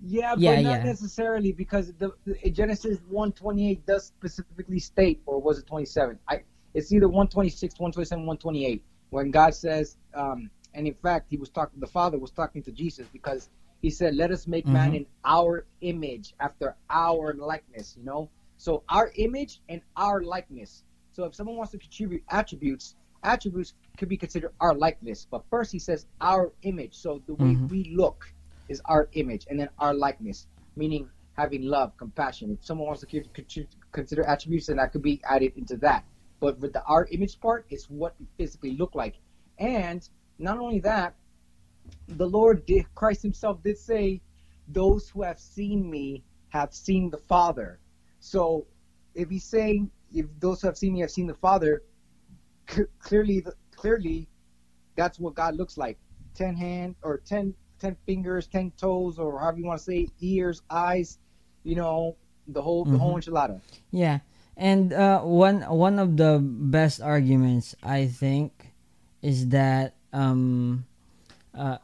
Yeah, 0.01 0.35
but 0.35 0.41
Yeah, 0.43 0.61
not 0.61 0.79
yeah. 0.79 0.85
necessarily 0.85 1.53
because 1.53 1.93
the, 1.95 2.13
the 2.25 2.51
Genesis 2.51 2.99
128 3.09 3.87
does 3.87 4.07
specifically 4.07 4.79
state, 4.79 5.23
or 5.27 5.41
was 5.41 5.59
it 5.59 5.67
27? 5.67 6.19
I 6.29 6.43
it's 6.75 6.93
either 6.93 7.09
126, 7.09 7.75
127, 7.79 8.27
128 8.27 8.85
when 9.11 9.31
God 9.31 9.55
says, 9.55 9.97
um, 10.15 10.51
and 10.75 10.87
in 10.87 10.95
fact, 10.95 11.27
he 11.31 11.39
was 11.39 11.49
talking. 11.49 11.81
The 11.81 11.87
Father 11.87 12.19
was 12.19 12.31
talking 12.31 12.63
to 12.65 12.71
Jesus 12.73 13.07
because 13.11 13.49
he 13.81 13.89
said, 13.89 14.15
"Let 14.15 14.31
us 14.31 14.47
make 14.47 14.67
man 14.67 14.93
Mhm. 14.93 14.97
in 14.97 15.07
our 15.25 15.65
image, 15.81 16.35
after 16.39 16.77
our 16.91 17.33
likeness." 17.35 17.97
You 17.97 18.05
know, 18.05 18.29
so 18.59 18.83
our 18.91 19.11
image 19.17 19.63
and 19.71 19.81
our 19.97 20.23
likeness. 20.23 20.85
So 21.13 21.25
if 21.25 21.35
someone 21.35 21.57
wants 21.57 21.73
to 21.73 21.79
contribute 21.79 22.23
attributes, 22.29 22.95
attributes 23.23 23.73
could 23.97 24.11
be 24.11 24.19
considered 24.19 24.53
our 24.61 24.75
likeness. 24.75 25.27
But 25.31 25.45
first, 25.49 25.73
he 25.73 25.79
says 25.79 26.05
our 26.21 26.53
image. 26.63 26.95
So 26.95 27.23
the 27.27 27.35
way 27.35 27.55
Mhm. 27.55 27.71
we 27.71 27.95
look 27.97 28.31
is 28.69 28.81
our 28.87 29.09
image, 29.13 29.47
and 29.49 29.59
then 29.61 29.69
our 29.79 29.95
likeness, 29.95 30.47
meaning 30.77 31.09
having 31.35 31.63
love, 31.63 31.97
compassion. 31.97 32.51
If 32.59 32.65
someone 32.65 32.87
wants 32.87 33.03
to 33.03 33.07
con- 33.07 33.25
con- 33.35 33.67
consider 33.93 34.25
attributes, 34.25 34.67
then 34.67 34.77
that 34.77 34.93
could 34.93 35.03
be 35.03 35.21
added 35.29 35.53
into 35.57 35.77
that. 35.79 36.05
But 36.41 36.59
with 36.59 36.73
the 36.73 36.83
our 36.85 37.07
image 37.11 37.41
part, 37.41 37.67
it's 37.71 37.89
what 37.89 38.15
we 38.19 38.27
physically 38.37 38.77
look 38.77 38.95
like. 38.95 39.17
And 39.59 40.07
not 40.39 40.59
only 40.59 40.81
that, 40.81 41.15
the 42.09 42.27
Lord 42.27 42.67
did, 42.67 42.87
Christ 42.95 43.23
Himself 43.23 43.63
did 43.63 43.79
say, 43.79 44.21
"Those 44.69 45.09
who 45.09 45.23
have 45.23 45.39
seen 45.39 45.91
me 45.91 46.25
have 46.49 46.75
seen 46.75 47.11
the 47.11 47.19
Father." 47.19 47.81
So, 48.21 48.67
if 49.15 49.31
He's 49.31 49.45
saying, 49.45 49.91
"If 50.13 50.27
those 50.41 50.61
who 50.61 50.69
have 50.69 50.77
seen 50.77 50.95
me 50.95 51.01
have 51.01 51.11
seen 51.11 51.27
the 51.27 51.35
Father," 51.35 51.83
clearly, 52.99 53.45
clearly, 53.75 54.29
that's 54.95 55.19
what 55.19 55.35
God 55.35 55.57
looks 55.57 55.79
like. 55.79 55.99
Ten 56.35 56.57
hand 56.57 56.97
or 57.03 57.19
ten, 57.19 57.55
ten 57.81 57.97
fingers, 58.07 58.47
ten 58.47 58.73
toes, 58.77 59.19
or 59.19 59.39
however 59.39 59.59
you 59.59 59.67
want 59.67 59.79
to 59.79 59.85
say, 59.85 59.99
it, 60.01 60.11
ears, 60.21 60.63
eyes. 60.71 61.19
You 61.65 61.77
know, 61.77 62.17
the 62.49 62.63
whole 62.63 62.85
the 62.85 62.99
whole 62.99 63.17
enchilada. 63.17 63.61
Yeah, 63.91 64.21
and 64.57 64.93
uh, 64.93 65.21
one 65.23 65.63
one 65.63 65.99
of 65.99 66.17
the 66.17 66.39
best 66.41 67.01
arguments 67.01 67.75
I 67.83 68.07
think 68.07 68.73
is 69.23 69.49
that 69.49 69.95
um, 70.13 70.87
uh, 71.55 71.79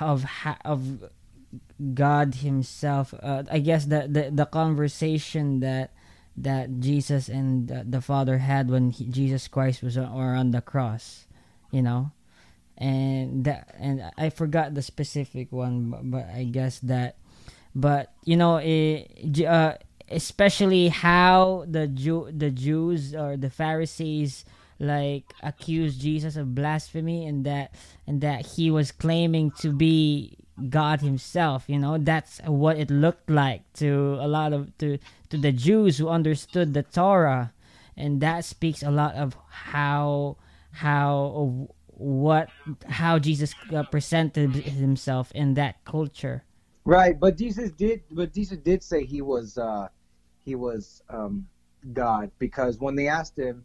of 0.00 0.24
ha- 0.24 0.58
of 0.64 1.04
God 1.94 2.36
Himself. 2.36 3.14
Uh, 3.14 3.44
I 3.50 3.58
guess 3.60 3.86
that 3.86 4.12
the 4.12 4.30
the 4.30 4.46
conversation 4.46 5.60
that 5.60 5.92
that 6.36 6.80
Jesus 6.80 7.28
and 7.28 7.68
the, 7.68 7.84
the 7.84 8.00
Father 8.00 8.38
had 8.38 8.70
when 8.70 8.90
he, 8.90 9.04
Jesus 9.04 9.48
Christ 9.48 9.82
was 9.82 9.98
on, 9.98 10.10
or 10.10 10.34
on 10.34 10.50
the 10.50 10.62
cross, 10.62 11.26
you 11.70 11.82
know, 11.82 12.10
and 12.82 13.44
that 13.44 13.74
and 13.78 14.02
I 14.18 14.30
forgot 14.30 14.74
the 14.74 14.82
specific 14.82 15.52
one, 15.52 15.90
but, 15.90 16.10
but 16.10 16.26
I 16.34 16.44
guess 16.44 16.78
that, 16.80 17.16
but 17.74 18.12
you 18.24 18.36
know, 18.36 18.56
it, 18.56 19.40
uh, 19.44 19.74
especially 20.10 20.88
how 20.88 21.64
the 21.68 21.86
Jew 21.86 22.28
the 22.32 22.50
Jews 22.50 23.14
or 23.14 23.36
the 23.36 23.50
Pharisees 23.50 24.44
like 24.78 25.32
accused 25.42 26.00
Jesus 26.00 26.34
of 26.34 26.54
blasphemy 26.54 27.26
and 27.26 27.46
that 27.46 27.74
and 28.06 28.20
that 28.20 28.46
he 28.46 28.70
was 28.70 28.90
claiming 28.90 29.52
to 29.60 29.70
be 29.70 30.36
God 30.68 31.00
himself 31.00 31.64
you 31.68 31.78
know 31.78 31.98
that's 31.98 32.40
what 32.46 32.76
it 32.76 32.90
looked 32.90 33.30
like 33.30 33.62
to 33.74 34.18
a 34.20 34.26
lot 34.26 34.52
of 34.52 34.76
to 34.78 34.98
to 35.32 35.38
the 35.38 35.50
Jews 35.50 35.96
who 35.96 36.10
understood 36.10 36.74
the 36.74 36.82
Torah. 36.82 37.54
And 37.96 38.20
that 38.20 38.44
speaks 38.44 38.82
a 38.82 38.90
lot 38.90 39.14
of 39.14 39.34
how 39.48 40.36
how 40.72 41.68
what 42.02 42.48
how 42.88 43.18
Jesus 43.18 43.54
uh, 43.72 43.82
presented 43.84 44.54
himself 44.54 45.30
in 45.32 45.54
that 45.54 45.84
culture 45.84 46.44
Right, 46.84 47.18
but 47.18 47.38
Jesus 47.38 47.70
did, 47.70 48.02
but 48.10 48.34
Jesus 48.34 48.58
did 48.58 48.82
say 48.82 49.04
he 49.04 49.22
was, 49.22 49.56
uh, 49.56 49.86
he 50.44 50.56
was 50.56 51.00
um, 51.08 51.46
God 51.92 52.30
because 52.40 52.78
when 52.80 52.96
they 52.96 53.06
asked 53.06 53.38
him, 53.38 53.64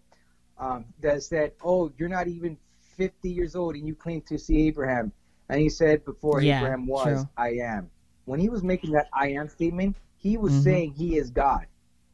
um, 0.60 0.86
they 1.00 1.20
said, 1.20 1.54
"Oh, 1.64 1.92
you're 1.98 2.10
not 2.10 2.28
even 2.28 2.58
50 2.96 3.30
years 3.30 3.56
old 3.56 3.76
and 3.76 3.88
you 3.88 3.96
claim 3.96 4.22
to 4.22 4.38
see 4.38 4.68
Abraham," 4.68 5.12
and 5.50 5.60
he 5.60 5.70
said, 5.70 6.06
"Before 6.06 6.42
Yeah, 6.42 6.58
Abraham 6.60 6.86
was, 6.86 7.24
true. 7.24 7.30
I 7.38 7.50
am." 7.54 7.90
When 8.26 8.40
he 8.40 8.50
was 8.50 8.64
making 8.64 8.92
that 8.92 9.08
"I 9.14 9.30
am" 9.30 9.50
statement, 9.50 9.96
he 10.18 10.38
was 10.38 10.54
Mhm. 10.54 10.64
saying 10.64 10.94
he 10.94 11.18
is 11.18 11.32
God. 11.32 11.66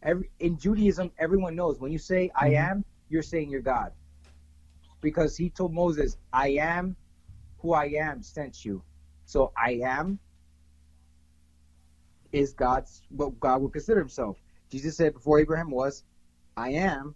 Every 0.03 0.29
in 0.39 0.57
Judaism, 0.57 1.11
everyone 1.19 1.55
knows 1.55 1.79
when 1.79 1.91
you 1.91 1.97
say 1.99 2.31
"I 2.35 2.51
Mhm. 2.51 2.69
am," 2.69 2.85
you're 3.09 3.23
saying 3.23 3.49
you're 3.49 3.61
God, 3.61 3.91
because 5.03 5.37
he 5.37 5.51
told 5.51 5.73
Moses, 5.73 6.17
"I 6.31 6.49
am 6.73 6.95
who 7.59 7.73
I 7.73 7.85
am 7.85 8.23
sent 8.23 8.65
you." 8.65 8.81
So 9.25 9.51
I 9.55 9.81
am 9.83 10.19
is 12.31 12.53
God's 12.53 13.03
what 13.09 13.39
God 13.39 13.61
would 13.61 13.73
consider 13.73 13.99
himself. 13.99 14.37
Jesus 14.69 14.97
said 14.97 15.13
before 15.13 15.39
Abraham 15.39 15.69
was, 15.69 16.03
I 16.57 16.71
am. 16.71 17.15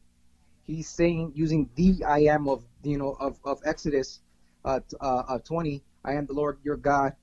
He's 0.64 0.90
saying 0.90 1.32
using 1.36 1.70
the 1.76 2.04
I 2.06 2.20
am 2.20 2.48
of 2.48 2.64
you 2.84 2.98
know 2.98 3.16
of, 3.20 3.40
of 3.44 3.60
Exodus 3.66 4.20
uh, 4.64 4.80
uh, 5.02 5.24
uh, 5.28 5.40
20. 5.40 5.84
I 6.06 6.14
am 6.14 6.26
the 6.26 6.34
Lord 6.34 6.60
your 6.64 6.78
God, 6.78 7.14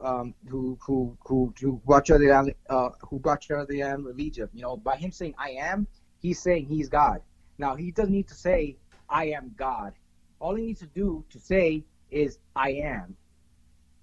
um, 0.00 0.34
who 0.48 0.78
who 0.80 1.16
who 1.26 1.52
who 1.60 1.80
brought 1.84 2.08
you 2.08 2.14
out 2.14 2.20
of 2.20 2.46
the 2.46 2.54
uh, 2.72 2.90
who 3.08 3.18
brought 3.18 3.48
you 3.48 3.56
out 3.56 3.62
of 3.62 3.68
the 3.68 3.82
land 3.82 4.06
of 4.06 4.18
Egypt. 4.18 4.54
You 4.54 4.62
know, 4.62 4.76
by 4.76 4.96
him 4.96 5.10
saying 5.10 5.34
I 5.38 5.50
am, 5.50 5.86
he's 6.20 6.40
saying 6.40 6.66
he's 6.66 6.88
God. 6.88 7.20
Now 7.58 7.74
he 7.74 7.90
doesn't 7.90 8.12
need 8.12 8.28
to 8.28 8.34
say 8.34 8.76
I 9.08 9.26
am 9.26 9.54
God. 9.56 9.92
All 10.40 10.54
he 10.54 10.66
needs 10.66 10.80
to 10.80 10.86
do 10.86 11.24
to 11.30 11.38
say 11.38 11.84
is 12.10 12.38
I 12.54 12.70
am, 12.72 13.16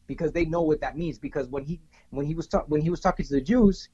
because 0.07 0.32
they 0.32 0.45
know 0.45 0.61
what 0.61 0.82
that 0.82 0.97
means. 0.97 1.19
Because 1.19 1.47
when 1.47 1.63
he 1.63 1.79
when 2.09 2.25
he 2.25 2.36
was 2.36 2.47
ta- 2.47 2.65
when 2.67 2.82
he 2.82 2.89
was 2.89 2.99
talking 2.99 3.25
to 3.25 3.34
the 3.34 3.41
Jews, 3.41 3.89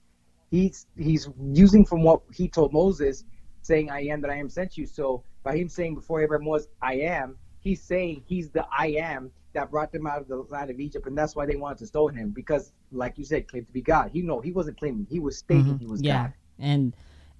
he's 0.49 0.87
he's 0.97 1.29
using 1.51 1.85
from 1.85 2.03
what 2.03 2.21
he 2.33 2.47
told 2.47 2.73
Moses, 2.73 3.25
saying, 3.61 3.89
"I 3.89 4.01
am 4.07 4.21
that 4.21 4.31
I 4.31 4.35
am 4.37 4.49
sent 4.49 4.77
you." 4.77 4.85
So 4.85 5.23
by 5.43 5.57
him 5.57 5.69
saying 5.69 5.95
before 5.95 6.21
Abraham 6.21 6.45
was, 6.45 6.67
"I 6.81 6.95
am," 6.95 7.37
he's 7.59 7.81
saying 7.81 8.23
he's 8.25 8.49
the 8.49 8.65
I 8.75 8.87
am 8.87 9.31
that 9.53 9.71
brought 9.71 9.91
them 9.91 10.05
out 10.05 10.21
of 10.21 10.27
the 10.27 10.37
land 10.49 10.69
of 10.69 10.79
Egypt, 10.79 11.07
and 11.07 11.17
that's 11.17 11.35
why 11.35 11.45
they 11.45 11.55
wanted 11.55 11.79
to 11.79 11.87
stone 11.87 12.15
him 12.15 12.29
because, 12.29 12.71
like 12.91 13.17
you 13.17 13.25
said, 13.25 13.47
claimed 13.47 13.65
to 13.67 13.73
be 13.73 13.81
God. 13.81 14.11
He 14.11 14.21
no, 14.21 14.39
he 14.39 14.51
wasn't 14.51 14.77
claiming. 14.79 15.07
He 15.09 15.19
was 15.19 15.37
stating 15.37 15.75
Mhm. 15.75 15.79
he 15.79 15.85
was 15.87 16.01
yeah 16.01 16.23
God. 16.23 16.33
and 16.59 16.95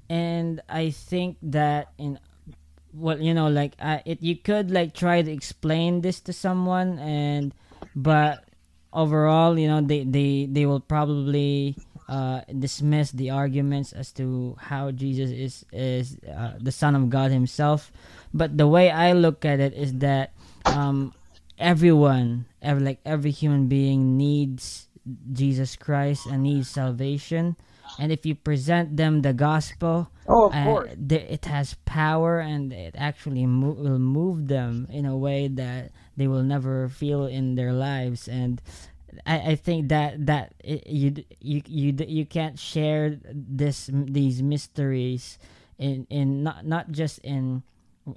and 0.09 0.61
i 0.69 0.89
think 0.89 1.35
that 1.41 1.89
in 1.97 2.17
well 2.93 3.19
you 3.19 3.33
know 3.33 3.47
like 3.47 3.73
I, 3.79 4.01
it 4.05 4.21
you 4.21 4.35
could 4.35 4.71
like 4.71 4.93
try 4.93 5.21
to 5.21 5.31
explain 5.31 6.01
this 6.01 6.19
to 6.21 6.33
someone 6.33 6.99
and 6.99 7.53
but 7.95 8.45
overall 8.93 9.57
you 9.57 9.67
know 9.67 9.81
they 9.81 10.03
they 10.03 10.47
they 10.49 10.65
will 10.65 10.79
probably 10.79 11.75
uh 12.07 12.41
dismiss 12.47 13.11
the 13.11 13.29
arguments 13.29 13.91
as 13.91 14.11
to 14.13 14.55
how 14.59 14.91
jesus 14.91 15.29
is 15.29 15.65
is 15.73 16.17
uh, 16.23 16.53
the 16.59 16.71
son 16.71 16.95
of 16.95 17.09
god 17.09 17.31
himself. 17.31 17.91
But 18.33 18.57
the 18.57 18.67
way 18.67 18.89
i 18.91 19.11
look 19.13 19.45
at 19.45 19.59
it 19.59 19.73
is 19.73 19.93
that 19.99 20.31
um 20.65 21.13
everyone 21.57 22.45
every 22.61 22.83
like 22.83 22.99
every 23.05 23.31
human 23.31 23.67
being 23.67 24.17
needs 24.17 24.87
jesus 25.31 25.75
christ 25.75 26.25
and 26.27 26.43
needs 26.43 26.69
salvation 26.69 27.55
and 27.99 28.11
if 28.11 28.25
you 28.25 28.35
present 28.35 28.97
them 28.97 29.21
the 29.21 29.33
gospel 29.33 30.09
Oh, 30.27 30.47
of 30.47 30.53
uh, 30.53 30.63
course. 30.65 30.91
the, 30.97 31.33
it 31.33 31.45
has 31.45 31.75
power 31.85 32.39
and 32.39 32.73
it 32.73 32.95
actually 32.97 33.45
mo- 33.45 33.71
will 33.79 33.97
move 33.99 34.47
them 34.47 34.87
in 34.91 35.05
a 35.05 35.15
way 35.15 35.47
that 35.47 35.91
they 36.17 36.27
will 36.27 36.43
never 36.43 36.89
feel 36.89 37.25
in 37.25 37.55
their 37.55 37.71
lives. 37.71 38.27
And 38.27 38.61
I, 39.25 39.51
I 39.51 39.55
think 39.55 39.87
that 39.89 40.25
that 40.25 40.53
it, 40.63 40.85
you 40.87 41.23
you 41.39 41.61
you 41.65 41.95
you 42.05 42.25
can't 42.25 42.59
share 42.59 43.17
this 43.23 43.89
these 43.93 44.43
mysteries 44.43 45.39
in 45.79 46.05
in 46.09 46.43
not 46.43 46.65
not 46.65 46.91
just 46.91 47.19
in 47.19 47.63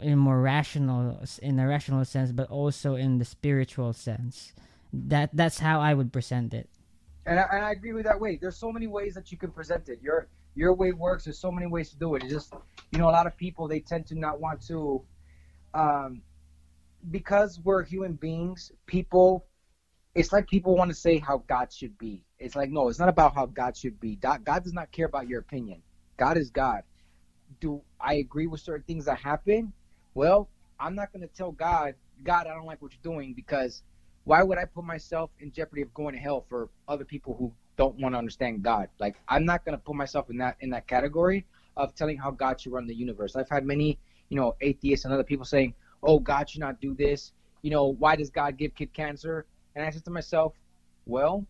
in 0.00 0.18
more 0.18 0.40
rational 0.40 1.18
in 1.42 1.58
a 1.58 1.66
rational 1.66 2.04
sense 2.04 2.30
but 2.32 2.48
also 2.50 2.94
in 2.96 3.18
the 3.18 3.24
spiritual 3.24 3.92
sense. 3.92 4.52
That 4.92 5.30
that's 5.32 5.60
how 5.60 5.80
I 5.80 5.94
would 5.94 6.12
present 6.12 6.52
it 6.54 6.68
And 7.30 7.38
I, 7.38 7.46
and 7.52 7.64
I 7.64 7.70
agree 7.70 7.92
with 7.92 8.04
that 8.06 8.20
way. 8.20 8.36
There's 8.40 8.56
so 8.56 8.72
many 8.72 8.88
ways 8.88 9.14
that 9.14 9.30
you 9.30 9.38
can 9.38 9.52
present 9.52 9.88
it. 9.88 10.00
Your 10.02 10.26
your 10.56 10.74
way 10.74 10.90
works. 10.90 11.24
There's 11.24 11.38
so 11.38 11.52
many 11.52 11.68
ways 11.68 11.90
to 11.90 11.96
do 11.96 12.16
it. 12.16 12.24
It's 12.24 12.32
just 12.32 12.52
you 12.90 12.98
know 12.98 13.08
a 13.08 13.12
lot 13.12 13.28
of 13.28 13.36
people 13.36 13.68
they 13.68 13.78
tend 13.78 14.06
to 14.08 14.18
not 14.18 14.40
want 14.40 14.60
to, 14.66 15.00
um, 15.72 16.22
because 17.12 17.60
we're 17.62 17.84
human 17.84 18.14
beings. 18.14 18.72
People, 18.86 19.46
it's 20.12 20.32
like 20.32 20.48
people 20.48 20.74
want 20.76 20.90
to 20.90 20.96
say 20.96 21.18
how 21.18 21.44
God 21.46 21.72
should 21.72 21.96
be. 21.98 22.24
It's 22.40 22.56
like 22.56 22.68
no, 22.68 22.88
it's 22.88 22.98
not 22.98 23.08
about 23.08 23.36
how 23.36 23.46
God 23.46 23.76
should 23.76 24.00
be. 24.00 24.16
God, 24.16 24.44
God 24.44 24.64
does 24.64 24.72
not 24.72 24.90
care 24.90 25.06
about 25.06 25.28
your 25.28 25.38
opinion. 25.38 25.82
God 26.16 26.36
is 26.36 26.50
God. 26.50 26.82
Do 27.60 27.80
I 28.00 28.14
agree 28.14 28.48
with 28.48 28.60
certain 28.60 28.82
things 28.88 29.04
that 29.04 29.20
happen? 29.20 29.72
Well, 30.14 30.48
I'm 30.80 30.96
not 30.96 31.12
going 31.12 31.22
to 31.22 31.32
tell 31.32 31.52
God, 31.52 31.94
God, 32.24 32.48
I 32.48 32.54
don't 32.54 32.66
like 32.66 32.82
what 32.82 32.90
you're 32.92 33.14
doing 33.14 33.34
because 33.34 33.84
why 34.24 34.42
would 34.42 34.58
I 34.58 34.64
put 34.64 34.84
myself 34.84 35.30
in 35.40 35.52
jeopardy 35.52 35.82
of 35.82 35.92
going 35.94 36.14
to 36.14 36.20
hell 36.20 36.44
for 36.48 36.68
other 36.88 37.04
people 37.04 37.34
who 37.38 37.52
don't 37.76 37.98
want 37.98 38.14
to 38.14 38.18
understand 38.18 38.62
God? 38.62 38.88
Like 38.98 39.16
I'm 39.28 39.44
not 39.44 39.64
gonna 39.64 39.78
put 39.78 39.96
myself 39.96 40.30
in 40.30 40.38
that 40.38 40.56
in 40.60 40.70
that 40.70 40.86
category 40.86 41.46
of 41.76 41.94
telling 41.94 42.18
how 42.18 42.30
God 42.30 42.60
should 42.60 42.72
run 42.72 42.86
the 42.86 42.94
universe. 42.94 43.36
I've 43.36 43.48
had 43.48 43.64
many, 43.64 43.98
you 44.28 44.36
know, 44.36 44.56
atheists 44.60 45.04
and 45.04 45.14
other 45.14 45.24
people 45.24 45.44
saying, 45.44 45.74
"Oh, 46.02 46.18
God 46.18 46.50
should 46.50 46.60
not 46.60 46.80
do 46.80 46.94
this." 46.94 47.32
You 47.62 47.70
know, 47.70 47.86
why 47.86 48.16
does 48.16 48.30
God 48.30 48.56
give 48.56 48.74
kid 48.74 48.92
cancer? 48.92 49.46
And 49.74 49.84
I 49.84 49.90
said 49.90 50.04
to 50.04 50.10
myself, 50.10 50.54
well, 51.06 51.46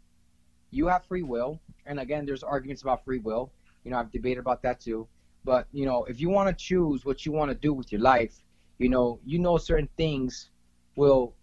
you 0.71 0.87
have 0.87 1.05
free 1.05 1.23
will, 1.23 1.61
and 1.87 1.99
again, 1.99 2.25
there's 2.27 2.43
arguments 2.43 2.83
about 2.83 3.05
free 3.05 3.19
will. 3.19 3.51
You 3.85 3.91
know, 3.91 3.99
I've 3.99 4.13
debated 4.13 4.41
about 4.41 4.63
that 4.63 4.81
too. 4.81 5.09
But 5.45 5.67
you 5.73 5.87
know, 5.87 6.05
if 6.05 6.21
you 6.21 6.29
want 6.29 6.49
to 6.49 6.65
choose 6.65 7.05
what 7.05 7.25
you 7.25 7.33
want 7.33 7.51
to 7.51 7.55
do 7.55 7.73
with 7.73 7.91
your 7.93 8.01
life, 8.01 8.35
you 8.79 8.89
know, 8.89 9.21
you 9.25 9.39
know 9.39 9.57
certain 9.59 9.89
things 9.97 10.51
will 10.97 11.35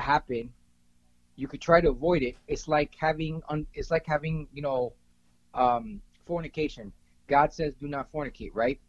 happen 0.00 0.52
you 1.38 1.46
could 1.46 1.60
try 1.60 1.80
to 1.80 1.88
avoid 1.88 2.22
it. 2.22 2.36
It's 2.48 2.66
like 2.66 2.94
having 2.98 3.40
un, 3.48 3.64
it's 3.72 3.92
like 3.92 4.04
having 4.06 4.48
you 4.52 4.60
know 4.60 4.92
um 5.54 6.02
fornication. 6.26 6.92
God 7.28 7.52
says 7.52 7.74
do 7.80 7.86
not 7.86 8.10
fornicate 8.12 8.50
right? 8.54 8.80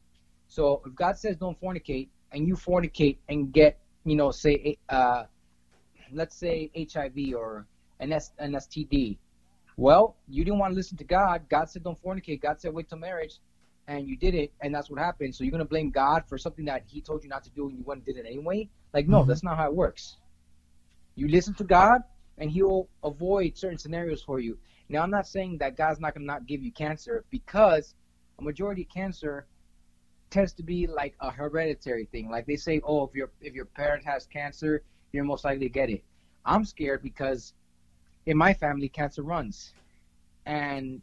So 0.47 0.81
if 0.85 0.95
god 0.95 1.17
says 1.17 1.37
don't 1.37 1.59
fornicate 1.61 2.07
and 2.31 2.47
you 2.47 2.55
fornicate 2.55 3.17
and 3.29 3.53
get 3.53 3.77
you 4.03 4.15
know 4.15 4.31
say 4.31 4.77
uh 4.89 5.25
let's 6.11 6.35
say 6.35 6.71
hiv 6.91 7.17
or 7.35 7.67
an, 7.99 8.11
S, 8.11 8.31
an 8.39 8.53
std 8.53 9.17
well 9.77 10.15
you 10.27 10.43
didn't 10.43 10.57
want 10.57 10.71
to 10.71 10.75
listen 10.75 10.97
to 10.97 11.03
god. 11.03 11.43
God 11.49 11.69
said 11.69 11.83
don't 11.83 12.01
fornicate. 12.01 12.41
God 12.41 12.59
said 12.59 12.73
wait 12.73 12.89
till 12.89 12.97
marriage 12.97 13.35
and 13.87 14.07
you 14.07 14.17
did 14.17 14.33
it 14.33 14.51
and 14.61 14.73
that's 14.73 14.89
what 14.89 14.99
happened. 14.99 15.35
So 15.35 15.43
you're 15.43 15.51
going 15.51 15.59
to 15.59 15.69
blame 15.69 15.91
god 15.91 16.23
for 16.27 16.39
something 16.39 16.65
that 16.65 16.83
he 16.87 16.99
told 16.99 17.23
you 17.23 17.29
not 17.29 17.43
to 17.43 17.51
do 17.51 17.69
and 17.69 17.77
you 17.77 17.83
went 17.83 17.99
and 17.99 18.05
did 18.07 18.17
it 18.17 18.27
anyway? 18.27 18.69
Like 18.91 19.07
no 19.07 19.23
Mhm. 19.23 19.27
that's 19.27 19.43
not 19.43 19.57
how 19.57 19.67
it 19.67 19.75
works 19.75 20.17
you 21.19 21.27
listen 21.27 21.53
to 21.55 21.63
God, 21.63 22.01
and 22.37 22.49
He 22.49 22.63
will 22.63 22.89
avoid 23.03 23.57
certain 23.57 23.77
scenarios 23.77 24.23
for 24.23 24.39
you. 24.39 24.57
Now, 24.87 25.03
I'm 25.03 25.11
not 25.11 25.27
saying 25.27 25.57
that 25.59 25.75
God's 25.75 25.99
not 25.99 26.13
going 26.13 26.23
to 26.23 26.27
not 26.27 26.47
give 26.47 26.63
you 26.63 26.71
cancer 26.71 27.25
because 27.29 27.93
a 28.39 28.41
majority 28.41 28.83
of 28.83 28.89
cancer 28.89 29.45
tends 30.29 30.53
to 30.53 30.63
be 30.63 30.87
like 30.87 31.15
a 31.19 31.29
hereditary 31.29 32.05
thing. 32.05 32.29
Like 32.29 32.45
they 32.45 32.55
say, 32.55 32.81
oh, 32.83 33.03
if 33.03 33.13
your 33.13 33.29
if 33.41 33.53
your 33.53 33.65
parent 33.65 34.05
has 34.05 34.25
cancer, 34.25 34.83
you're 35.11 35.23
most 35.23 35.43
likely 35.43 35.65
to 35.67 35.73
get 35.73 35.89
it. 35.89 36.03
I'm 36.45 36.65
scared 36.65 37.03
because 37.03 37.53
in 38.25 38.37
my 38.37 38.53
family, 38.53 38.89
cancer 38.89 39.23
runs, 39.23 39.73
and 40.45 41.01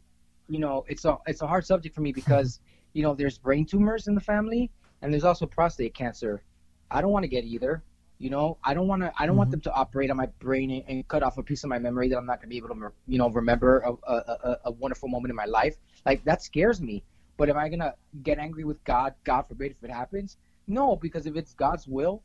you 0.49 0.59
know 0.59 0.85
it's 0.87 1.05
a 1.05 1.17
it's 1.27 1.41
a 1.41 1.47
hard 1.47 1.65
subject 1.65 1.93
for 1.93 2.01
me 2.01 2.11
because 2.11 2.59
you 2.93 3.03
know 3.03 3.13
there's 3.13 3.37
brain 3.37 3.65
tumors 3.65 4.07
in 4.07 4.15
the 4.15 4.21
family, 4.21 4.71
and 5.01 5.13
there's 5.13 5.25
also 5.25 5.45
prostate 5.45 5.93
cancer. 5.93 6.41
I 6.89 7.01
don't 7.01 7.11
want 7.11 7.23
to 7.23 7.29
get 7.29 7.43
either. 7.43 7.83
You 8.19 8.31
know, 8.31 8.57
I 8.63 8.73
don't 8.73 8.87
want 8.87 9.03
to. 9.03 9.13
I 9.17 9.25
don't 9.27 9.37
want 9.37 9.49
Mhm. 9.49 9.51
them 9.51 9.61
to 9.61 9.73
operate 9.73 10.09
on 10.09 10.17
my 10.17 10.25
brain 10.39 10.71
and, 10.71 10.83
and 10.87 11.07
cut 11.07 11.21
off 11.21 11.37
a 11.37 11.43
piece 11.43 11.63
of 11.63 11.69
my 11.69 11.77
memory 11.77 12.09
that 12.09 12.17
I'm 12.17 12.25
not 12.25 12.39
going 12.39 12.49
to 12.49 12.49
be 12.49 12.57
able 12.57 12.69
to, 12.69 12.91
you 13.07 13.17
know, 13.19 13.29
remember 13.29 13.79
a, 13.79 13.91
a, 13.91 14.15
a, 14.15 14.57
a 14.65 14.71
wonderful 14.71 15.07
moment 15.07 15.29
in 15.29 15.35
my 15.35 15.45
life. 15.45 15.75
Like 16.05 16.23
that 16.25 16.41
scares 16.41 16.81
me. 16.81 17.03
But 17.37 17.49
am 17.49 17.57
I 17.57 17.69
gonna 17.69 17.93
get 18.23 18.39
angry 18.39 18.63
with 18.63 18.83
God? 18.83 19.13
God 19.23 19.43
forbid 19.43 19.71
if 19.71 19.83
it 19.83 19.91
happens. 19.91 20.37
No, 20.67 20.95
because 20.95 21.27
if 21.27 21.35
it's 21.35 21.53
God's 21.53 21.87
will, 21.87 22.23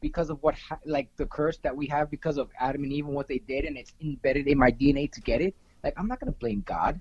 because 0.00 0.30
of 0.30 0.40
what, 0.42 0.54
ha- 0.54 0.78
like 0.86 1.08
the 1.16 1.26
curse 1.26 1.58
that 1.58 1.76
we 1.76 1.86
have 1.88 2.10
because 2.10 2.38
of 2.38 2.50
Adam 2.60 2.84
and 2.84 2.92
Eve 2.92 3.06
and 3.06 3.14
what 3.14 3.26
they 3.26 3.38
did, 3.38 3.64
and 3.64 3.76
it's 3.76 3.92
embedded 4.00 4.46
in 4.46 4.56
my 4.58 4.70
DNA 4.70 5.10
to 5.10 5.20
get 5.20 5.40
it. 5.40 5.56
Like 5.82 5.94
I'm 5.96 6.06
not 6.06 6.20
gonna 6.20 6.32
blame 6.32 6.62
God. 6.64 7.00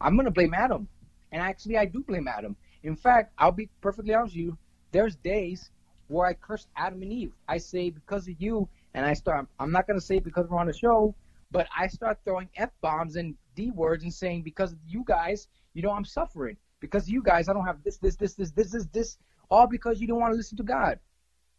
I'm 0.00 0.16
gonna 0.16 0.32
blame 0.32 0.54
Adam. 0.54 0.88
And 1.30 1.40
actually, 1.40 1.76
I 1.76 1.84
do 1.84 2.02
blame 2.02 2.26
Adam. 2.26 2.56
In 2.82 2.96
fact, 2.96 3.32
I'll 3.38 3.52
be 3.52 3.68
perfectly 3.80 4.12
honest 4.14 4.34
with 4.34 4.44
you. 4.44 4.58
There's 4.90 5.14
days 5.14 5.70
where 6.10 6.26
I 6.26 6.34
curse 6.34 6.66
Adam 6.76 7.02
and 7.02 7.12
Eve. 7.12 7.32
I 7.48 7.58
say 7.58 7.90
because 7.90 8.28
of 8.28 8.34
you, 8.38 8.68
and 8.94 9.06
I 9.06 9.14
start. 9.14 9.46
I'm 9.58 9.70
not 9.70 9.86
gonna 9.86 10.00
say 10.00 10.18
because 10.18 10.48
we're 10.48 10.58
on 10.58 10.66
the 10.66 10.72
show, 10.72 11.14
but 11.50 11.66
I 11.76 11.86
start 11.86 12.18
throwing 12.24 12.48
f 12.56 12.70
bombs 12.80 13.16
and 13.16 13.34
d 13.54 13.70
words 13.70 14.04
and 14.04 14.12
saying 14.12 14.42
because 14.42 14.72
of 14.72 14.78
you 14.86 15.04
guys, 15.06 15.48
you 15.74 15.82
know, 15.82 15.90
I'm 15.90 16.04
suffering. 16.04 16.56
Because 16.80 17.04
of 17.04 17.10
you 17.10 17.22
guys, 17.22 17.48
I 17.48 17.52
don't 17.52 17.66
have 17.66 17.82
this, 17.84 17.98
this, 17.98 18.16
this, 18.16 18.34
this, 18.34 18.50
this, 18.52 18.72
this, 18.72 18.86
this, 18.86 19.18
all 19.50 19.66
because 19.66 20.00
you 20.00 20.06
don't 20.06 20.18
want 20.18 20.32
to 20.32 20.36
listen 20.36 20.56
to 20.56 20.62
God. 20.62 20.98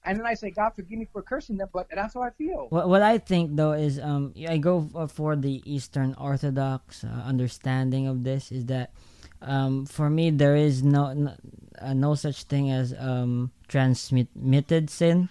And 0.04 0.18
then 0.18 0.26
I 0.26 0.34
say, 0.34 0.50
God, 0.50 0.72
forgive 0.76 0.98
me 0.98 1.08
for 1.14 1.22
cursing 1.22 1.58
them, 1.58 1.70
but 1.72 1.88
that's 1.94 2.16
how 2.16 2.24
I 2.24 2.32
feel. 2.32 2.68
What 2.70 2.90
what 2.90 3.04
I 3.04 3.20
think 3.20 3.56
though 3.56 3.74
is 3.74 4.00
um 4.00 4.34
I 4.50 4.58
go 4.58 5.08
for 5.14 5.36
the 5.36 5.62
Eastern 5.64 6.16
Orthodox 6.16 7.04
uh, 7.04 7.08
understanding 7.08 8.08
of 8.08 8.24
this 8.24 8.52
is 8.52 8.66
that 8.66 8.94
um 9.42 9.86
for 9.86 10.10
me 10.10 10.30
there 10.30 10.56
is 10.56 10.84
no 10.84 11.14
no, 11.14 11.34
uh, 11.82 11.94
no 11.94 12.16
such 12.16 12.44
thing 12.44 12.70
as 12.72 12.94
um 12.98 13.52
transmitted 13.68 14.90
sin. 14.90 15.30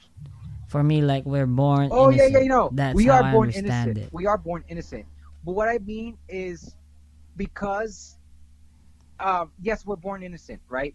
For 0.69 0.85
me, 0.85 1.03
like 1.03 1.27
we're 1.27 1.47
born. 1.51 1.89
Oh 1.91 2.11
yeah, 2.11 2.31
innocent. 2.31 2.33
yeah, 2.33 2.39
you 2.41 2.49
know, 2.49 2.71
That's 2.73 2.95
we 2.95 3.09
are 3.09 3.25
born 3.33 3.51
innocent. 3.51 3.99
it. 3.99 4.09
We 4.13 4.27
are 4.27 4.39
born 4.39 4.63
innocent. 4.69 5.05
But 5.45 5.53
what 5.59 5.69
I 5.69 5.79
mean 5.79 6.17
is, 6.29 6.77
because, 7.37 8.15
um, 9.19 9.51
yes, 9.61 9.85
we're 9.85 9.97
born 9.97 10.23
innocent, 10.23 10.61
right? 10.69 10.95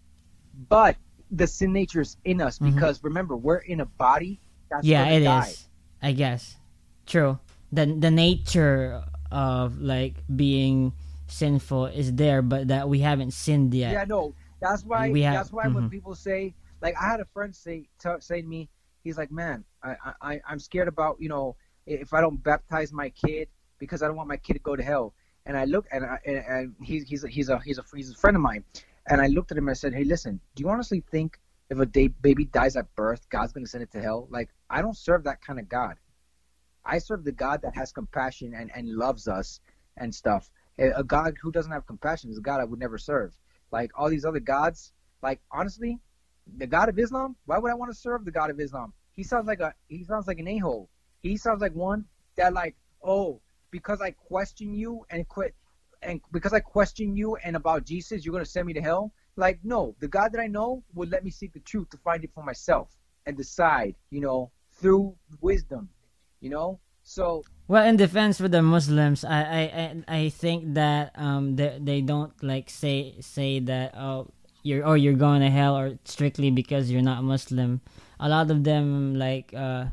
But 0.69 0.95
the 1.29 1.45
sin 1.45 1.73
nature 1.73 1.99
is 1.99 2.15
in 2.23 2.39
us 2.39 2.57
Mhm. 2.57 2.73
because 2.73 3.03
remember, 3.03 3.35
we're 3.35 3.57
in 3.67 3.81
a 3.81 3.85
body 3.85 4.39
that's 4.69 4.85
yeah, 4.87 5.07
it 5.07 5.25
die. 5.25 5.49
is. 5.49 5.67
I 6.01 6.11
guess. 6.13 6.55
True. 7.05 7.39
The 7.73 7.85
the 7.85 8.11
nature 8.11 9.03
of 9.29 9.81
like 9.81 10.15
being 10.33 10.93
sinful 11.27 11.87
is 11.87 12.13
there, 12.13 12.41
but 12.41 12.67
that 12.67 12.87
we 12.89 12.99
haven't 12.99 13.31
sinned 13.31 13.73
yet. 13.73 13.91
Yeah, 13.91 14.05
no, 14.07 14.35
that's 14.59 14.83
why. 14.83 15.09
We 15.09 15.21
have- 15.21 15.35
that's 15.35 15.51
why 15.51 15.67
when 15.67 15.85
mhm. 15.85 15.91
people 15.91 16.15
say, 16.15 16.55
like, 16.81 16.95
I 17.01 17.09
had 17.09 17.19
a 17.19 17.25
friend 17.25 17.55
say 17.55 17.89
t- 17.99 18.09
say 18.19 18.41
to 18.41 18.47
me, 18.47 18.69
he's 19.03 19.17
like, 19.17 19.31
man, 19.31 19.63
I, 19.83 19.95
I 20.21 20.41
I'm 20.47 20.59
scared 20.59 20.87
about 20.87 21.17
you 21.19 21.29
know 21.29 21.55
if 21.85 22.13
I 22.13 22.21
don't 22.21 22.41
baptize 22.43 22.91
my 22.91 23.09
kid 23.09 23.47
because 23.77 24.01
I 24.01 24.07
don't 24.07 24.15
want 24.15 24.29
my 24.29 24.37
kid 24.37 24.53
to 24.53 24.59
go 24.59 24.75
to 24.75 24.83
hell. 24.83 25.13
And 25.47 25.55
I 25.55 25.65
look 25.65 25.85
and 25.91 26.03
I, 26.03 26.17
and, 26.25 26.37
and 26.37 26.75
he's 26.81 27.03
he's 27.03 27.23
a, 27.23 27.27
he's 27.27 27.49
a 27.49 27.59
he's 27.59 27.77
a 27.77 27.83
he's 27.93 28.11
a 28.11 28.15
friend 28.15 28.35
of 28.35 28.41
mine, 28.41 28.63
and 29.07 29.21
I 29.21 29.27
looked 29.27 29.51
at 29.51 29.57
him 29.57 29.65
and 29.65 29.71
I 29.71 29.73
said, 29.75 29.93
hey, 29.93 30.03
listen, 30.03 30.39
do 30.55 30.63
you 30.63 30.69
honestly 30.69 31.03
think 31.11 31.39
if 31.69 31.79
a 31.79 31.85
day, 31.85 32.07
baby 32.07 32.45
dies 32.45 32.75
at 32.75 32.93
birth, 32.95 33.27
God's 33.29 33.53
gonna 33.53 33.67
send 33.67 33.83
it 33.83 33.91
to 33.91 34.01
hell? 34.01 34.27
Like, 34.31 34.49
I 34.69 34.81
don't 34.81 34.97
serve 34.97 35.23
that 35.25 35.41
kind 35.41 35.59
of 35.59 35.69
God. 35.69 35.97
I 36.83 36.97
serve 36.99 37.23
the 37.23 37.31
God 37.31 37.61
that 37.63 37.75
has 37.75 37.91
compassion 37.91 38.53
and, 38.55 38.71
and 38.75 38.89
loves 38.89 39.27
us 39.27 39.59
and 39.97 40.13
stuff. 40.13 40.49
A 40.77 41.03
God 41.03 41.35
who 41.41 41.51
doesn't 41.51 41.71
have 41.71 41.85
compassion 41.85 42.29
is 42.29 42.37
a 42.37 42.41
God 42.41 42.59
I 42.59 42.65
would 42.65 42.79
never 42.79 42.97
serve. 42.97 43.33
Like 43.71 43.91
all 43.97 44.09
these 44.09 44.25
other 44.25 44.39
gods, 44.39 44.93
like 45.21 45.39
honestly, 45.51 45.99
the 46.57 46.67
God 46.67 46.89
of 46.89 46.99
Islam, 46.99 47.35
why 47.45 47.57
would 47.57 47.71
I 47.71 47.75
want 47.75 47.91
to 47.91 47.97
serve 47.97 48.25
the 48.25 48.31
God 48.31 48.49
of 48.49 48.59
Islam? 48.59 48.93
he 49.15 49.23
sounds 49.23 49.47
like 49.47 49.61
a 49.61 49.73
he 49.87 50.03
sounds 50.03 50.27
like 50.27 50.39
an 50.39 50.47
a 50.47 50.57
hole. 50.57 50.89
He 51.21 51.37
sounds 51.37 51.61
like 51.61 51.73
one 51.73 52.05
that 52.35 52.53
like 52.53 52.75
oh 53.01 53.41
because 53.71 54.01
I 54.01 54.11
question 54.11 54.73
you 54.73 55.05
and 55.09 55.27
quit 55.27 55.55
and 56.01 56.21
because 56.31 56.53
I 56.53 56.59
question 56.59 57.15
you 57.15 57.37
and 57.37 57.55
about 57.55 57.85
Jesus, 57.85 58.25
you're 58.25 58.33
gonna 58.33 58.45
send 58.45 58.67
me 58.67 58.73
to 58.73 58.81
hell. 58.81 59.13
Like 59.37 59.59
no, 59.63 59.95
the 59.99 60.07
God 60.09 60.33
that 60.33 60.41
I 60.41 60.47
know 60.47 60.83
would 60.93 61.09
let 61.11 61.23
me 61.23 61.31
seek 61.31 61.53
the 61.53 61.61
truth 61.61 61.89
to 61.91 61.97
find 61.97 62.23
it 62.23 62.31
for 62.33 62.43
myself 62.43 62.97
and 63.25 63.37
decide. 63.37 63.95
You 64.09 64.21
know, 64.21 64.51
through 64.73 65.15
wisdom. 65.39 65.89
You 66.41 66.49
know, 66.49 66.79
so 67.03 67.43
well, 67.67 67.85
in 67.87 67.97
defense 67.97 68.37
for 68.37 68.47
the 68.47 68.61
Muslims, 68.61 69.23
I 69.25 69.41
I 69.41 69.61
I, 69.61 70.17
I 70.19 70.29
think 70.29 70.73
that 70.75 71.11
um 71.15 71.55
they 71.55 71.77
they 71.81 72.01
don't 72.01 72.31
like 72.43 72.69
say 72.69 73.15
say 73.21 73.59
that 73.59 73.95
oh 73.97 74.27
you're 74.63 74.85
or 74.85 74.97
you're 74.97 75.13
going 75.17 75.41
to 75.41 75.49
hell 75.49 75.77
or 75.77 75.97
strictly 76.05 76.51
because 76.51 76.89
you're 76.91 77.01
not 77.05 77.23
Muslim. 77.23 77.81
A 78.19 78.29
lot 78.29 78.49
of 78.51 78.63
them 78.63 79.15
like 79.15 79.53
uh 79.53 79.85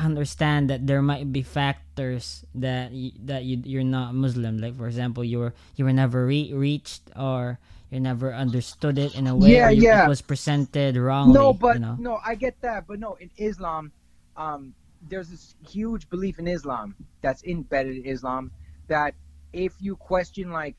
understand 0.00 0.70
that 0.70 0.86
there 0.86 1.02
might 1.02 1.32
be 1.32 1.42
factors 1.42 2.44
that 2.54 2.90
y- 2.92 3.12
that 3.24 3.44
you 3.44 3.60
you're 3.64 3.84
not 3.86 4.14
Muslim. 4.14 4.58
Like 4.58 4.76
for 4.76 4.86
example, 4.86 5.24
you 5.24 5.38
were 5.38 5.54
you 5.76 5.84
were 5.84 5.92
never 5.92 6.26
re- 6.26 6.52
reached 6.52 7.02
or 7.16 7.58
you 7.90 8.00
never 8.00 8.34
understood 8.34 8.98
it 8.98 9.14
in 9.14 9.26
a 9.26 9.36
way 9.36 9.54
Yeah, 9.54 9.70
you, 9.70 9.82
yeah. 9.82 10.04
it 10.04 10.08
was 10.08 10.22
presented 10.22 10.96
wrongly. 10.96 11.34
No, 11.34 11.52
but 11.52 11.74
you 11.74 11.80
know? 11.80 11.96
no, 11.98 12.18
I 12.24 12.34
get 12.34 12.60
that, 12.62 12.86
but 12.86 12.98
no, 12.98 13.14
in 13.20 13.30
Islam, 13.36 13.92
um, 14.36 14.74
there's 15.08 15.28
this 15.28 15.54
huge 15.68 16.08
belief 16.08 16.38
in 16.38 16.46
Islam 16.46 16.94
that's 17.22 17.42
embedded 17.44 17.96
in 17.96 18.06
Islam 18.06 18.50
that 18.88 19.14
if 19.52 19.74
you 19.80 19.96
question 19.96 20.50
like, 20.50 20.76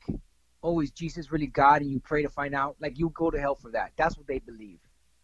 oh, 0.62 0.80
is 0.80 0.90
Jesus 0.90 1.30
really 1.30 1.46
God, 1.46 1.82
and 1.82 1.90
you 1.90 2.00
pray 2.00 2.22
to 2.22 2.28
find 2.28 2.54
out, 2.54 2.76
like 2.80 2.98
you 2.98 3.10
go 3.14 3.30
to 3.30 3.40
hell 3.40 3.54
for 3.54 3.70
that. 3.72 3.92
That's 3.96 4.16
what 4.16 4.26
they 4.26 4.38
believe. 4.38 4.78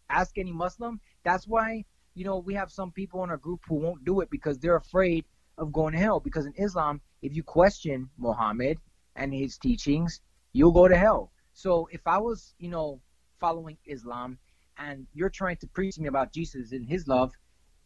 Ask 0.09 0.37
any 0.37 0.51
Muslim. 0.51 0.99
That's 1.23 1.47
why 1.47 1.85
you 2.13 2.25
know 2.25 2.37
we 2.37 2.53
have 2.53 2.71
some 2.71 2.91
people 2.91 3.23
in 3.23 3.29
our 3.29 3.37
group 3.37 3.61
who 3.67 3.75
won't 3.75 4.05
do 4.05 4.21
it 4.21 4.29
because 4.29 4.59
they're 4.59 4.77
afraid 4.77 5.25
of 5.57 5.71
going 5.71 5.93
to 5.93 5.99
hell. 5.99 6.19
Because 6.19 6.45
in 6.45 6.53
Islam, 6.57 7.01
if 7.21 7.35
you 7.35 7.43
question 7.43 8.09
Muhammad 8.17 8.77
and 9.15 9.33
his 9.33 9.57
teachings, 9.57 10.21
you'll 10.53 10.71
go 10.71 10.87
to 10.87 10.97
hell. 10.97 11.31
So 11.53 11.87
if 11.91 12.01
I 12.05 12.17
was, 12.17 12.53
you 12.59 12.69
know, 12.69 12.99
following 13.39 13.77
Islam 13.85 14.37
and 14.77 15.07
you're 15.13 15.29
trying 15.29 15.57
to 15.57 15.67
preach 15.67 15.95
to 15.95 16.01
me 16.01 16.07
about 16.07 16.33
Jesus 16.33 16.71
and 16.71 16.87
his 16.87 17.07
love, 17.07 17.31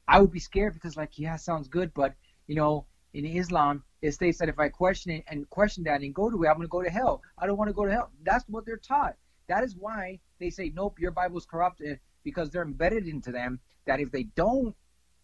I 0.10 0.20
would 0.20 0.32
be 0.32 0.40
scared 0.40 0.74
because 0.74 0.98
like, 0.98 1.20
yeah, 1.20 1.36
sounds 1.36 1.68
good, 1.68 1.94
but 1.94 2.16
you 2.48 2.56
know, 2.56 2.86
in 3.14 3.26
Islam, 3.26 3.84
it 4.02 4.12
states 4.14 4.40
that 4.40 4.50
if 4.50 4.58
I 4.58 4.70
question 4.70 5.12
it 5.12 5.24
and 5.28 5.48
question 5.52 5.84
that 5.84 6.02
and 6.02 6.16
go 6.16 6.32
to 6.32 6.44
it, 6.44 6.48
I'm 6.48 6.56
gonna 6.56 6.68
go 6.68 6.82
to 6.82 6.90
hell. 6.90 7.22
I 7.38 7.46
don't 7.46 7.58
want 7.58 7.70
to 7.70 7.74
go 7.74 7.86
to 7.86 7.92
hell. 7.92 8.12
That's 8.24 8.44
what 8.50 8.66
they're 8.66 8.78
taught. 8.78 9.16
That 9.48 9.64
is 9.64 9.76
why 9.76 10.20
they 10.40 10.50
say, 10.50 10.72
nope, 10.76 11.00
your 11.00 11.12
Bible's 11.12 11.46
corrupted 11.46 11.92
eh, 11.92 11.96
because 12.24 12.50
they're 12.50 12.64
embedded 12.64 13.08
into 13.08 13.32
them 13.32 13.60
that 13.86 14.00
if 14.00 14.12
they 14.12 14.24
don't, 14.24 14.76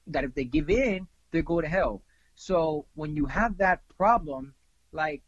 that 0.08 0.24
if 0.24 0.36
they 0.36 0.44
give 0.44 0.70
in, 0.70 1.08
they 1.32 1.42
go 1.42 1.62
to 1.62 1.68
hell. 1.68 2.04
So 2.36 2.86
when 2.94 3.16
you 3.16 3.26
have 3.26 3.58
that 3.58 3.82
problem, 3.98 4.54
like, 4.92 5.24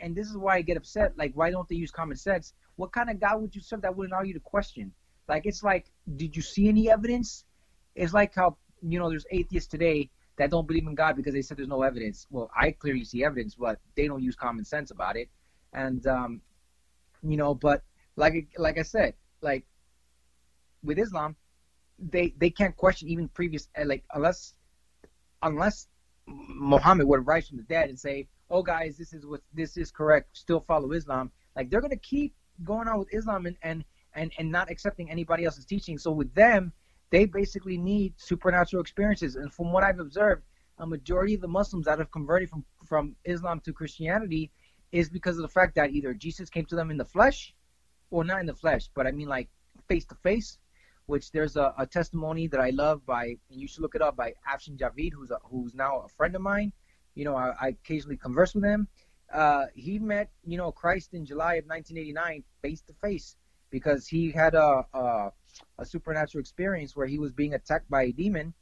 and 0.00 0.16
this 0.16 0.28
is 0.28 0.36
why 0.36 0.56
I 0.56 0.62
get 0.62 0.76
upset, 0.76 1.16
like, 1.16 1.32
why 1.34 1.50
don't 1.50 1.68
they 1.68 1.76
use 1.76 1.90
common 1.90 2.16
sense? 2.16 2.54
What 2.76 2.92
kind 2.92 3.10
of 3.10 3.20
God 3.20 3.40
would 3.40 3.54
you 3.54 3.60
serve 3.60 3.82
that 3.82 3.94
wouldn't 3.96 4.12
allow 4.12 4.22
you 4.22 4.34
to 4.34 4.40
question? 4.40 4.92
Like, 5.28 5.46
it's 5.46 5.62
like, 5.62 5.92
did 6.16 6.34
you 6.34 6.42
see 6.42 6.68
any 6.68 6.90
evidence? 6.90 7.44
It's 7.94 8.14
like 8.14 8.34
how, 8.34 8.56
you 8.82 8.98
know, 8.98 9.08
there's 9.08 9.26
atheists 9.30 9.68
today 9.68 10.10
that 10.36 10.50
don't 10.50 10.66
believe 10.66 10.86
in 10.86 10.94
God 10.94 11.16
because 11.16 11.34
they 11.34 11.42
said 11.42 11.56
there's 11.56 11.68
no 11.68 11.82
evidence. 11.82 12.26
Well, 12.30 12.50
I 12.58 12.72
clearly 12.72 13.04
see 13.04 13.24
evidence, 13.24 13.54
but 13.54 13.78
they 13.94 14.06
don't 14.06 14.22
use 14.22 14.36
common 14.36 14.64
sense 14.64 14.90
about 14.90 15.16
it. 15.16 15.28
And, 15.72 16.06
um, 16.06 16.40
you 17.22 17.36
know, 17.36 17.54
but 17.54 17.82
like, 18.16 18.48
like 18.56 18.78
I 18.78 18.82
said, 18.82 19.14
like 19.42 19.64
with 20.82 20.98
Islam, 20.98 21.36
they 21.98 22.34
they 22.38 22.50
can't 22.50 22.76
question 22.76 23.08
even 23.08 23.28
previous 23.28 23.68
uh, 23.78 23.84
like 23.84 24.04
unless 24.14 24.54
unless 25.42 25.88
Muhammad 26.26 27.06
would 27.06 27.26
rise 27.26 27.48
from 27.48 27.58
the 27.58 27.64
dead 27.64 27.88
and 27.88 27.98
say, 27.98 28.28
"Oh 28.50 28.62
guys, 28.62 28.96
this 28.96 29.12
is 29.12 29.26
what 29.26 29.40
this 29.52 29.76
is 29.76 29.90
correct. 29.90 30.36
Still 30.36 30.60
follow 30.60 30.92
Islam." 30.92 31.30
Like 31.56 31.70
they're 31.70 31.80
gonna 31.80 31.96
keep 31.96 32.34
going 32.64 32.88
on 32.88 32.98
with 32.98 33.08
Islam 33.12 33.46
and 33.46 33.56
and 33.62 33.84
and, 34.14 34.32
and 34.38 34.50
not 34.50 34.70
accepting 34.70 35.10
anybody 35.10 35.44
else's 35.44 35.66
teaching. 35.66 35.98
So 35.98 36.10
with 36.10 36.34
them, 36.34 36.72
they 37.10 37.26
basically 37.26 37.76
need 37.76 38.14
supernatural 38.16 38.80
experiences. 38.80 39.36
And 39.36 39.52
from 39.52 39.72
what 39.72 39.84
I've 39.84 39.98
observed, 39.98 40.44
a 40.78 40.86
majority 40.86 41.34
of 41.34 41.40
the 41.40 41.48
Muslims 41.48 41.86
that 41.86 41.98
have 41.98 42.10
converted 42.10 42.48
from 42.48 42.64
from 42.86 43.14
Islam 43.24 43.60
to 43.60 43.72
Christianity 43.72 44.50
is 44.92 45.10
because 45.10 45.36
of 45.36 45.42
the 45.42 45.48
fact 45.48 45.74
that 45.74 45.90
either 45.90 46.14
Jesus 46.14 46.48
came 46.50 46.64
to 46.66 46.74
them 46.74 46.90
in 46.90 46.96
the 46.96 47.04
flesh, 47.04 47.54
or 48.10 48.24
not 48.24 48.40
in 48.40 48.46
the 48.46 48.54
flesh, 48.54 48.88
but 48.94 49.06
I 49.06 49.12
mean 49.12 49.28
like 49.28 49.48
face 49.88 50.04
to 50.06 50.14
face, 50.16 50.58
which 51.06 51.30
there's 51.32 51.56
a, 51.56 51.74
a 51.78 51.86
testimony 51.86 52.46
that 52.48 52.60
I 52.60 52.70
love 52.70 53.04
by, 53.06 53.36
and 53.50 53.60
you 53.60 53.68
should 53.68 53.82
look 53.82 53.94
it 53.94 54.02
up 54.02 54.16
by 54.16 54.34
Afshin 54.52 54.76
Javid, 54.76 55.12
who's 55.12 55.30
a, 55.30 55.38
who's 55.44 55.74
now 55.74 56.00
a 56.00 56.08
friend 56.08 56.34
of 56.34 56.42
mine. 56.42 56.72
You 57.14 57.24
know, 57.24 57.36
I, 57.36 57.52
I 57.60 57.68
occasionally 57.68 58.16
converse 58.16 58.54
with 58.54 58.64
him. 58.64 58.88
Uh, 59.32 59.66
he 59.74 59.98
met, 59.98 60.30
you 60.44 60.56
know, 60.56 60.72
Christ 60.72 61.14
in 61.14 61.24
July 61.24 61.54
of 61.54 61.66
1989 61.66 62.42
face 62.62 62.82
to 62.82 62.92
face 62.94 63.36
because 63.70 64.08
he 64.08 64.32
had 64.32 64.54
a, 64.54 64.84
a 64.92 65.30
a 65.78 65.84
supernatural 65.84 66.40
experience 66.40 66.96
where 66.96 67.06
he 67.06 67.18
was 67.18 67.32
being 67.32 67.54
attacked 67.54 67.88
by 67.90 68.04
a 68.04 68.12
demon, 68.12 68.54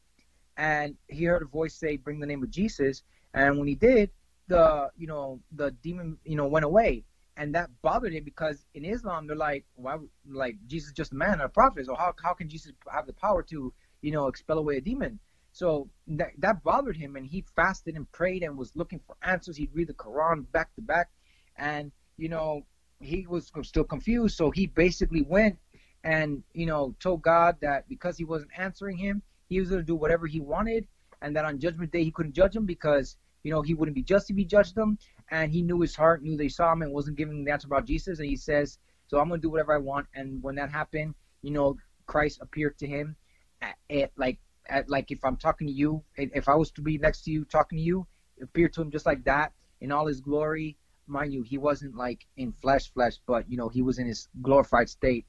and 0.56 0.96
he 1.08 1.24
heard 1.24 1.42
a 1.42 1.46
voice 1.46 1.74
say, 1.74 1.96
"Bring 1.96 2.20
the 2.20 2.26
name 2.26 2.42
of 2.42 2.50
Jesus." 2.50 3.02
And 3.34 3.58
when 3.58 3.68
he 3.68 3.74
did, 3.74 4.10
the 4.48 4.90
you 4.96 5.06
know 5.06 5.40
the 5.52 5.70
demon 5.82 6.18
you 6.24 6.36
know 6.36 6.46
went 6.46 6.64
away 6.64 7.04
and 7.38 7.54
that 7.54 7.70
bothered 7.82 8.12
him 8.12 8.24
because 8.24 8.66
in 8.74 8.84
Islam 8.84 9.26
they're 9.26 9.36
like, 9.36 9.64
why, 9.76 9.96
like 10.28 10.56
Jesus 10.66 10.88
is 10.88 10.92
just 10.92 11.12
a 11.12 11.14
man 11.14 11.40
a 11.40 11.48
prophet, 11.48 11.86
so 11.86 11.94
how 11.94 12.12
how 12.22 12.34
can 12.34 12.48
Jesus 12.48 12.72
have 12.92 13.06
the 13.06 13.12
power 13.12 13.42
to, 13.44 13.72
you 14.02 14.10
know, 14.10 14.26
expel 14.26 14.58
away 14.58 14.76
a 14.76 14.80
demon? 14.80 15.18
So 15.52 15.88
that 16.08 16.30
that 16.38 16.62
bothered 16.64 16.96
him, 16.96 17.16
and 17.16 17.24
he 17.24 17.44
fasted 17.56 17.94
and 17.94 18.10
prayed 18.12 18.42
and 18.42 18.58
was 18.58 18.72
looking 18.74 19.00
for 19.06 19.16
answers. 19.22 19.56
He'd 19.56 19.72
read 19.72 19.88
the 19.88 19.94
Quran 19.94 20.50
back 20.50 20.74
to 20.74 20.82
back, 20.82 21.10
and 21.56 21.92
you 22.16 22.28
know 22.28 22.66
he 23.00 23.26
was 23.28 23.52
still 23.62 23.84
confused. 23.84 24.36
So 24.36 24.50
he 24.50 24.66
basically 24.66 25.22
went 25.22 25.58
and 26.04 26.42
you 26.52 26.66
know 26.66 26.94
told 27.00 27.22
God 27.22 27.56
that 27.60 27.88
because 27.88 28.16
he 28.16 28.24
wasn't 28.24 28.50
answering 28.56 28.96
him, 28.96 29.22
he 29.48 29.60
was 29.60 29.68
going 29.68 29.80
to 29.80 29.86
do 29.86 29.96
whatever 29.96 30.26
he 30.26 30.40
wanted, 30.40 30.86
and 31.22 31.36
that 31.36 31.44
on 31.44 31.58
Judgment 31.58 31.92
Day 31.92 32.04
he 32.04 32.10
couldn't 32.10 32.34
judge 32.34 32.54
him 32.54 32.66
because 32.66 33.16
you 33.42 33.52
know 33.52 33.62
he 33.62 33.74
wouldn't 33.74 33.94
be 33.94 34.02
just 34.02 34.30
if 34.30 34.36
he 34.36 34.44
judged 34.44 34.76
him 34.76 34.98
and 35.30 35.52
he 35.52 35.62
knew 35.62 35.80
his 35.80 35.94
heart, 35.94 36.22
knew 36.22 36.36
they 36.36 36.48
saw 36.48 36.72
him, 36.72 36.82
and 36.82 36.92
wasn't 36.92 37.16
giving 37.16 37.44
the 37.44 37.52
answer 37.52 37.66
about 37.66 37.84
Jesus. 37.86 38.18
And 38.18 38.28
he 38.28 38.36
says, 38.36 38.78
"So 39.08 39.18
I'm 39.18 39.28
gonna 39.28 39.40
do 39.40 39.50
whatever 39.50 39.74
I 39.74 39.78
want." 39.78 40.06
And 40.14 40.42
when 40.42 40.54
that 40.56 40.70
happened, 40.70 41.14
you 41.42 41.50
know, 41.50 41.76
Christ 42.06 42.38
appeared 42.40 42.78
to 42.78 42.86
him, 42.86 43.16
at, 43.60 43.76
at 43.90 44.10
like 44.16 44.38
at 44.68 44.88
like 44.88 45.10
if 45.10 45.24
I'm 45.24 45.36
talking 45.36 45.66
to 45.66 45.72
you, 45.72 46.02
if 46.16 46.48
I 46.48 46.54
was 46.54 46.70
to 46.72 46.82
be 46.82 46.98
next 46.98 47.22
to 47.24 47.30
you 47.30 47.44
talking 47.44 47.78
to 47.78 47.82
you, 47.82 48.06
appeared 48.42 48.72
to 48.74 48.82
him 48.82 48.90
just 48.90 49.06
like 49.06 49.24
that 49.24 49.52
in 49.80 49.92
all 49.92 50.06
his 50.06 50.20
glory. 50.20 50.76
Mind 51.06 51.32
you, 51.32 51.42
he 51.42 51.56
wasn't 51.56 51.94
like 51.94 52.26
in 52.36 52.52
flesh, 52.52 52.92
flesh, 52.92 53.14
but 53.26 53.50
you 53.50 53.56
know 53.56 53.68
he 53.68 53.82
was 53.82 53.98
in 53.98 54.06
his 54.06 54.28
glorified 54.42 54.88
state, 54.88 55.26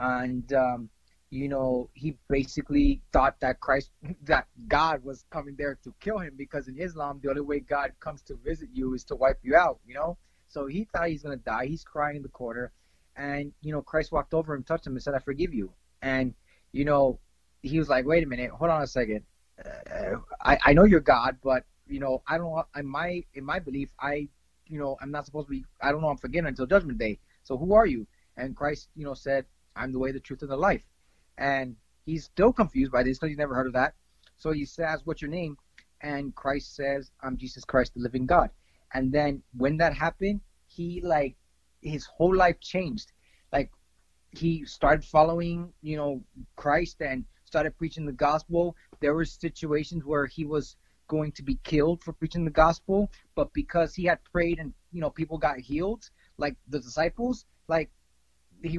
and 0.00 0.52
um, 0.54 0.88
you 1.30 1.48
know 1.48 1.90
he 1.94 2.16
basically 2.28 3.02
thought 3.12 3.38
that 3.40 3.60
Christ, 3.60 3.90
that 4.24 4.46
God 4.66 5.04
was 5.04 5.24
coming 5.30 5.54
there 5.56 5.78
to 5.84 5.94
kill 6.00 6.18
him 6.18 6.34
because 6.36 6.66
in 6.68 6.78
Islam 6.78 7.20
the 7.22 7.28
only 7.28 7.42
way 7.42 7.60
God 7.60 7.92
comes 8.00 8.22
to 8.22 8.34
visit 8.34 8.70
you 8.72 8.94
is 8.94 9.04
to 9.04 9.14
wipe 9.14 9.38
you 9.42 9.54
out, 9.54 9.78
you 9.86 9.94
know. 9.94 10.16
So 10.48 10.66
he 10.66 10.84
thought 10.84 11.08
he's 11.08 11.22
gonna 11.22 11.36
die. 11.36 11.66
He's 11.66 11.84
crying 11.84 12.16
in 12.16 12.22
the 12.22 12.28
corner, 12.28 12.72
and 13.14 13.52
you 13.60 13.72
know 13.72 13.82
Christ 13.82 14.10
walked 14.10 14.34
over 14.34 14.54
and 14.54 14.66
touched 14.66 14.86
him 14.86 14.94
and 14.94 15.02
said, 15.02 15.14
"I 15.14 15.20
forgive 15.20 15.54
you." 15.54 15.72
And 16.02 16.34
you 16.72 16.84
know 16.84 17.20
he 17.62 17.78
was 17.78 17.88
like, 17.88 18.06
"Wait 18.06 18.24
a 18.24 18.26
minute, 18.26 18.50
hold 18.50 18.70
on 18.70 18.82
a 18.82 18.86
second. 18.86 19.22
Uh, 19.64 20.16
I 20.40 20.58
I 20.64 20.72
know 20.72 20.84
you're 20.84 21.00
God, 21.00 21.36
but 21.42 21.64
you 21.86 22.00
know 22.00 22.22
I 22.26 22.38
don't. 22.38 22.66
In 22.74 22.86
my 22.86 23.22
in 23.34 23.44
my 23.44 23.58
belief, 23.58 23.90
I 24.00 24.28
you 24.66 24.78
know 24.78 24.96
I'm 25.00 25.10
not 25.10 25.26
supposed 25.26 25.48
to 25.48 25.50
be. 25.50 25.64
I 25.80 25.92
don't 25.92 26.00
know 26.00 26.08
I'm 26.08 26.16
forgiven 26.16 26.48
until 26.48 26.66
Judgment 26.66 26.98
Day. 26.98 27.20
So 27.42 27.58
who 27.58 27.74
are 27.74 27.86
you?" 27.86 28.06
And 28.36 28.56
Christ, 28.56 28.88
you 28.96 29.04
know, 29.04 29.12
said, 29.12 29.44
"I'm 29.80 29.92
the 29.92 29.98
way, 29.98 30.12
the 30.12 30.20
truth, 30.20 30.42
and 30.42 30.50
the 30.50 30.56
life." 30.56 30.86
And 31.38 31.76
he's 32.04 32.24
still 32.24 32.52
confused 32.52 32.92
by 32.92 33.02
this 33.02 33.18
because 33.18 33.30
he's 33.30 33.38
never 33.44 33.54
heard 33.54 33.66
of 33.66 33.72
that. 33.72 33.94
So 34.36 34.52
he 34.52 34.64
says, 34.64 35.00
"What's 35.04 35.22
your 35.22 35.30
name?" 35.30 35.56
And 36.00 36.34
Christ 36.34 36.74
says, 36.74 37.10
"I'm 37.20 37.36
Jesus 37.36 37.64
Christ, 37.64 37.94
the 37.94 38.00
living 38.00 38.26
God." 38.26 38.50
And 38.92 39.12
then 39.12 39.42
when 39.56 39.76
that 39.78 39.94
happened, 39.94 40.40
he 40.66 41.00
like 41.00 41.36
his 41.80 42.06
whole 42.06 42.34
life 42.34 42.58
changed. 42.60 43.12
Like 43.52 43.70
he 44.30 44.64
started 44.64 45.04
following, 45.04 45.72
you 45.82 45.96
know, 45.96 46.22
Christ 46.56 47.00
and 47.00 47.24
started 47.44 47.76
preaching 47.78 48.06
the 48.06 48.12
gospel. 48.12 48.76
There 49.00 49.14
were 49.14 49.24
situations 49.24 50.04
where 50.04 50.26
he 50.26 50.44
was 50.44 50.76
going 51.08 51.32
to 51.32 51.42
be 51.42 51.56
killed 51.64 52.02
for 52.04 52.12
preaching 52.12 52.44
the 52.44 52.50
gospel, 52.50 53.10
but 53.34 53.52
because 53.52 53.94
he 53.94 54.04
had 54.04 54.22
prayed 54.32 54.58
and 54.60 54.72
you 54.92 55.00
know 55.00 55.10
people 55.10 55.38
got 55.38 55.58
healed, 55.58 56.08
like 56.38 56.56
the 56.68 56.78
disciples, 56.78 57.46
like 57.68 57.90
he 58.62 58.78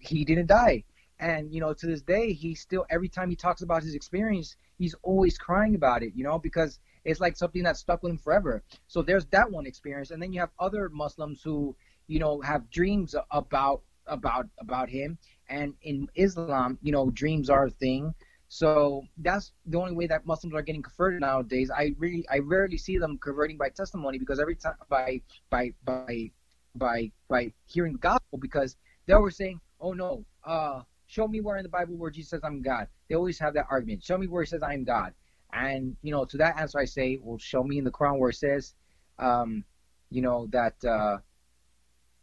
he 0.00 0.24
didn't 0.24 0.46
die. 0.46 0.84
And 1.18 1.52
you 1.54 1.60
know, 1.60 1.72
to 1.72 1.86
this 1.86 2.02
day, 2.02 2.32
he 2.32 2.54
still 2.54 2.84
every 2.90 3.08
time 3.08 3.30
he 3.30 3.36
talks 3.36 3.62
about 3.62 3.82
his 3.82 3.94
experience, 3.94 4.56
he's 4.78 4.94
always 5.02 5.38
crying 5.38 5.74
about 5.74 6.02
it. 6.02 6.12
You 6.14 6.24
know, 6.24 6.38
because 6.38 6.80
it's 7.04 7.20
like 7.20 7.36
something 7.36 7.62
that 7.62 7.76
stuck 7.76 8.02
with 8.02 8.10
him 8.10 8.18
forever. 8.18 8.62
So 8.88 9.02
there's 9.02 9.26
that 9.26 9.50
one 9.50 9.66
experience, 9.66 10.10
and 10.10 10.22
then 10.22 10.32
you 10.32 10.40
have 10.40 10.50
other 10.58 10.88
Muslims 10.88 11.42
who 11.42 11.76
you 12.08 12.18
know 12.18 12.40
have 12.40 12.68
dreams 12.70 13.14
about 13.30 13.82
about 14.06 14.46
about 14.58 14.88
him. 14.88 15.18
And 15.48 15.74
in 15.82 16.08
Islam, 16.14 16.78
you 16.82 16.92
know, 16.92 17.10
dreams 17.10 17.50
are 17.50 17.66
a 17.66 17.70
thing. 17.70 18.14
So 18.48 19.02
that's 19.16 19.52
the 19.64 19.78
only 19.78 19.92
way 19.94 20.06
that 20.08 20.26
Muslims 20.26 20.54
are 20.54 20.62
getting 20.62 20.82
converted 20.82 21.20
nowadays. 21.20 21.70
I 21.70 21.94
really, 21.98 22.26
I 22.30 22.38
rarely 22.40 22.76
see 22.76 22.98
them 22.98 23.18
converting 23.18 23.56
by 23.56 23.70
testimony 23.70 24.18
because 24.18 24.40
every 24.40 24.56
time 24.56 24.74
by 24.88 25.22
by 25.50 25.72
by 25.84 26.30
by 26.74 27.10
by 27.28 27.52
hearing 27.66 27.92
the 27.94 27.98
gospel 27.98 28.38
because 28.38 28.76
they 29.06 29.14
were 29.14 29.30
saying, 29.30 29.60
"Oh 29.82 29.92
no, 29.92 30.24
uh, 30.44 30.82
show 31.06 31.28
me 31.28 31.40
where 31.40 31.58
in 31.58 31.64
the 31.64 31.68
Bible 31.68 31.96
where 31.96 32.10
Jesus 32.10 32.30
says 32.30 32.40
I'm 32.44 32.62
God." 32.62 32.88
They 33.08 33.14
always 33.16 33.38
have 33.40 33.54
that 33.54 33.66
argument. 33.70 34.04
Show 34.04 34.18
me 34.18 34.28
where 34.28 34.42
it 34.42 34.48
says 34.48 34.62
I 34.62 34.74
am 34.74 34.84
God. 34.84 35.12
And 35.52 35.96
you 36.02 36.12
know, 36.12 36.24
to 36.24 36.38
that 36.38 36.58
answer, 36.58 36.78
I 36.78 36.86
say, 36.86 37.18
"Well, 37.22 37.38
show 37.38 37.62
me 37.62 37.78
in 37.78 37.84
the 37.84 37.90
Quran 37.90 38.18
where 38.18 38.30
it 38.30 38.36
says, 38.36 38.74
um, 39.18 39.64
you 40.10 40.22
know, 40.22 40.46
that 40.52 40.82
uh, 40.84 41.18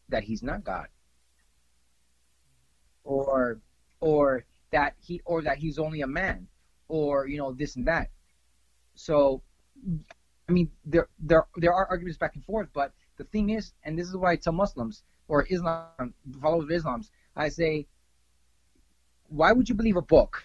that 0.10 0.24
He's 0.24 0.41
not 0.41 0.64
God." 0.64 0.88
or 3.10 3.60
or 4.01 4.45
that 4.72 4.93
he 5.01 5.22
or 5.26 5.41
that 5.41 5.57
he's 5.57 5.80
only 5.80 6.01
a 6.01 6.07
man 6.07 6.47
or 6.88 7.28
you 7.28 7.38
know 7.38 7.51
this 7.51 7.76
and 7.76 7.88
that 7.88 8.10
so 8.95 9.41
i 10.47 10.51
mean 10.51 10.70
there 10.86 11.07
there 11.20 11.45
there 11.57 11.74
are 11.74 11.88
arguments 11.88 12.18
back 12.18 12.36
and 12.36 12.45
forth 12.45 12.70
but 12.74 12.93
the 13.18 13.24
thing 13.26 13.49
is 13.49 13.74
and 13.84 13.97
this 13.97 14.07
is 14.07 14.16
why 14.16 14.32
i 14.32 14.36
tell 14.36 14.53
muslims 14.53 15.03
or 15.28 15.45
islam 15.49 16.14
followers 16.41 16.66
of 16.66 16.72
islam's 16.72 17.12
i 17.39 17.49
say 17.49 17.87
why 19.29 19.51
would 19.51 19.69
you 19.69 19.75
believe 19.75 19.97
a 19.97 20.01
book 20.01 20.43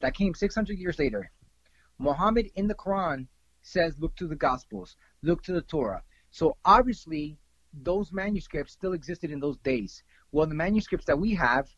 that 0.00 0.14
came 0.14 0.34
600 0.34 0.78
years 0.78 0.98
later 0.98 1.30
muhammad 1.98 2.50
in 2.56 2.66
the 2.66 2.74
quran 2.74 3.26
says 3.62 3.94
look 3.98 4.14
to 4.16 4.26
the 4.26 4.36
gospels 4.36 4.96
look 5.22 5.42
to 5.42 5.52
the 5.52 5.62
torah 5.62 6.02
so 6.30 6.56
obviously 6.64 7.38
those 7.82 8.12
manuscripts 8.12 8.72
still 8.72 8.92
existed 8.92 9.30
in 9.30 9.40
those 9.40 9.58
days 9.58 10.02
well 10.32 10.46
the 10.46 10.54
manuscripts 10.54 11.06
that 11.06 11.18
we 11.18 11.34
have 11.34 11.68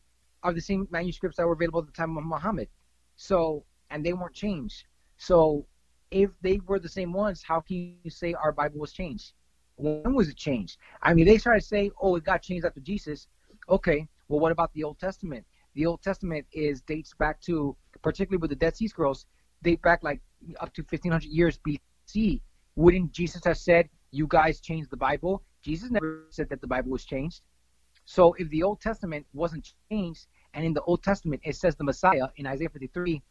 are 0.43 0.53
the 0.53 0.61
same 0.61 0.87
manuscripts 0.89 1.37
that 1.37 1.45
were 1.45 1.53
available 1.53 1.79
at 1.79 1.87
the 1.87 1.91
time 1.91 2.17
of 2.17 2.23
Muhammad. 2.23 2.67
So, 3.15 3.65
and 3.89 4.05
they 4.05 4.13
weren't 4.13 4.33
changed. 4.33 4.85
So, 5.17 5.65
if 6.11 6.29
they 6.41 6.59
were 6.65 6.79
the 6.79 6.89
same 6.89 7.13
ones, 7.13 7.43
how 7.43 7.59
can 7.59 7.95
you 8.03 8.09
say 8.09 8.33
our 8.33 8.51
Bible 8.51 8.79
was 8.79 8.93
changed? 8.93 9.33
When 9.75 10.15
was 10.15 10.29
it 10.29 10.37
changed? 10.37 10.77
I 11.01 11.13
mean, 11.13 11.25
they 11.25 11.37
started 11.37 11.61
to 11.61 11.67
say, 11.67 11.91
oh, 12.01 12.15
it 12.15 12.23
got 12.23 12.41
changed 12.41 12.65
after 12.65 12.79
Jesus. 12.79 13.27
Okay, 13.69 14.07
well, 14.29 14.39
what 14.39 14.51
about 14.51 14.71
the 14.73 14.83
Old 14.83 14.99
Testament? 14.99 15.45
The 15.73 15.85
Old 15.85 16.01
Testament 16.01 16.45
is 16.53 16.81
dates 16.81 17.13
back 17.17 17.41
to, 17.41 17.75
particularly 18.01 18.39
with 18.39 18.51
the 18.51 18.55
Dead 18.55 18.75
Sea 18.75 18.87
Scrolls, 18.87 19.25
date 19.63 19.81
back 19.81 20.03
like 20.03 20.21
up 20.59 20.73
to 20.75 20.81
1500 20.81 21.25
years 21.25 21.59
BC. 21.67 22.41
Wouldn't 22.75 23.11
Jesus 23.11 23.43
have 23.45 23.57
said, 23.57 23.89
you 24.11 24.27
guys 24.27 24.61
changed 24.61 24.89
the 24.89 24.97
Bible? 24.97 25.43
Jesus 25.61 25.91
never 25.91 26.25
said 26.29 26.47
that 26.49 26.61
the 26.61 26.67
Bible 26.67 26.91
was 26.91 27.03
changed. 27.05 27.41
So 28.05 28.33
if 28.33 28.49
the 28.49 28.63
Old 28.63 28.81
Testament 28.81 29.25
wasn't 29.33 29.73
changed, 29.91 30.27
and 30.53 30.65
in 30.65 30.73
the 30.73 30.81
Old 30.83 31.03
Testament 31.03 31.41
it 31.43 31.55
says 31.55 31.75
the 31.75 31.83
Messiah 31.83 32.27
in 32.37 32.47
Isaiah 32.47 32.69
53 32.69 33.21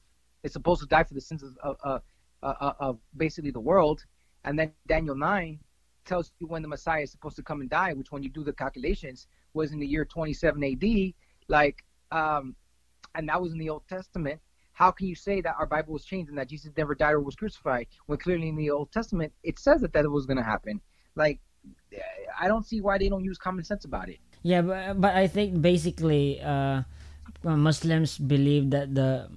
is 0.42 0.53
supposed 0.53 0.80
to 0.82 0.86
die 0.86 1.05
for 1.05 1.14
the 1.14 1.20
sins 1.20 1.42
of, 1.62 2.03
of, 2.42 2.99
basically 3.16 3.51
the 3.51 3.61
world, 3.61 4.05
and 4.44 4.59
then 4.59 4.72
Daniel 4.86 5.16
9 5.16 5.59
tells 6.09 6.32
you 6.40 6.46
when 6.46 6.62
the 6.62 6.68
Messiah 6.68 7.02
is 7.02 7.12
supposed 7.12 7.36
to 7.36 7.42
come 7.42 7.61
and 7.61 7.70
die, 7.70 7.92
which 7.92 8.11
when 8.11 8.22
you 8.22 8.30
do 8.30 8.42
the 8.42 8.52
calculations 8.52 9.26
was 9.54 9.72
in 9.72 9.78
the 9.78 9.86
year 9.86 10.04
27 10.04 10.64
AD, 10.64 11.14
like, 11.48 11.84
um, 12.11 12.56
and 13.14 13.28
that 13.28 13.40
was 13.40 13.52
in 13.52 13.59
the 13.59 13.68
Old 13.68 13.86
Testament. 13.88 14.40
How 14.72 14.90
can 14.90 15.06
you 15.06 15.14
say 15.14 15.40
that 15.40 15.54
our 15.59 15.66
Bible 15.66 15.92
was 15.92 16.04
changed 16.04 16.28
and 16.30 16.38
that 16.38 16.48
Jesus 16.48 16.70
never 16.76 16.94
died 16.94 17.14
or 17.14 17.20
was 17.20 17.34
crucified 17.34 17.88
when 18.06 18.18
clearly 18.18 18.48
in 18.48 18.56
the 18.56 18.70
Old 18.70 18.90
Testament 18.92 19.32
it 19.42 19.59
says 19.59 19.80
that 19.82 19.92
that 19.92 20.09
was 20.09 20.24
going 20.24 20.36
to 20.36 20.42
happen? 20.42 20.80
Like, 21.14 21.40
I 22.40 22.46
don't 22.46 22.64
see 22.64 22.80
why 22.80 22.96
they 22.98 23.09
don't 23.09 23.24
use 23.24 23.38
common 23.38 23.64
sense 23.64 23.84
about 23.84 24.09
it. 24.09 24.18
Yeah, 24.42 24.62
but, 24.62 25.00
but 25.00 25.14
I 25.16 25.26
think 25.26 25.61
basically 25.61 26.40
uh, 26.40 26.82
Muslims 27.42 28.18
believe 28.18 28.70
that 28.70 28.94
the 28.94 29.28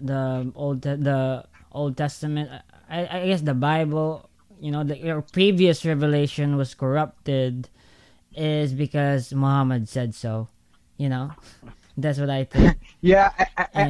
the 0.00 0.52
old 0.54 0.82
the 0.82 1.44
Old 1.72 1.96
Testament, 1.96 2.48
I, 2.88 3.06
I 3.06 3.26
guess 3.26 3.42
the 3.42 3.54
Bible, 3.54 4.27
you 4.60 4.70
know, 4.70 4.84
the 4.84 5.24
previous 5.32 5.84
revelation 5.84 6.56
was 6.56 6.74
corrupted, 6.74 7.68
is 8.34 8.72
because 8.72 9.32
Muhammad 9.32 9.88
said 9.88 10.14
so. 10.14 10.48
You 10.98 11.08
know, 11.08 11.30
that's 11.96 12.18
what 12.18 12.30
I 12.30 12.44
think. 12.44 12.78
yeah, 13.00 13.30
I, 13.38 13.46
I, 13.74 13.82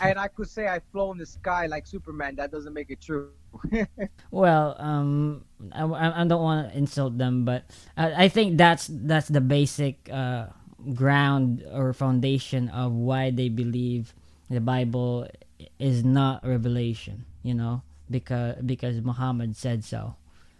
I, 0.00 0.08
and 0.10 0.18
I 0.18 0.28
could 0.28 0.48
say 0.48 0.66
I 0.68 0.80
flow 0.92 1.12
in 1.12 1.18
the 1.18 1.26
sky 1.26 1.66
like 1.66 1.86
Superman. 1.86 2.34
That 2.36 2.50
doesn't 2.50 2.72
make 2.72 2.90
it 2.90 3.00
true. 3.00 3.30
well, 4.30 4.76
um, 4.78 5.44
I, 5.72 5.84
I 5.84 6.24
don't 6.26 6.42
want 6.42 6.70
to 6.70 6.78
insult 6.78 7.18
them, 7.18 7.44
but 7.44 7.64
I, 7.96 8.24
I 8.24 8.28
think 8.28 8.58
that's 8.58 8.88
that's 8.90 9.28
the 9.28 9.40
basic 9.40 10.10
uh, 10.12 10.46
ground 10.94 11.64
or 11.72 11.92
foundation 11.92 12.68
of 12.70 12.92
why 12.92 13.30
they 13.30 13.48
believe 13.48 14.14
the 14.50 14.60
Bible 14.60 15.26
is 15.78 16.04
not 16.04 16.46
revelation. 16.46 17.24
You 17.42 17.54
know, 17.54 17.82
because 18.10 18.56
because 18.64 19.00
Muhammad 19.00 19.56
said 19.56 19.84
so. 19.84 20.16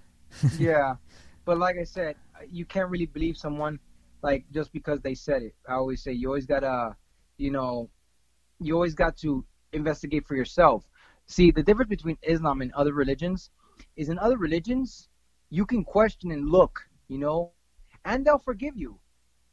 yeah, 0.59 0.97
but 1.44 1.59
like 1.59 1.76
I 1.80 1.84
said, 1.84 2.16
you 2.51 2.64
can't 2.64 2.90
really 2.90 3.07
believe 3.07 3.36
someone 3.36 3.78
like 4.22 4.44
just 4.53 4.72
because 4.72 5.01
they 5.01 5.14
said 5.14 5.42
it. 5.42 5.55
I 5.68 5.74
always 5.74 6.03
say 6.03 6.12
you 6.12 6.28
always 6.28 6.47
gotta, 6.47 6.97
you 7.38 7.51
know, 7.51 7.90
you 8.61 8.74
always 8.74 8.94
got 8.94 9.16
to 9.18 9.44
investigate 9.72 10.26
for 10.26 10.36
yourself. 10.36 10.84
See, 11.26 11.51
the 11.51 11.62
difference 11.62 11.90
between 11.90 12.18
Islam 12.22 12.62
and 12.62 12.72
other 12.72 12.92
religions 12.92 13.51
is 13.97 14.09
in 14.09 14.18
other 14.18 14.36
religions, 14.36 15.09
you 15.51 15.66
can 15.66 15.84
question 15.84 16.30
and 16.30 16.49
look, 16.49 16.80
you 17.09 17.18
know, 17.18 17.53
and 18.05 18.24
they'll 18.24 18.38
forgive 18.38 18.76
you 18.76 18.99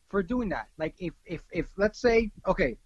for 0.09 0.23
doing 0.23 0.49
that. 0.49 0.67
Like 0.77 0.95
if 0.99 1.13
if 1.25 1.41
if 1.51 1.67
let's 1.77 1.99
say, 1.99 2.31
okay, 2.47 2.77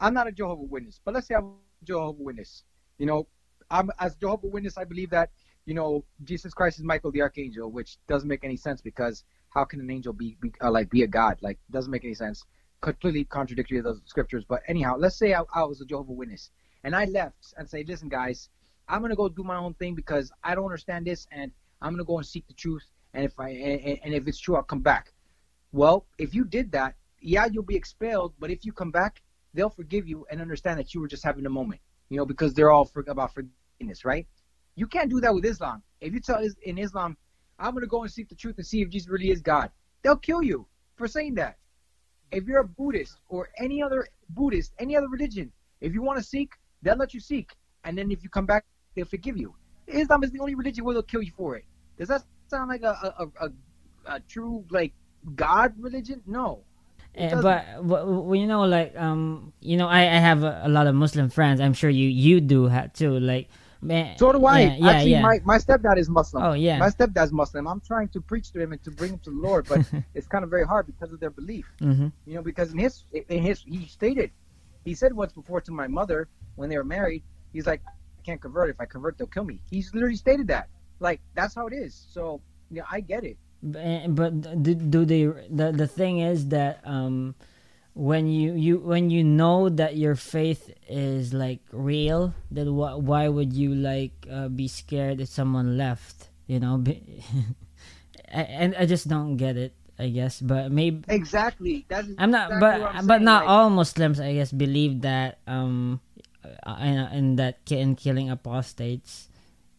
I'm 0.00 0.14
not 0.14 0.26
a 0.26 0.32
Jehovah 0.32 0.62
Witness, 0.62 1.00
but 1.04 1.14
let's 1.14 1.28
say 1.28 1.34
I'm 1.34 1.44
a 1.44 1.84
Jehovah 1.84 2.22
Witness. 2.22 2.64
You 2.98 3.06
know, 3.06 3.26
I'm 3.70 3.90
as 3.98 4.16
Jehovah 4.16 4.46
Witness, 4.46 4.78
I 4.78 4.84
believe 4.84 5.10
that 5.10 5.30
you 5.66 5.74
know 5.74 6.04
Jesus 6.24 6.54
Christ 6.54 6.78
is 6.78 6.84
Michael 6.84 7.10
the 7.10 7.22
Archangel, 7.22 7.70
which 7.70 7.98
doesn't 8.06 8.28
make 8.28 8.44
any 8.44 8.56
sense 8.56 8.80
because 8.80 9.24
how 9.50 9.64
can 9.64 9.80
an 9.80 9.90
angel 9.90 10.12
be, 10.12 10.36
be 10.40 10.52
uh, 10.62 10.70
like 10.70 10.90
be 10.90 11.02
a 11.02 11.06
god? 11.06 11.38
Like 11.40 11.58
doesn't 11.70 11.90
make 11.90 12.04
any 12.04 12.14
sense. 12.14 12.44
Completely 12.80 13.24
contradictory 13.24 13.78
to 13.78 13.82
those 13.82 14.00
scriptures. 14.06 14.44
But 14.48 14.62
anyhow, 14.68 14.96
let's 14.98 15.16
say 15.16 15.34
I, 15.34 15.42
I 15.54 15.64
was 15.64 15.80
a 15.80 15.84
Jehovah 15.84 16.12
Witness 16.12 16.50
and 16.84 16.94
I 16.94 17.04
left 17.06 17.54
and 17.56 17.68
say, 17.68 17.84
listen, 17.86 18.08
guys, 18.08 18.48
I'm 18.88 19.02
gonna 19.02 19.16
go 19.16 19.28
do 19.28 19.42
my 19.42 19.56
own 19.56 19.74
thing 19.74 19.94
because 19.94 20.32
I 20.42 20.54
don't 20.54 20.64
understand 20.64 21.06
this, 21.06 21.26
and 21.30 21.52
I'm 21.82 21.92
gonna 21.92 22.04
go 22.04 22.18
and 22.18 22.26
seek 22.26 22.46
the 22.46 22.54
truth. 22.54 22.84
And 23.14 23.24
if 23.24 23.38
I 23.38 23.50
and, 23.50 23.98
and 24.04 24.14
if 24.14 24.26
it's 24.26 24.38
true, 24.38 24.56
I'll 24.56 24.62
come 24.62 24.80
back. 24.80 25.12
Well, 25.72 26.06
if 26.18 26.34
you 26.34 26.44
did 26.44 26.72
that, 26.72 26.94
yeah, 27.20 27.46
you'll 27.50 27.62
be 27.62 27.76
expelled. 27.76 28.34
But 28.38 28.50
if 28.50 28.64
you 28.64 28.72
come 28.72 28.90
back, 28.90 29.22
they'll 29.52 29.70
forgive 29.70 30.08
you 30.08 30.26
and 30.30 30.40
understand 30.40 30.78
that 30.78 30.94
you 30.94 31.00
were 31.00 31.08
just 31.08 31.24
having 31.24 31.46
a 31.46 31.50
moment. 31.50 31.80
You 32.08 32.16
know, 32.16 32.24
because 32.24 32.54
they're 32.54 32.70
all 32.70 32.86
for, 32.86 33.04
about 33.06 33.34
forgiveness, 33.34 33.57
right? 34.04 34.26
You 34.76 34.86
can't 34.86 35.10
do 35.10 35.20
that 35.20 35.34
with 35.34 35.44
Islam. 35.44 35.82
If 36.00 36.12
you 36.12 36.20
tell 36.20 36.40
in 36.62 36.78
Islam, 36.78 37.16
I'm 37.58 37.74
gonna 37.74 37.86
go 37.86 38.02
and 38.02 38.12
seek 38.12 38.28
the 38.28 38.34
truth 38.34 38.56
and 38.58 38.66
see 38.66 38.82
if 38.82 38.90
Jesus 38.90 39.08
really 39.08 39.30
is 39.30 39.40
God, 39.40 39.70
they'll 40.02 40.16
kill 40.16 40.42
you 40.42 40.66
for 40.96 41.08
saying 41.08 41.34
that. 41.34 41.56
If 42.30 42.46
you're 42.46 42.60
a 42.60 42.68
Buddhist 42.68 43.16
or 43.28 43.48
any 43.58 43.82
other 43.82 44.06
Buddhist, 44.30 44.72
any 44.78 44.96
other 44.96 45.08
religion, 45.08 45.50
if 45.80 45.94
you 45.94 46.02
want 46.02 46.18
to 46.18 46.24
seek, 46.24 46.50
They'll 46.82 46.96
let 46.96 47.14
you 47.14 47.20
seek, 47.20 47.50
and 47.84 47.98
then 47.98 48.10
if 48.10 48.22
you 48.22 48.28
come 48.28 48.46
back, 48.46 48.64
they'll 48.94 49.04
forgive 49.04 49.36
you. 49.36 49.54
Islam 49.86 50.22
is 50.22 50.30
the 50.30 50.40
only 50.40 50.54
religion 50.54 50.84
where 50.84 50.94
they'll 50.94 51.02
kill 51.02 51.22
you 51.22 51.32
for 51.36 51.56
it. 51.56 51.64
Does 51.98 52.08
that 52.08 52.22
sound 52.48 52.68
like 52.68 52.82
a 52.82 53.14
a, 53.18 53.46
a, 53.46 53.50
a 54.06 54.20
true 54.20 54.64
like 54.70 54.92
God 55.34 55.74
religion? 55.78 56.22
No. 56.26 56.62
Uh, 57.18 57.42
but, 57.42 57.64
but 57.82 58.34
you 58.34 58.46
know 58.46 58.62
like 58.62 58.94
um 58.96 59.52
you 59.60 59.76
know 59.76 59.88
I, 59.88 60.02
I 60.02 60.20
have 60.20 60.44
a, 60.44 60.60
a, 60.64 60.68
lot 60.68 60.86
of 60.86 60.94
Muslim 60.94 61.30
friends. 61.30 61.60
I'm 61.60 61.72
sure 61.72 61.90
you 61.90 62.08
you 62.08 62.40
do 62.40 62.66
have 62.66 62.92
too. 62.92 63.18
Like 63.18 63.48
man. 63.80 64.18
So 64.18 64.32
do 64.32 64.44
I. 64.44 64.60
Yeah, 64.60 64.76
yeah, 64.76 64.90
Actually, 64.90 65.10
yeah. 65.10 65.22
my 65.22 65.40
my 65.44 65.58
stepdad 65.58 65.98
is 65.98 66.08
Muslim. 66.08 66.42
Oh 66.42 66.52
yeah. 66.52 66.78
My 66.78 66.88
stepdad's 66.88 67.32
Muslim. 67.32 67.66
I'm 67.66 67.80
trying 67.80 68.08
to 68.08 68.20
preach 68.20 68.52
to 68.52 68.60
him 68.60 68.72
and 68.72 68.82
to 68.84 68.90
bring 68.90 69.12
him 69.12 69.18
to 69.20 69.30
the 69.30 69.36
Lord, 69.36 69.66
but 69.68 69.80
it's 70.14 70.26
kind 70.26 70.44
of 70.44 70.50
very 70.50 70.66
hard 70.66 70.86
because 70.86 71.12
of 71.12 71.20
their 71.20 71.30
belief. 71.30 71.70
Mm-hmm. 71.80 72.08
You 72.26 72.34
know, 72.34 72.42
because 72.42 72.72
in 72.72 72.78
his 72.78 73.04
in 73.12 73.42
his 73.42 73.62
he 73.62 73.86
stated, 73.86 74.30
he 74.84 74.94
said 74.94 75.12
once 75.12 75.32
before 75.32 75.60
to 75.62 75.72
my 75.72 75.86
mother 75.86 76.28
when 76.56 76.68
they 76.68 76.76
were 76.76 76.84
married, 76.84 77.22
he's 77.52 77.66
like, 77.66 77.82
I 77.86 78.22
can't 78.24 78.40
convert. 78.40 78.70
If 78.70 78.80
I 78.80 78.86
convert, 78.86 79.18
they'll 79.18 79.26
kill 79.28 79.44
me. 79.44 79.60
He's 79.70 79.94
literally 79.94 80.16
stated 80.16 80.48
that. 80.48 80.68
Like 81.00 81.20
that's 81.34 81.54
how 81.54 81.66
it 81.66 81.74
is. 81.74 81.94
So 82.10 82.40
yeah, 82.70 82.82
I 82.90 83.00
get 83.00 83.24
it. 83.24 83.38
But 83.62 84.62
do, 84.62 84.74
do 84.74 85.04
they? 85.04 85.24
The 85.24 85.72
the 85.72 85.86
thing 85.86 86.20
is 86.20 86.48
that 86.48 86.80
um, 86.84 87.34
when 87.98 88.30
you 88.30 88.54
you 88.54 88.78
when 88.78 89.10
you 89.10 89.26
know 89.26 89.66
that 89.68 89.98
your 89.98 90.14
faith 90.14 90.70
is 90.86 91.34
like 91.34 91.58
real, 91.74 92.32
then 92.50 92.70
wh- 92.78 93.02
why 93.02 93.26
would 93.26 93.52
you 93.52 93.74
like 93.74 94.14
uh, 94.30 94.46
be 94.46 94.68
scared 94.70 95.20
if 95.20 95.28
someone 95.28 95.76
left? 95.76 96.30
You 96.46 96.60
know, 96.62 96.78
and 98.30 98.74
I 98.78 98.86
just 98.86 99.08
don't 99.10 99.36
get 99.36 99.58
it. 99.58 99.74
I 99.98 100.14
guess, 100.14 100.38
but 100.38 100.70
maybe 100.70 101.02
exactly. 101.10 101.82
That's 101.90 102.06
I'm 102.18 102.30
not, 102.30 102.54
exactly 102.54 102.78
but 102.78 102.94
I'm 102.94 103.06
but 103.06 103.18
saying, 103.18 103.24
not 103.26 103.42
like, 103.42 103.50
all 103.50 103.70
Muslims, 103.70 104.20
I 104.22 104.34
guess, 104.38 104.54
believe 104.54 105.02
that 105.02 105.42
um 105.50 105.98
uh, 106.62 107.10
in 107.12 107.34
that 107.34 107.58
in 107.70 107.96
killing 107.96 108.30
apostates 108.30 109.28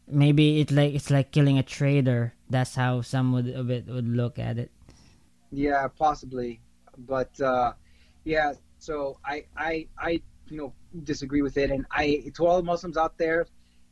maybe 0.09 0.59
it's 0.59 0.72
like 0.72 0.93
it's 0.93 1.09
like 1.09 1.32
killing 1.32 1.57
a 1.57 1.63
traitor 1.63 2.34
that's 2.49 2.76
how 2.76 3.01
some 3.01 3.32
would 3.32 3.47
of 3.47 3.70
it 3.70 3.86
would 3.88 4.07
look 4.07 4.39
at 4.39 4.57
it 4.57 4.72
yeah 5.51 5.88
possibly 5.88 6.59
but 6.97 7.30
uh 7.41 7.72
yeah 8.30 8.54
so 8.78 8.96
i 9.26 9.36
i 9.58 9.88
i 9.98 10.22
you 10.52 10.58
know 10.58 10.74
disagree 11.04 11.42
with 11.42 11.58
it. 11.58 11.72
And 11.72 11.86
I 11.92 12.32
to 12.36 12.46
all 12.46 12.58
the 12.58 12.64
Muslims 12.64 12.98
out 12.98 13.18
there, 13.18 13.46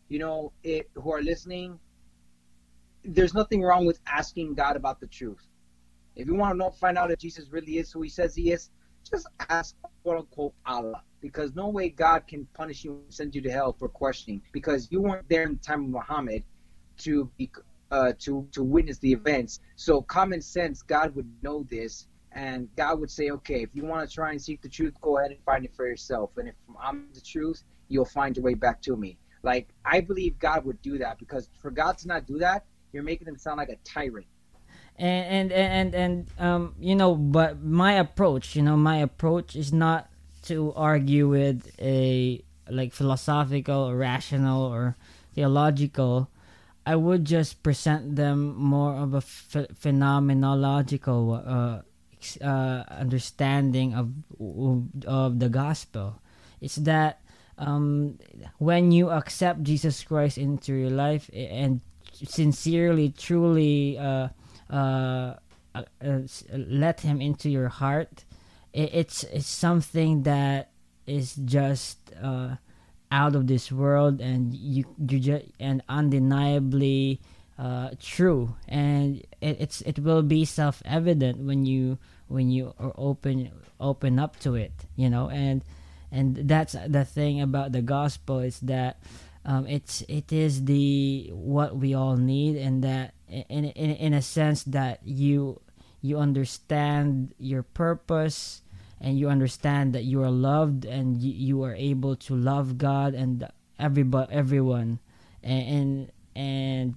you 0.10 0.20
know, 0.20 0.52
it, 0.64 0.90
who 0.96 1.12
are 1.12 1.22
listening, 1.22 1.80
there's 3.04 3.34
nothing 3.34 3.62
wrong 3.62 3.86
with 3.86 4.00
asking 4.08 4.56
God 4.56 4.76
about 4.76 5.00
the 5.00 5.08
truth. 5.08 5.46
If 6.16 6.28
you 6.28 6.36
want 6.36 6.54
to 6.54 6.58
know, 6.58 6.72
find 6.72 6.98
out 6.98 7.12
if 7.12 7.20
Jesus 7.20 7.50
really 7.52 7.78
is 7.78 7.92
who 7.92 8.02
He 8.02 8.10
says 8.10 8.36
He 8.36 8.52
is, 8.52 8.70
just 9.10 9.28
ask 9.50 9.76
quote 10.04 10.18
unquote 10.18 10.54
Allah, 10.66 11.04
because 11.22 11.56
no 11.56 11.70
way 11.70 11.90
God 11.90 12.28
can 12.28 12.48
punish 12.54 12.84
you 12.84 12.94
and 12.94 13.14
send 13.14 13.36
you 13.36 13.42
to 13.42 13.52
hell 13.52 13.74
for 13.74 13.88
questioning, 13.88 14.42
because 14.52 14.88
you 14.92 15.02
weren't 15.02 15.30
there 15.30 15.44
in 15.44 15.54
the 15.54 15.60
time 15.60 15.84
of 15.86 15.90
Muhammad 15.90 16.44
to 17.00 17.30
be 17.38 17.52
uh, 17.92 18.12
to 18.20 18.48
to 18.52 18.64
witness 18.64 18.98
the 18.98 19.12
events. 19.12 19.60
So 19.76 20.02
common 20.02 20.42
sense, 20.42 20.82
God 20.82 21.16
would 21.16 21.30
know 21.42 21.66
this, 21.70 22.08
and 22.38 22.70
God 22.76 23.00
would 23.00 23.10
say, 23.10 23.32
okay, 23.32 23.64
if 23.64 23.70
you 23.74 23.84
want 23.84 24.08
to 24.08 24.14
try 24.14 24.30
and 24.30 24.40
seek 24.40 24.62
the 24.62 24.70
truth, 24.70 24.94
go 25.02 25.18
ahead 25.18 25.32
and 25.32 25.40
find 25.44 25.66
it 25.66 25.74
for 25.76 25.88
yourself. 25.88 26.30
And 26.38 26.48
if 26.48 26.54
I'm 26.80 27.08
the 27.16 27.20
truth, 27.20 27.64
you'll 27.88 28.06
find 28.06 28.38
your 28.38 28.46
way 28.46 28.54
back 28.54 28.80
to 28.84 28.96
me. 28.96 29.18
Like 29.42 29.70
I 29.84 30.02
believe 30.02 30.38
God 30.38 30.64
would 30.66 30.80
do 30.84 31.00
that 31.00 31.18
because 31.18 31.50
for 31.60 31.72
God 31.72 31.98
to 32.00 32.08
not 32.08 32.28
do 32.28 32.38
that, 32.38 32.66
you're 32.94 33.02
making 33.02 33.28
him 33.28 33.38
sound 33.38 33.58
like 33.58 33.70
a 33.70 33.78
tyrant. 33.84 34.28
And 34.98 35.52
and 35.52 35.52
and 35.52 35.96
and 35.96 36.28
um, 36.38 36.76
you 36.80 36.96
know, 36.96 37.16
but 37.16 37.64
my 37.64 37.94
approach, 37.94 38.56
you 38.56 38.62
know, 38.62 38.78
my 38.78 38.98
approach 38.98 39.56
is 39.56 39.74
not 39.74 40.08
to 40.44 40.74
argue 40.76 41.28
with 41.28 41.72
a 41.80 42.44
like 42.70 42.94
philosophical 42.94 43.90
or 43.90 43.96
rational 43.98 44.64
or 44.64 44.96
theological 45.34 46.30
I 46.88 46.96
would 46.96 47.26
just 47.26 47.64
present 47.64 48.16
them 48.16 48.56
more 48.56 48.96
of 48.96 49.14
a 49.14 49.20
ph- 49.20 49.68
phenomenological 49.76 51.44
uh, 51.46 51.82
uh, 52.42 52.84
understanding 52.90 53.94
of 53.94 54.12
of 55.06 55.40
the 55.40 55.50
gospel. 55.50 56.22
It's 56.62 56.76
that 56.88 57.22
um, 57.58 58.20
when 58.58 58.92
you 58.92 59.10
accept 59.10 59.64
Jesus 59.64 60.04
Christ 60.04 60.38
into 60.38 60.74
your 60.74 60.90
life 60.90 61.30
and 61.34 61.82
sincerely, 62.14 63.14
truly 63.18 63.98
uh, 63.98 64.30
uh, 64.70 65.36
uh, 65.76 65.84
uh 66.04 66.20
let 66.54 67.02
Him 67.02 67.22
into 67.22 67.50
your 67.50 67.70
heart, 67.70 68.26
it, 68.74 68.94
it's 68.94 69.24
it's 69.26 69.48
something 69.48 70.24
that 70.24 70.72
is 71.06 71.36
just 71.46 71.98
out 73.10 73.36
of 73.36 73.48
this 73.48 73.72
world 73.72 74.20
and 74.20 74.54
you 74.54 74.84
you 75.00 75.20
just 75.20 75.46
and 75.60 75.82
undeniably 75.88 77.22
uh, 77.58 77.92
true. 78.00 78.56
And 78.68 79.26
it, 79.42 79.58
it's 79.60 79.82
it 79.82 80.00
will 80.00 80.22
be 80.22 80.46
self-evident 80.46 81.40
when 81.40 81.66
you 81.66 81.98
when 82.28 82.50
you 82.50 82.74
are 82.80 82.94
open 82.98 83.52
open 83.80 84.20
up 84.20 84.40
to 84.42 84.56
it 84.56 84.74
you 84.96 85.10
know? 85.10 85.30
And 85.30 85.64
and 86.12 86.36
that's 86.36 86.76
the 86.88 87.06
thing 87.06 87.42
about 87.42 87.72
the 87.72 87.82
gospel 87.82 88.40
is 88.40 88.60
that 88.62 89.02
um, 89.46 89.66
it's 89.68 90.02
it 90.10 90.34
is 90.34 90.66
the 90.66 91.30
what 91.32 91.78
we 91.78 91.94
all 91.94 92.18
need 92.18 92.58
and 92.58 92.84
that 92.84 93.14
in, 93.30 93.66
in 93.66 93.92
in 93.92 94.14
a 94.14 94.22
sense 94.22 94.64
that 94.64 95.00
you 95.06 95.62
you 96.02 96.18
understand 96.18 97.34
your 97.40 97.64
purpose 97.64 98.62
and 99.00 99.18
you 99.20 99.30
understand 99.30 99.94
that 99.94 100.04
you 100.04 100.24
are 100.24 100.32
loved 100.32 100.86
and 100.86 101.22
you, 101.22 101.32
you 101.32 101.64
are 101.64 101.76
able 101.76 102.16
to 102.16 102.36
love 102.36 102.78
God 102.78 103.14
and 103.14 103.48
everybody 103.80 104.34
everyone. 104.34 105.00
And, 105.44 105.68
and 105.68 106.12
and 106.36 106.96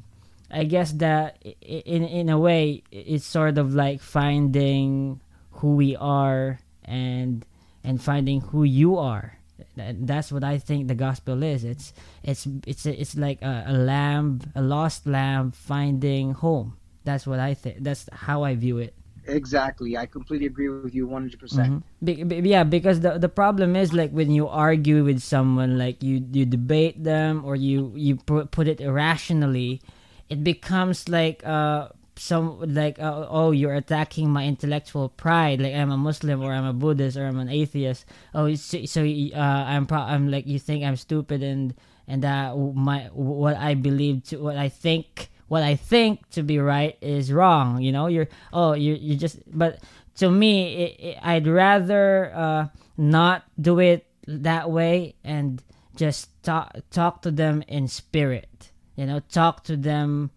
I 0.51 0.65
guess 0.65 0.93
that 0.99 1.43
in 1.63 2.05
in 2.05 2.29
a 2.29 2.39
way 2.39 2.83
it's 2.91 3.25
sort 3.25 3.59
of 3.59 3.75
like 3.75 4.01
finding 4.01 5.21
who 5.63 5.77
we 5.77 5.97
are 5.97 6.59
and 6.85 7.45
and 7.85 8.03
finding 8.03 8.41
who 8.41 8.65
you 8.65 8.99
are. 8.99 9.39
That's 9.77 10.33
what 10.33 10.43
I 10.45 10.59
think 10.59 10.89
the 10.89 10.95
gospel 10.95 11.43
is. 11.43 11.65
It's 11.65 11.93
it's 12.23 12.47
it's 12.67 12.87
it's 12.87 13.17
like 13.17 13.43
a, 13.43 13.65
a 13.69 13.73
lamb 13.73 14.41
a 14.55 14.63
lost 14.63 15.07
lamb 15.07 15.53
finding 15.53 16.33
home. 16.33 16.77
That's 17.05 17.27
what 17.27 17.39
I 17.41 17.55
think. 17.55 17.79
That's 17.81 18.09
how 18.13 18.43
I 18.43 18.55
view 18.57 18.79
it. 18.79 18.95
Exactly. 19.27 19.97
I 19.97 20.07
completely 20.07 20.47
agree 20.47 20.69
with 20.69 20.95
you 20.95 21.07
100%. 21.07 21.39
percent. 21.39 21.85
Mm 22.03 22.23
hmm 22.23 22.29
Be- 22.29 22.49
yeah, 22.49 22.65
because 22.65 23.01
the 23.01 23.19
the 23.19 23.29
problem 23.29 23.77
is 23.77 23.93
like 23.93 24.11
when 24.11 24.31
you 24.33 24.49
argue 24.49 25.05
with 25.05 25.21
someone 25.21 25.77
like 25.77 26.03
you 26.03 26.25
you 26.33 26.49
debate 26.49 27.05
them 27.05 27.45
or 27.45 27.55
you 27.55 27.93
you 27.95 28.17
put, 28.17 28.51
put 28.51 28.67
it 28.67 28.81
irrationally, 28.81 29.85
it 30.31 30.43
becomes 30.43 31.09
like 31.09 31.45
uh 31.47 31.89
some 32.17 32.61
like 32.75 32.99
uh, 32.99 33.27
oh 33.31 33.51
you're 33.51 33.75
attacking 33.75 34.31
my 34.31 34.45
intellectual 34.45 35.09
pride 35.09 35.61
like 35.61 35.75
i'm 35.75 35.91
a 35.91 35.97
muslim 35.97 36.43
or 36.43 36.53
i'm 36.53 36.67
a 36.67 36.73
buddhist 36.73 37.17
or 37.17 37.27
i'm 37.27 37.39
an 37.39 37.49
atheist 37.49 38.05
oh 38.35 38.55
so, 38.55 38.85
so 38.85 39.03
uh, 39.05 39.39
i'm 39.39 39.87
pro- 39.87 39.99
i'm 39.99 40.31
like 40.31 40.47
you 40.47 40.59
think 40.59 40.85
i'm 40.85 40.97
stupid 40.97 41.43
and 41.43 41.75
and 42.07 42.23
that 42.23 42.57
my 42.57 43.09
what 43.13 43.57
i 43.57 43.75
believe 43.75 44.23
to 44.25 44.37
what 44.37 44.57
i 44.57 44.69
think 44.69 45.31
what 45.51 45.65
I 45.65 45.75
think 45.75 46.31
to 46.31 46.45
be 46.45 46.61
right 46.61 46.97
is 47.01 47.33
wrong. 47.33 47.83
You 47.83 47.91
know, 47.91 48.07
you're 48.07 48.29
oh 48.53 48.75
you 48.75 48.95
you 48.95 49.17
just 49.17 49.41
but 49.47 49.81
to 50.19 50.31
me 50.31 50.77
it, 50.77 51.01
it, 51.01 51.19
I'd 51.23 51.49
rather 51.49 52.33
uh, 52.33 52.69
not 52.97 53.43
do 53.61 53.81
it 53.81 54.07
that 54.29 54.71
way 54.71 55.17
and 55.25 55.61
just 55.97 56.31
talk 56.45 56.77
talk 56.93 57.23
to 57.23 57.33
them 57.33 57.65
in 57.67 57.89
spirit. 57.89 58.70
You 59.01 59.07
know, 59.07 59.21
talk 59.33 59.65
to 59.65 59.81
them 59.81 60.29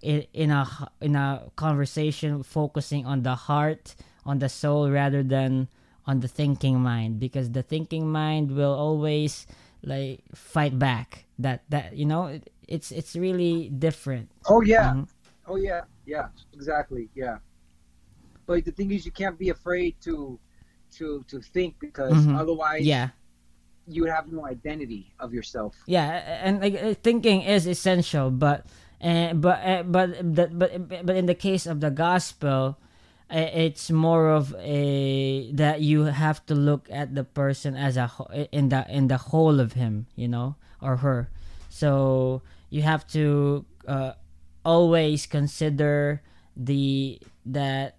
in, 0.00 0.24
in 0.32 0.50
a 0.50 0.64
in 1.02 1.16
a 1.16 1.52
conversation 1.54 2.42
focusing 2.42 3.04
on 3.04 3.28
the 3.28 3.34
heart, 3.34 3.94
on 4.24 4.38
the 4.38 4.48
soul 4.48 4.88
rather 4.88 5.22
than 5.22 5.68
on 6.06 6.20
the 6.20 6.28
thinking 6.28 6.80
mind 6.80 7.20
because 7.20 7.52
the 7.52 7.62
thinking 7.62 8.08
mind 8.08 8.56
will 8.56 8.72
always 8.72 9.46
like 9.82 10.24
fight 10.34 10.78
back 10.78 11.26
that 11.38 11.68
that 11.68 11.92
you 11.92 12.06
know 12.06 12.40
it's 12.66 12.90
it's 12.90 13.16
really 13.16 13.68
different. 13.68 14.32
Oh 14.48 14.62
yeah, 14.62 14.96
mm-hmm. 14.96 15.52
oh 15.52 15.56
yeah, 15.56 15.82
yeah, 16.06 16.28
exactly, 16.54 17.10
yeah. 17.14 17.44
But 18.46 18.64
the 18.64 18.72
thing 18.72 18.92
is, 18.92 19.04
you 19.04 19.12
can't 19.12 19.36
be 19.38 19.50
afraid 19.50 20.00
to 20.08 20.40
to 20.96 21.22
to 21.28 21.42
think 21.42 21.76
because 21.80 22.14
mm-hmm. 22.14 22.36
otherwise, 22.40 22.80
yeah, 22.80 23.10
you 23.86 24.02
would 24.02 24.10
have 24.10 24.30
no 24.32 24.46
identity 24.46 25.12
of 25.20 25.32
yourself. 25.32 25.74
Yeah, 25.86 26.40
and 26.42 26.60
like 26.60 26.74
uh, 26.74 26.94
thinking 27.02 27.42
is 27.42 27.66
essential, 27.66 28.30
but 28.30 28.66
and 29.00 29.40
but 29.40 29.60
uh, 29.64 29.82
but 29.84 30.34
but 30.34 30.60
but 31.06 31.16
in 31.16 31.26
the 31.26 31.34
case 31.34 31.66
of 31.66 31.80
the 31.80 31.90
gospel 31.90 32.78
it's 33.28 33.90
more 33.90 34.30
of 34.30 34.54
a 34.58 35.50
that 35.52 35.80
you 35.80 36.04
have 36.04 36.44
to 36.46 36.54
look 36.54 36.86
at 36.90 37.14
the 37.14 37.24
person 37.24 37.74
as 37.74 37.96
a 37.96 38.10
in 38.52 38.68
the 38.68 38.86
in 38.88 39.08
the 39.08 39.16
whole 39.16 39.58
of 39.58 39.72
him 39.72 40.06
you 40.14 40.28
know 40.28 40.54
or 40.80 40.98
her 40.98 41.28
so 41.68 42.40
you 42.70 42.82
have 42.82 43.06
to 43.06 43.64
uh, 43.88 44.12
always 44.64 45.26
consider 45.26 46.22
the 46.56 47.18
that 47.44 47.96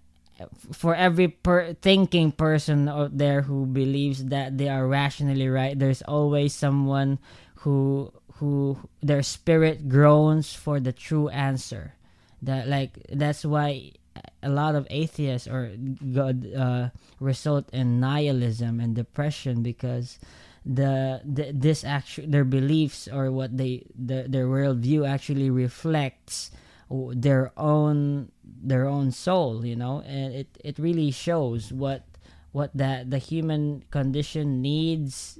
for 0.72 0.94
every 0.94 1.28
per- 1.28 1.74
thinking 1.74 2.30
person 2.30 2.88
out 2.88 3.16
there 3.18 3.42
who 3.42 3.66
believes 3.66 4.26
that 4.26 4.56
they 4.56 4.68
are 4.68 4.86
rationally 4.86 5.48
right 5.48 5.78
there's 5.78 6.02
always 6.02 6.54
someone 6.54 7.18
who 7.62 8.12
who 8.38 8.78
their 9.02 9.22
spirit 9.22 9.88
groans 9.88 10.54
for 10.54 10.78
the 10.80 10.92
true 10.92 11.28
answer. 11.28 11.94
That 12.42 12.68
like 12.68 12.94
that's 13.10 13.44
why 13.44 13.92
a 14.42 14.48
lot 14.48 14.74
of 14.74 14.86
atheists 14.90 15.46
or 15.46 15.74
god 16.14 16.46
uh, 16.54 16.90
result 17.18 17.68
in 17.72 17.98
nihilism 17.98 18.78
and 18.78 18.94
depression 18.94 19.62
because 19.62 20.18
the, 20.64 21.20
the 21.24 21.50
this 21.50 21.82
actually 21.82 22.28
their 22.28 22.44
beliefs 22.44 23.08
or 23.10 23.30
what 23.30 23.56
they 23.56 23.86
the, 23.94 24.26
their 24.28 24.46
worldview 24.46 25.08
actually 25.08 25.50
reflects 25.50 26.50
their 26.90 27.52
own 27.56 28.30
their 28.44 28.86
own 28.86 29.10
soul 29.10 29.64
you 29.64 29.76
know 29.76 30.02
and 30.06 30.34
it 30.34 30.48
it 30.64 30.78
really 30.78 31.10
shows 31.10 31.72
what 31.72 32.04
what 32.52 32.70
that 32.74 33.10
the 33.10 33.18
human 33.18 33.82
condition 33.90 34.62
needs 34.62 35.38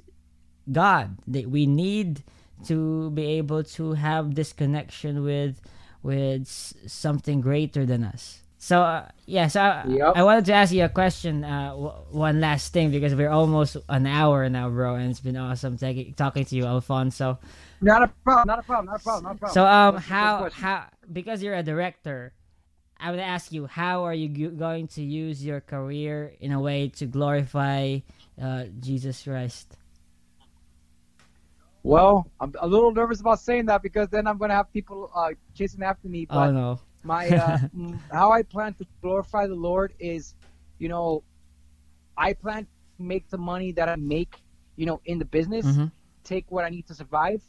god 0.71 1.17
that 1.27 1.49
we 1.49 1.65
need 1.65 2.23
to 2.65 3.09
be 3.11 3.25
able 3.25 3.63
to 3.63 3.93
have 3.93 4.35
this 4.35 4.53
connection 4.53 5.23
with 5.23 5.59
with 6.03 6.47
something 6.87 7.41
greater 7.41 7.85
than 7.85 8.03
us 8.03 8.41
so 8.61 8.81
uh, 8.81 9.07
yeah, 9.25 9.47
so 9.47 9.61
I, 9.61 9.85
yep. 9.87 10.13
I 10.17 10.23
wanted 10.23 10.43
to 10.45 10.53
ask 10.53 10.73
you 10.73 10.83
a 10.83 10.89
question. 10.89 11.45
Uh, 11.45 11.69
w- 11.69 11.93
one 12.11 12.41
last 12.41 12.73
thing 12.73 12.91
because 12.91 13.15
we're 13.15 13.29
almost 13.29 13.77
an 13.87 14.05
hour 14.05 14.49
now, 14.49 14.69
bro, 14.69 14.95
and 14.95 15.09
it's 15.09 15.21
been 15.21 15.37
awesome 15.37 15.77
t- 15.77 16.13
talking 16.17 16.43
to 16.43 16.55
you, 16.57 16.65
Alfonzo. 16.65 17.39
Not 17.79 18.03
a 18.03 18.07
problem. 18.25 18.47
Not 18.47 18.59
a 18.59 18.63
problem. 18.63 18.85
Not 18.87 18.99
a 18.99 19.03
problem. 19.03 19.23
Not 19.23 19.35
a 19.35 19.37
problem. 19.39 19.53
So 19.53 19.65
um, 19.65 19.93
what's, 19.93 20.07
how 20.07 20.41
what's 20.41 20.55
how 20.55 20.85
because 21.11 21.41
you're 21.43 21.55
a 21.55 21.63
director, 21.63 22.33
I 22.99 23.11
would 23.11 23.19
ask 23.19 23.51
you 23.51 23.65
how 23.65 24.03
are 24.03 24.13
you 24.13 24.29
g- 24.29 24.47
going 24.47 24.87
to 24.89 25.01
use 25.03 25.43
your 25.45 25.61
career 25.61 26.35
in 26.39 26.51
a 26.51 26.59
way 26.59 26.89
to 26.89 27.05
glorify 27.05 27.99
uh, 28.41 28.65
Jesus 28.79 29.23
Christ? 29.23 29.77
Well, 31.83 32.29
I'm 32.39 32.53
a 32.59 32.67
little 32.67 32.91
nervous 32.91 33.21
about 33.21 33.39
saying 33.39 33.65
that 33.67 33.81
because 33.81 34.09
then 34.09 34.27
I'm 34.27 34.37
going 34.37 34.49
to 34.49 34.55
have 34.55 34.71
people 34.71 35.09
uh, 35.15 35.29
chasing 35.55 35.81
after 35.83 36.07
me. 36.09 36.27
Oh, 36.29 36.35
but 36.35 36.49
oh 36.49 36.51
no 36.51 36.79
my 37.03 37.31
uh, 37.33 37.57
how 38.11 38.31
I 38.31 38.43
plan 38.43 38.73
to 38.75 38.85
glorify 39.01 39.47
the 39.47 39.55
Lord 39.55 39.93
is, 39.99 40.35
you 40.77 40.89
know, 40.89 41.23
I 42.17 42.33
plan 42.33 42.65
to 42.65 43.03
make 43.03 43.29
the 43.29 43.37
money 43.37 43.71
that 43.73 43.87
I 43.87 43.95
make, 43.95 44.41
you 44.75 44.85
know, 44.85 45.01
in 45.05 45.19
the 45.19 45.25
business, 45.25 45.65
Mm-hmm. 45.65 45.85
take 46.23 46.45
what 46.51 46.65
I 46.65 46.69
need 46.69 46.87
to 46.87 46.93
survive, 46.93 47.41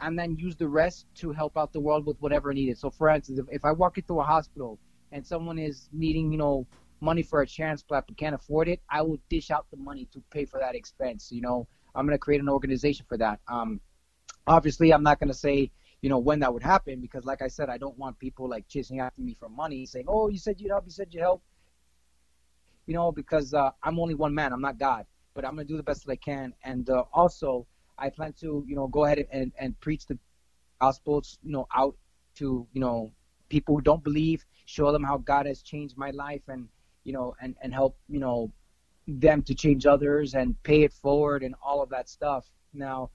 and 0.00 0.18
then 0.18 0.36
use 0.36 0.56
the 0.56 0.68
rest 0.68 1.06
to 1.16 1.32
help 1.32 1.56
out 1.56 1.72
the 1.72 1.80
world 1.80 2.06
with 2.06 2.16
whatever 2.20 2.52
needed. 2.52 2.78
So, 2.78 2.90
for 2.90 3.08
instance, 3.08 3.38
if, 3.38 3.46
if 3.50 3.64
I 3.64 3.72
walk 3.72 3.98
into 3.98 4.20
a 4.20 4.24
hospital 4.24 4.78
and 5.12 5.26
someone 5.26 5.58
is 5.58 5.88
needing, 5.92 6.30
you 6.32 6.38
know, 6.38 6.66
money 7.00 7.22
for 7.22 7.42
a 7.42 7.46
transplant 7.46 8.06
but 8.06 8.16
can't 8.16 8.34
afford 8.34 8.68
it, 8.68 8.80
I 8.90 9.02
will 9.02 9.18
dish 9.28 9.50
out 9.50 9.66
the 9.70 9.76
money 9.76 10.08
to 10.12 10.22
pay 10.30 10.44
for 10.44 10.60
that 10.60 10.74
expense. 10.74 11.30
You 11.30 11.42
know, 11.42 11.68
I'm 11.94 12.06
gonna 12.06 12.18
create 12.18 12.40
an 12.40 12.48
organization 12.48 13.06
for 13.08 13.16
that. 13.18 13.40
Um, 13.48 13.80
obviously, 14.46 14.92
I'm 14.92 15.02
not 15.02 15.20
gonna 15.20 15.34
say, 15.34 15.70
you 16.02 16.08
know, 16.08 16.18
when 16.18 16.40
that 16.40 16.52
would 16.52 16.62
happen 16.62 17.00
because, 17.00 17.24
like 17.24 17.42
I 17.42 17.48
said, 17.48 17.68
I 17.68 17.78
don't 17.78 17.98
want 17.98 18.18
people 18.18 18.48
like 18.48 18.68
chasing 18.68 19.00
after 19.00 19.20
me 19.20 19.36
for 19.38 19.48
money, 19.48 19.84
saying, 19.86 20.06
"Oh, 20.08 20.28
you 20.28 20.38
said 20.38 20.60
you'd 20.60 20.70
help, 20.70 20.84
you 20.84 20.92
said 20.92 21.08
you'd 21.10 21.20
help." 21.20 21.42
You 22.86 22.94
know, 22.94 23.12
because 23.12 23.52
uh, 23.52 23.70
I'm 23.82 23.98
only 23.98 24.14
one 24.14 24.34
man. 24.34 24.52
I'm 24.52 24.62
not 24.62 24.78
God, 24.78 25.06
but 25.34 25.44
I'm 25.44 25.52
gonna 25.52 25.64
do 25.64 25.76
the 25.76 25.82
best 25.82 26.06
that 26.06 26.12
I 26.12 26.16
can. 26.16 26.54
And 26.64 26.88
uh, 26.88 27.04
also, 27.12 27.66
I 27.98 28.10
plan 28.10 28.32
to, 28.40 28.64
you 28.66 28.76
know, 28.76 28.86
go 28.86 29.04
ahead 29.04 29.26
and, 29.32 29.52
and 29.58 29.78
preach 29.80 30.06
the 30.06 30.18
gospel, 30.80 31.22
you 31.42 31.52
know, 31.52 31.66
out 31.74 31.96
to, 32.36 32.66
you 32.72 32.80
know, 32.80 33.12
people 33.48 33.74
who 33.74 33.80
don't 33.80 34.04
believe, 34.04 34.44
show 34.66 34.92
them 34.92 35.02
how 35.02 35.18
God 35.18 35.46
has 35.46 35.62
changed 35.62 35.96
my 35.96 36.10
life 36.10 36.42
and, 36.48 36.68
you 37.04 37.12
know, 37.12 37.34
and, 37.40 37.56
and 37.62 37.72
help, 37.72 37.96
you 38.08 38.20
know, 38.20 38.52
them 39.06 39.42
to 39.42 39.54
change 39.54 39.86
others 39.86 40.34
and 40.34 40.62
pay 40.62 40.82
it 40.82 40.92
forward 40.92 41.42
and 41.42 41.54
all 41.62 41.82
of 41.82 41.88
that 41.88 42.08
stuff. 42.08 42.46
Now, 42.74 43.10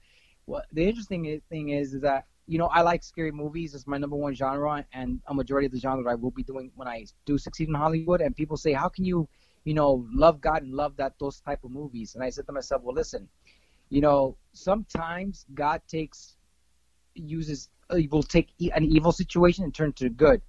what 0.46 0.66
the 0.72 0.84
interesting 0.86 1.40
thing 1.48 1.70
is, 1.70 1.94
is 1.94 2.02
that, 2.02 2.26
you 2.46 2.58
know, 2.58 2.66
I 2.66 2.82
like 2.82 3.02
scary 3.02 3.32
movies. 3.32 3.74
It's 3.74 3.86
my 3.86 3.96
number 3.96 4.16
one 4.16 4.34
genre 4.34 4.84
and 4.92 5.20
a 5.28 5.34
majority 5.34 5.66
of 5.66 5.72
the 5.72 5.80
genre 5.80 6.10
I 6.10 6.16
will 6.16 6.30
be 6.30 6.42
doing 6.42 6.70
when 6.74 6.88
I 6.88 7.06
do 7.24 7.38
succeed 7.38 7.68
in 7.68 7.74
Hollywood. 7.74 8.20
And 8.20 8.36
people 8.36 8.56
say, 8.56 8.72
how 8.72 8.88
can 8.88 9.04
you, 9.04 9.28
you 9.64 9.72
know, 9.72 10.06
love 10.12 10.40
God 10.40 10.62
and 10.62 10.74
love 10.74 10.96
that, 10.96 11.14
those 11.18 11.40
type 11.40 11.64
of 11.64 11.70
movies? 11.70 12.14
And 12.14 12.22
I 12.22 12.28
said 12.28 12.46
to 12.46 12.52
myself, 12.52 12.82
well, 12.82 12.94
listen, 12.94 13.28
you 13.88 14.00
know, 14.00 14.36
sometimes 14.52 15.46
God 15.54 15.82
takes 15.88 16.36
uses 17.14 17.68
uh, 17.90 17.98
will 18.10 18.22
take 18.22 18.48
an 18.74 18.84
evil 18.84 19.12
situation 19.12 19.64
and 19.64 19.74
turn 19.74 19.90
it 19.90 19.96
to 19.96 20.08
good. 20.08 20.40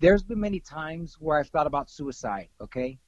There's 0.00 0.22
been 0.22 0.40
many 0.40 0.60
times 0.60 1.16
where 1.18 1.38
I've 1.38 1.48
thought 1.48 1.66
about 1.66 1.90
suicide, 1.90 2.48
okay? 2.60 2.98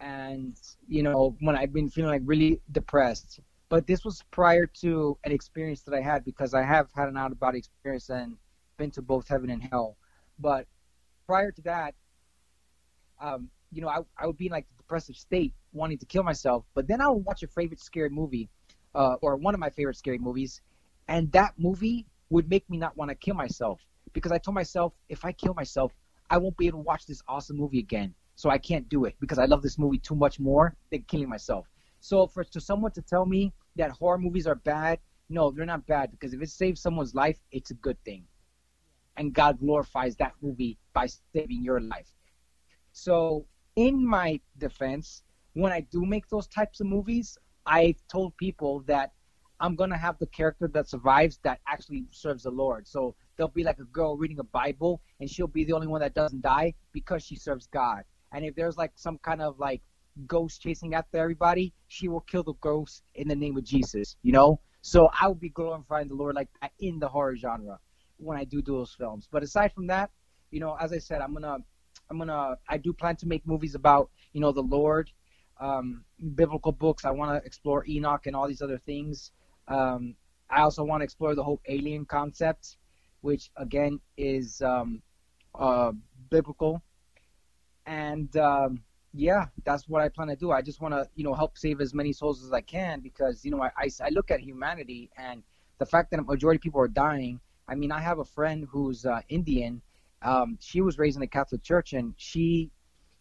And 0.00 0.56
you 0.86 1.02
know, 1.02 1.36
when 1.40 1.56
I've 1.56 1.72
been 1.72 1.88
feeling 1.88 2.10
like 2.10 2.22
really 2.24 2.60
depressed. 2.70 3.40
But 3.70 3.86
this 3.86 4.02
was 4.04 4.22
prior 4.30 4.66
to 4.80 5.18
an 5.24 5.32
experience 5.32 5.82
that 5.82 5.94
I 5.94 6.00
had 6.00 6.24
because 6.24 6.54
I 6.54 6.62
have 6.62 6.88
had 6.94 7.08
an 7.08 7.18
out 7.18 7.32
of 7.32 7.38
body 7.38 7.58
experience 7.58 8.08
and 8.08 8.36
been 8.78 8.90
to 8.92 9.02
both 9.02 9.28
heaven 9.28 9.50
and 9.50 9.62
hell. 9.62 9.98
But 10.38 10.66
prior 11.26 11.52
to 11.52 11.62
that, 11.62 11.94
um, 13.20 13.50
you 13.70 13.82
know, 13.82 13.88
I, 13.88 13.98
I 14.16 14.26
would 14.26 14.38
be 14.38 14.46
in 14.46 14.52
like 14.52 14.66
a 14.72 14.82
depressive 14.82 15.16
state, 15.16 15.52
wanting 15.72 15.98
to 15.98 16.06
kill 16.06 16.22
myself. 16.22 16.64
But 16.74 16.88
then 16.88 17.02
I 17.02 17.08
would 17.08 17.24
watch 17.24 17.42
a 17.42 17.46
favorite 17.48 17.80
scary 17.80 18.08
movie, 18.08 18.48
uh, 18.94 19.16
or 19.20 19.36
one 19.36 19.54
of 19.54 19.60
my 19.60 19.70
favorite 19.70 19.96
scary 19.96 20.18
movies, 20.18 20.60
and 21.08 21.30
that 21.32 21.54
movie 21.58 22.06
would 22.30 22.48
make 22.48 22.68
me 22.68 22.76
not 22.78 22.96
want 22.96 23.10
to 23.10 23.14
kill 23.14 23.34
myself 23.34 23.80
because 24.12 24.32
I 24.32 24.38
told 24.38 24.54
myself 24.54 24.92
if 25.08 25.24
I 25.24 25.32
kill 25.32 25.54
myself, 25.54 25.92
I 26.30 26.38
won't 26.38 26.56
be 26.56 26.66
able 26.66 26.80
to 26.80 26.84
watch 26.84 27.06
this 27.06 27.22
awesome 27.28 27.56
movie 27.56 27.78
again. 27.78 28.14
So 28.36 28.50
I 28.50 28.58
can't 28.58 28.88
do 28.88 29.04
it 29.04 29.16
because 29.20 29.38
I 29.38 29.46
love 29.46 29.62
this 29.62 29.78
movie 29.78 29.98
too 29.98 30.14
much 30.14 30.38
more 30.38 30.76
than 30.90 31.02
killing 31.02 31.28
myself. 31.28 31.66
So 32.00 32.26
for 32.26 32.44
to 32.44 32.60
someone 32.60 32.92
to 32.92 33.02
tell 33.02 33.26
me 33.26 33.52
that 33.76 33.90
horror 33.90 34.18
movies 34.18 34.46
are 34.46 34.54
bad, 34.54 35.00
no, 35.28 35.50
they're 35.50 35.66
not 35.66 35.86
bad 35.86 36.10
because 36.12 36.32
if 36.34 36.40
it 36.40 36.50
saves 36.50 36.80
someone's 36.80 37.14
life, 37.14 37.38
it's 37.50 37.70
a 37.70 37.74
good 37.74 38.02
thing. 38.04 38.24
And 39.16 39.34
God 39.34 39.58
glorifies 39.58 40.16
that 40.16 40.34
movie 40.40 40.78
by 40.92 41.08
saving 41.34 41.64
your 41.64 41.80
life. 41.80 42.12
So 42.92 43.46
in 43.74 44.06
my 44.06 44.40
defense, 44.56 45.22
when 45.54 45.72
I 45.72 45.80
do 45.80 46.06
make 46.06 46.28
those 46.28 46.46
types 46.46 46.80
of 46.80 46.86
movies, 46.86 47.36
I 47.68 47.94
told 48.10 48.36
people 48.38 48.80
that 48.86 49.12
I'm 49.60 49.76
gonna 49.76 49.98
have 49.98 50.18
the 50.18 50.26
character 50.26 50.68
that 50.68 50.88
survives 50.88 51.38
that 51.42 51.60
actually 51.68 52.06
serves 52.10 52.44
the 52.44 52.50
Lord. 52.50 52.88
So 52.88 53.14
there'll 53.36 53.50
be 53.50 53.64
like 53.64 53.78
a 53.78 53.84
girl 53.84 54.16
reading 54.16 54.38
a 54.38 54.44
Bible, 54.44 55.02
and 55.20 55.28
she'll 55.28 55.46
be 55.46 55.64
the 55.64 55.74
only 55.74 55.86
one 55.86 56.00
that 56.00 56.14
doesn't 56.14 56.42
die 56.42 56.74
because 56.92 57.22
she 57.22 57.36
serves 57.36 57.66
God. 57.66 58.04
And 58.32 58.44
if 58.44 58.54
there's 58.54 58.76
like 58.76 58.92
some 58.94 59.18
kind 59.18 59.42
of 59.42 59.58
like 59.58 59.82
ghost 60.26 60.62
chasing 60.62 60.94
after 60.94 61.18
everybody, 61.18 61.74
she 61.88 62.08
will 62.08 62.20
kill 62.20 62.42
the 62.42 62.54
ghost 62.60 63.02
in 63.14 63.28
the 63.28 63.36
name 63.36 63.56
of 63.56 63.64
Jesus. 63.64 64.16
You 64.22 64.32
know. 64.32 64.60
So 64.80 65.10
I 65.20 65.26
will 65.26 65.34
be 65.34 65.50
glorifying 65.50 66.08
the 66.08 66.14
Lord 66.14 66.36
like 66.36 66.48
in 66.78 66.98
the 66.98 67.08
horror 67.08 67.36
genre 67.36 67.78
when 68.16 68.38
I 68.38 68.44
do 68.44 68.62
do 68.62 68.72
those 68.72 68.94
films. 68.94 69.28
But 69.30 69.42
aside 69.42 69.72
from 69.74 69.88
that, 69.88 70.10
you 70.50 70.60
know, 70.60 70.76
as 70.80 70.92
I 70.92 70.98
said, 70.98 71.20
I'm 71.20 71.34
gonna, 71.34 71.58
I'm 72.08 72.18
gonna, 72.18 72.56
I 72.68 72.78
do 72.78 72.92
plan 72.92 73.16
to 73.16 73.26
make 73.26 73.46
movies 73.46 73.74
about 73.74 74.10
you 74.32 74.40
know 74.40 74.52
the 74.52 74.62
Lord, 74.62 75.10
um, 75.60 76.04
biblical 76.34 76.72
books. 76.72 77.04
I 77.04 77.10
want 77.10 77.40
to 77.40 77.46
explore 77.46 77.84
Enoch 77.88 78.26
and 78.26 78.36
all 78.36 78.48
these 78.48 78.62
other 78.62 78.78
things. 78.78 79.32
Um, 79.66 80.14
I 80.50 80.62
also 80.62 80.82
want 80.84 81.00
to 81.00 81.04
explore 81.04 81.34
the 81.34 81.44
whole 81.44 81.60
alien 81.68 82.06
concept, 82.06 82.76
which 83.20 83.50
again 83.56 84.00
is 84.16 84.62
um, 84.62 85.02
uh, 85.54 85.92
biblical. 86.30 86.82
And 87.86 88.34
um, 88.36 88.82
yeah, 89.14 89.46
that's 89.64 89.88
what 89.88 90.02
I 90.02 90.08
plan 90.08 90.28
to 90.28 90.36
do. 90.36 90.50
I 90.50 90.62
just 90.62 90.80
want 90.80 90.94
to, 90.94 91.08
you 91.14 91.24
know, 91.24 91.34
help 91.34 91.58
save 91.58 91.80
as 91.80 91.94
many 91.94 92.12
souls 92.12 92.44
as 92.44 92.52
I 92.52 92.60
can 92.60 93.00
because, 93.00 93.44
you 93.44 93.50
know, 93.50 93.62
I, 93.62 93.70
I, 93.76 93.88
I 94.04 94.08
look 94.10 94.30
at 94.30 94.40
humanity 94.40 95.10
and 95.16 95.42
the 95.78 95.86
fact 95.86 96.10
that 96.10 96.20
a 96.20 96.22
majority 96.22 96.58
of 96.58 96.62
people 96.62 96.80
are 96.80 96.88
dying. 96.88 97.40
I 97.68 97.74
mean, 97.74 97.92
I 97.92 98.00
have 98.00 98.18
a 98.18 98.24
friend 98.24 98.66
who's 98.70 99.04
uh, 99.04 99.20
Indian. 99.28 99.82
Um, 100.22 100.58
she 100.60 100.80
was 100.80 100.98
raised 100.98 101.16
in 101.16 101.20
the 101.20 101.26
Catholic 101.26 101.62
Church 101.62 101.92
and 101.92 102.14
she 102.16 102.70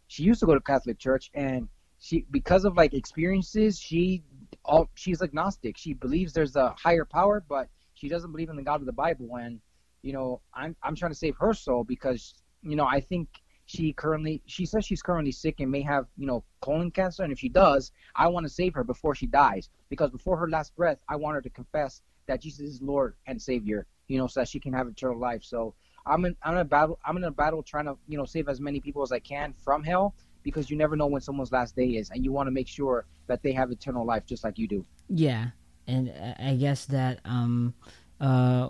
she 0.08 0.24
used 0.24 0.40
to 0.40 0.46
go 0.46 0.54
to 0.54 0.62
Catholic 0.62 0.98
Church 0.98 1.30
and 1.34 1.68
she 2.00 2.26
because 2.30 2.66
of 2.66 2.76
like 2.76 2.94
experiences 2.94 3.80
she 3.80 4.24
all 4.68 4.90
she's 4.96 5.22
agnostic. 5.22 5.78
She 5.78 5.94
believes 5.94 6.34
there's 6.34 6.56
a 6.56 6.76
higher 6.78 7.06
power, 7.06 7.44
but 7.48 7.70
she 7.94 8.10
doesn't 8.10 8.32
believe 8.32 8.50
in 8.50 8.56
the 8.56 8.64
God 8.64 8.82
of 8.82 8.86
the 8.86 8.92
Bible. 8.92 9.38
And 9.38 9.60
you 10.02 10.14
know, 10.14 10.42
I'm 10.54 10.76
I'm 10.84 10.96
trying 10.96 11.12
to 11.12 11.18
save 11.18 11.36
her 11.38 11.54
soul 11.54 11.84
because 11.84 12.36
you 12.62 12.76
know 12.76 12.86
I 12.86 13.00
think 13.00 13.28
she 13.66 13.94
currently 13.94 14.42
she 14.46 14.66
says 14.66 14.86
she's 14.86 15.02
currently 15.02 15.32
sick 15.32 15.60
and 15.60 15.72
may 15.72 15.82
have 15.82 16.06
you 16.18 16.28
know 16.28 16.44
colon 16.62 16.92
cancer. 16.92 17.24
And 17.24 17.32
if 17.32 17.40
she 17.40 17.50
does, 17.50 17.92
I 18.16 18.28
want 18.28 18.46
to 18.46 18.50
save 18.54 18.74
her 18.76 18.84
before 18.84 19.16
she 19.16 19.26
dies 19.26 19.70
because 19.90 20.12
before 20.12 20.38
her 20.38 20.50
last 20.50 20.76
breath, 20.76 21.00
I 21.10 21.16
want 21.16 21.36
her 21.36 21.42
to 21.42 21.50
confess 21.50 22.02
that 22.28 22.42
Jesus 22.42 22.60
is 22.60 22.82
Lord 22.82 23.16
and 23.26 23.42
Savior. 23.42 23.88
You 24.08 24.18
know, 24.18 24.28
so 24.28 24.40
that 24.40 24.48
she 24.48 24.60
can 24.60 24.72
have 24.72 24.88
eternal 24.88 25.20
life. 25.20 25.44
So 25.44 25.74
I'm 26.06 26.24
in 26.26 26.36
I'm 26.44 26.54
in 26.54 26.60
a 26.60 26.66
battle 26.66 27.00
I'm 27.06 27.18
in 27.18 27.24
a 27.24 27.32
battle 27.32 27.64
trying 27.64 27.86
to 27.86 27.98
you 28.08 28.18
know 28.18 28.26
save 28.26 28.48
as 28.48 28.62
many 28.62 28.80
people 28.80 29.04
as 29.04 29.12
I 29.12 29.20
can 29.20 29.54
from 29.64 29.84
hell 29.84 30.16
because 30.48 30.70
you 30.72 30.78
never 30.78 30.96
know 30.96 31.08
when 31.08 31.22
someone's 31.22 31.52
last 31.52 31.76
day 31.76 31.90
is, 32.00 32.10
and 32.12 32.24
you 32.24 32.32
want 32.32 32.48
to 32.48 32.52
make 32.52 32.68
sure 32.68 33.06
that 33.28 33.44
they 33.44 33.52
have 33.52 33.72
eternal 33.72 34.06
life 34.06 34.26
just 34.26 34.44
like 34.44 34.58
you 34.58 34.68
do. 34.68 34.86
Yeah, 35.10 35.48
and 35.88 36.12
I 36.40 36.56
guess 36.56 36.86
that 36.86 37.20
um, 37.26 37.74
uh, 38.20 38.70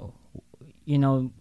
you 0.86 0.98
know, 0.98 1.32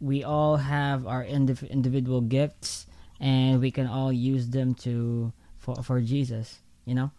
we 0.00 0.24
all 0.24 0.56
have 0.56 1.06
our 1.06 1.24
indiv- 1.24 1.70
individual 1.70 2.20
gifts, 2.20 2.86
and 3.20 3.60
we 3.60 3.70
can 3.70 3.86
all 3.86 4.12
use 4.12 4.48
them 4.50 4.74
to 4.86 5.32
for 5.58 5.82
for 5.82 6.00
Jesus. 6.00 6.60
You 6.84 6.94
know. 6.94 7.10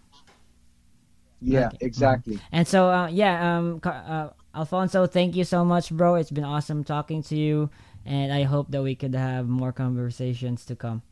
Yeah, 1.42 1.68
Okay. 1.68 1.78
exactly. 1.82 2.40
And 2.52 2.68
so, 2.68 2.90
uh, 2.90 3.08
yeah, 3.08 3.58
um, 3.58 3.80
uh, 3.84 4.30
Alfonzo, 4.56 5.06
thank 5.06 5.36
you 5.36 5.44
so 5.44 5.64
much, 5.64 5.92
bro. 5.92 6.16
It's 6.16 6.32
been 6.32 6.44
awesome 6.44 6.84
talking 6.84 7.22
to 7.24 7.36
you, 7.36 7.70
and 8.06 8.34
I 8.34 8.44
hope 8.44 8.72
that 8.72 8.82
we 8.82 8.96
could 8.96 9.14
have 9.14 9.48
more 9.48 9.72
conversations 9.72 10.66
to 10.66 10.76
come. 10.76 11.04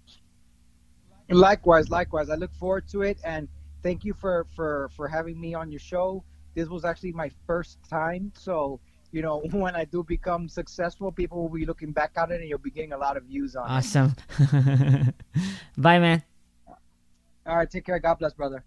Likewise, 1.29 1.89
likewise. 1.89 2.29
I 2.29 2.35
look 2.35 2.53
forward 2.53 2.87
to 2.89 3.01
it, 3.01 3.17
and 3.23 3.47
thank 3.81 4.05
you 4.05 4.13
for 4.13 4.45
for 4.55 4.89
for 4.95 5.07
having 5.07 5.39
me 5.39 5.53
on 5.53 5.71
your 5.71 5.79
show. 5.79 6.23
This 6.53 6.69
was 6.69 6.85
actually 6.85 7.13
my 7.13 7.31
first 7.47 7.79
time, 7.89 8.31
so 8.35 8.79
you 9.11 9.21
know 9.21 9.39
when 9.51 9.75
I 9.75 9.85
do 9.85 10.03
become 10.03 10.47
successful, 10.47 11.11
people 11.11 11.41
will 11.41 11.57
be 11.57 11.65
looking 11.65 11.91
back 11.91 12.11
at 12.15 12.31
it, 12.31 12.41
and 12.41 12.49
you'll 12.49 12.59
be 12.59 12.71
getting 12.71 12.93
a 12.93 12.97
lot 12.97 13.17
of 13.17 13.23
views 13.23 13.55
on 13.55 13.65
it. 13.65 13.73
Awesome. 13.73 14.15
Bye, 15.77 15.99
man. 15.99 16.23
All 17.47 17.57
right, 17.57 17.69
take 17.69 17.85
care. 17.85 17.99
God 17.99 18.15
bless, 18.15 18.33
brother. 18.33 18.63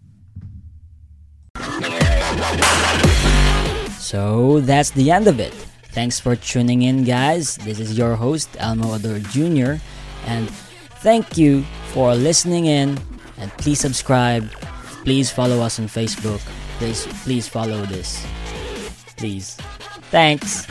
So 3.99 4.59
that's 4.61 4.91
the 4.91 5.11
end 5.11 5.27
of 5.27 5.39
it. 5.39 5.53
Thanks 5.91 6.19
for 6.19 6.35
tuning 6.35 6.83
in, 6.83 7.03
guys. 7.03 7.57
This 7.57 7.79
is 7.79 7.97
your 7.97 8.15
host, 8.15 8.49
Elmo 8.57 8.93
Ador 8.93 9.19
Jr., 9.19 9.81
and 10.25 10.49
thank 11.01 11.37
you 11.37 11.63
for 11.93 12.15
listening 12.15 12.65
in. 12.65 12.97
And 13.37 13.51
please 13.57 13.79
subscribe. 13.79 14.51
Please 15.03 15.31
follow 15.31 15.61
us 15.61 15.79
on 15.79 15.85
Facebook. 15.87 16.39
Please, 16.77 17.07
please 17.23 17.47
follow 17.47 17.85
this. 17.85 18.25
Please. 19.17 19.55
Thanks. 20.11 20.65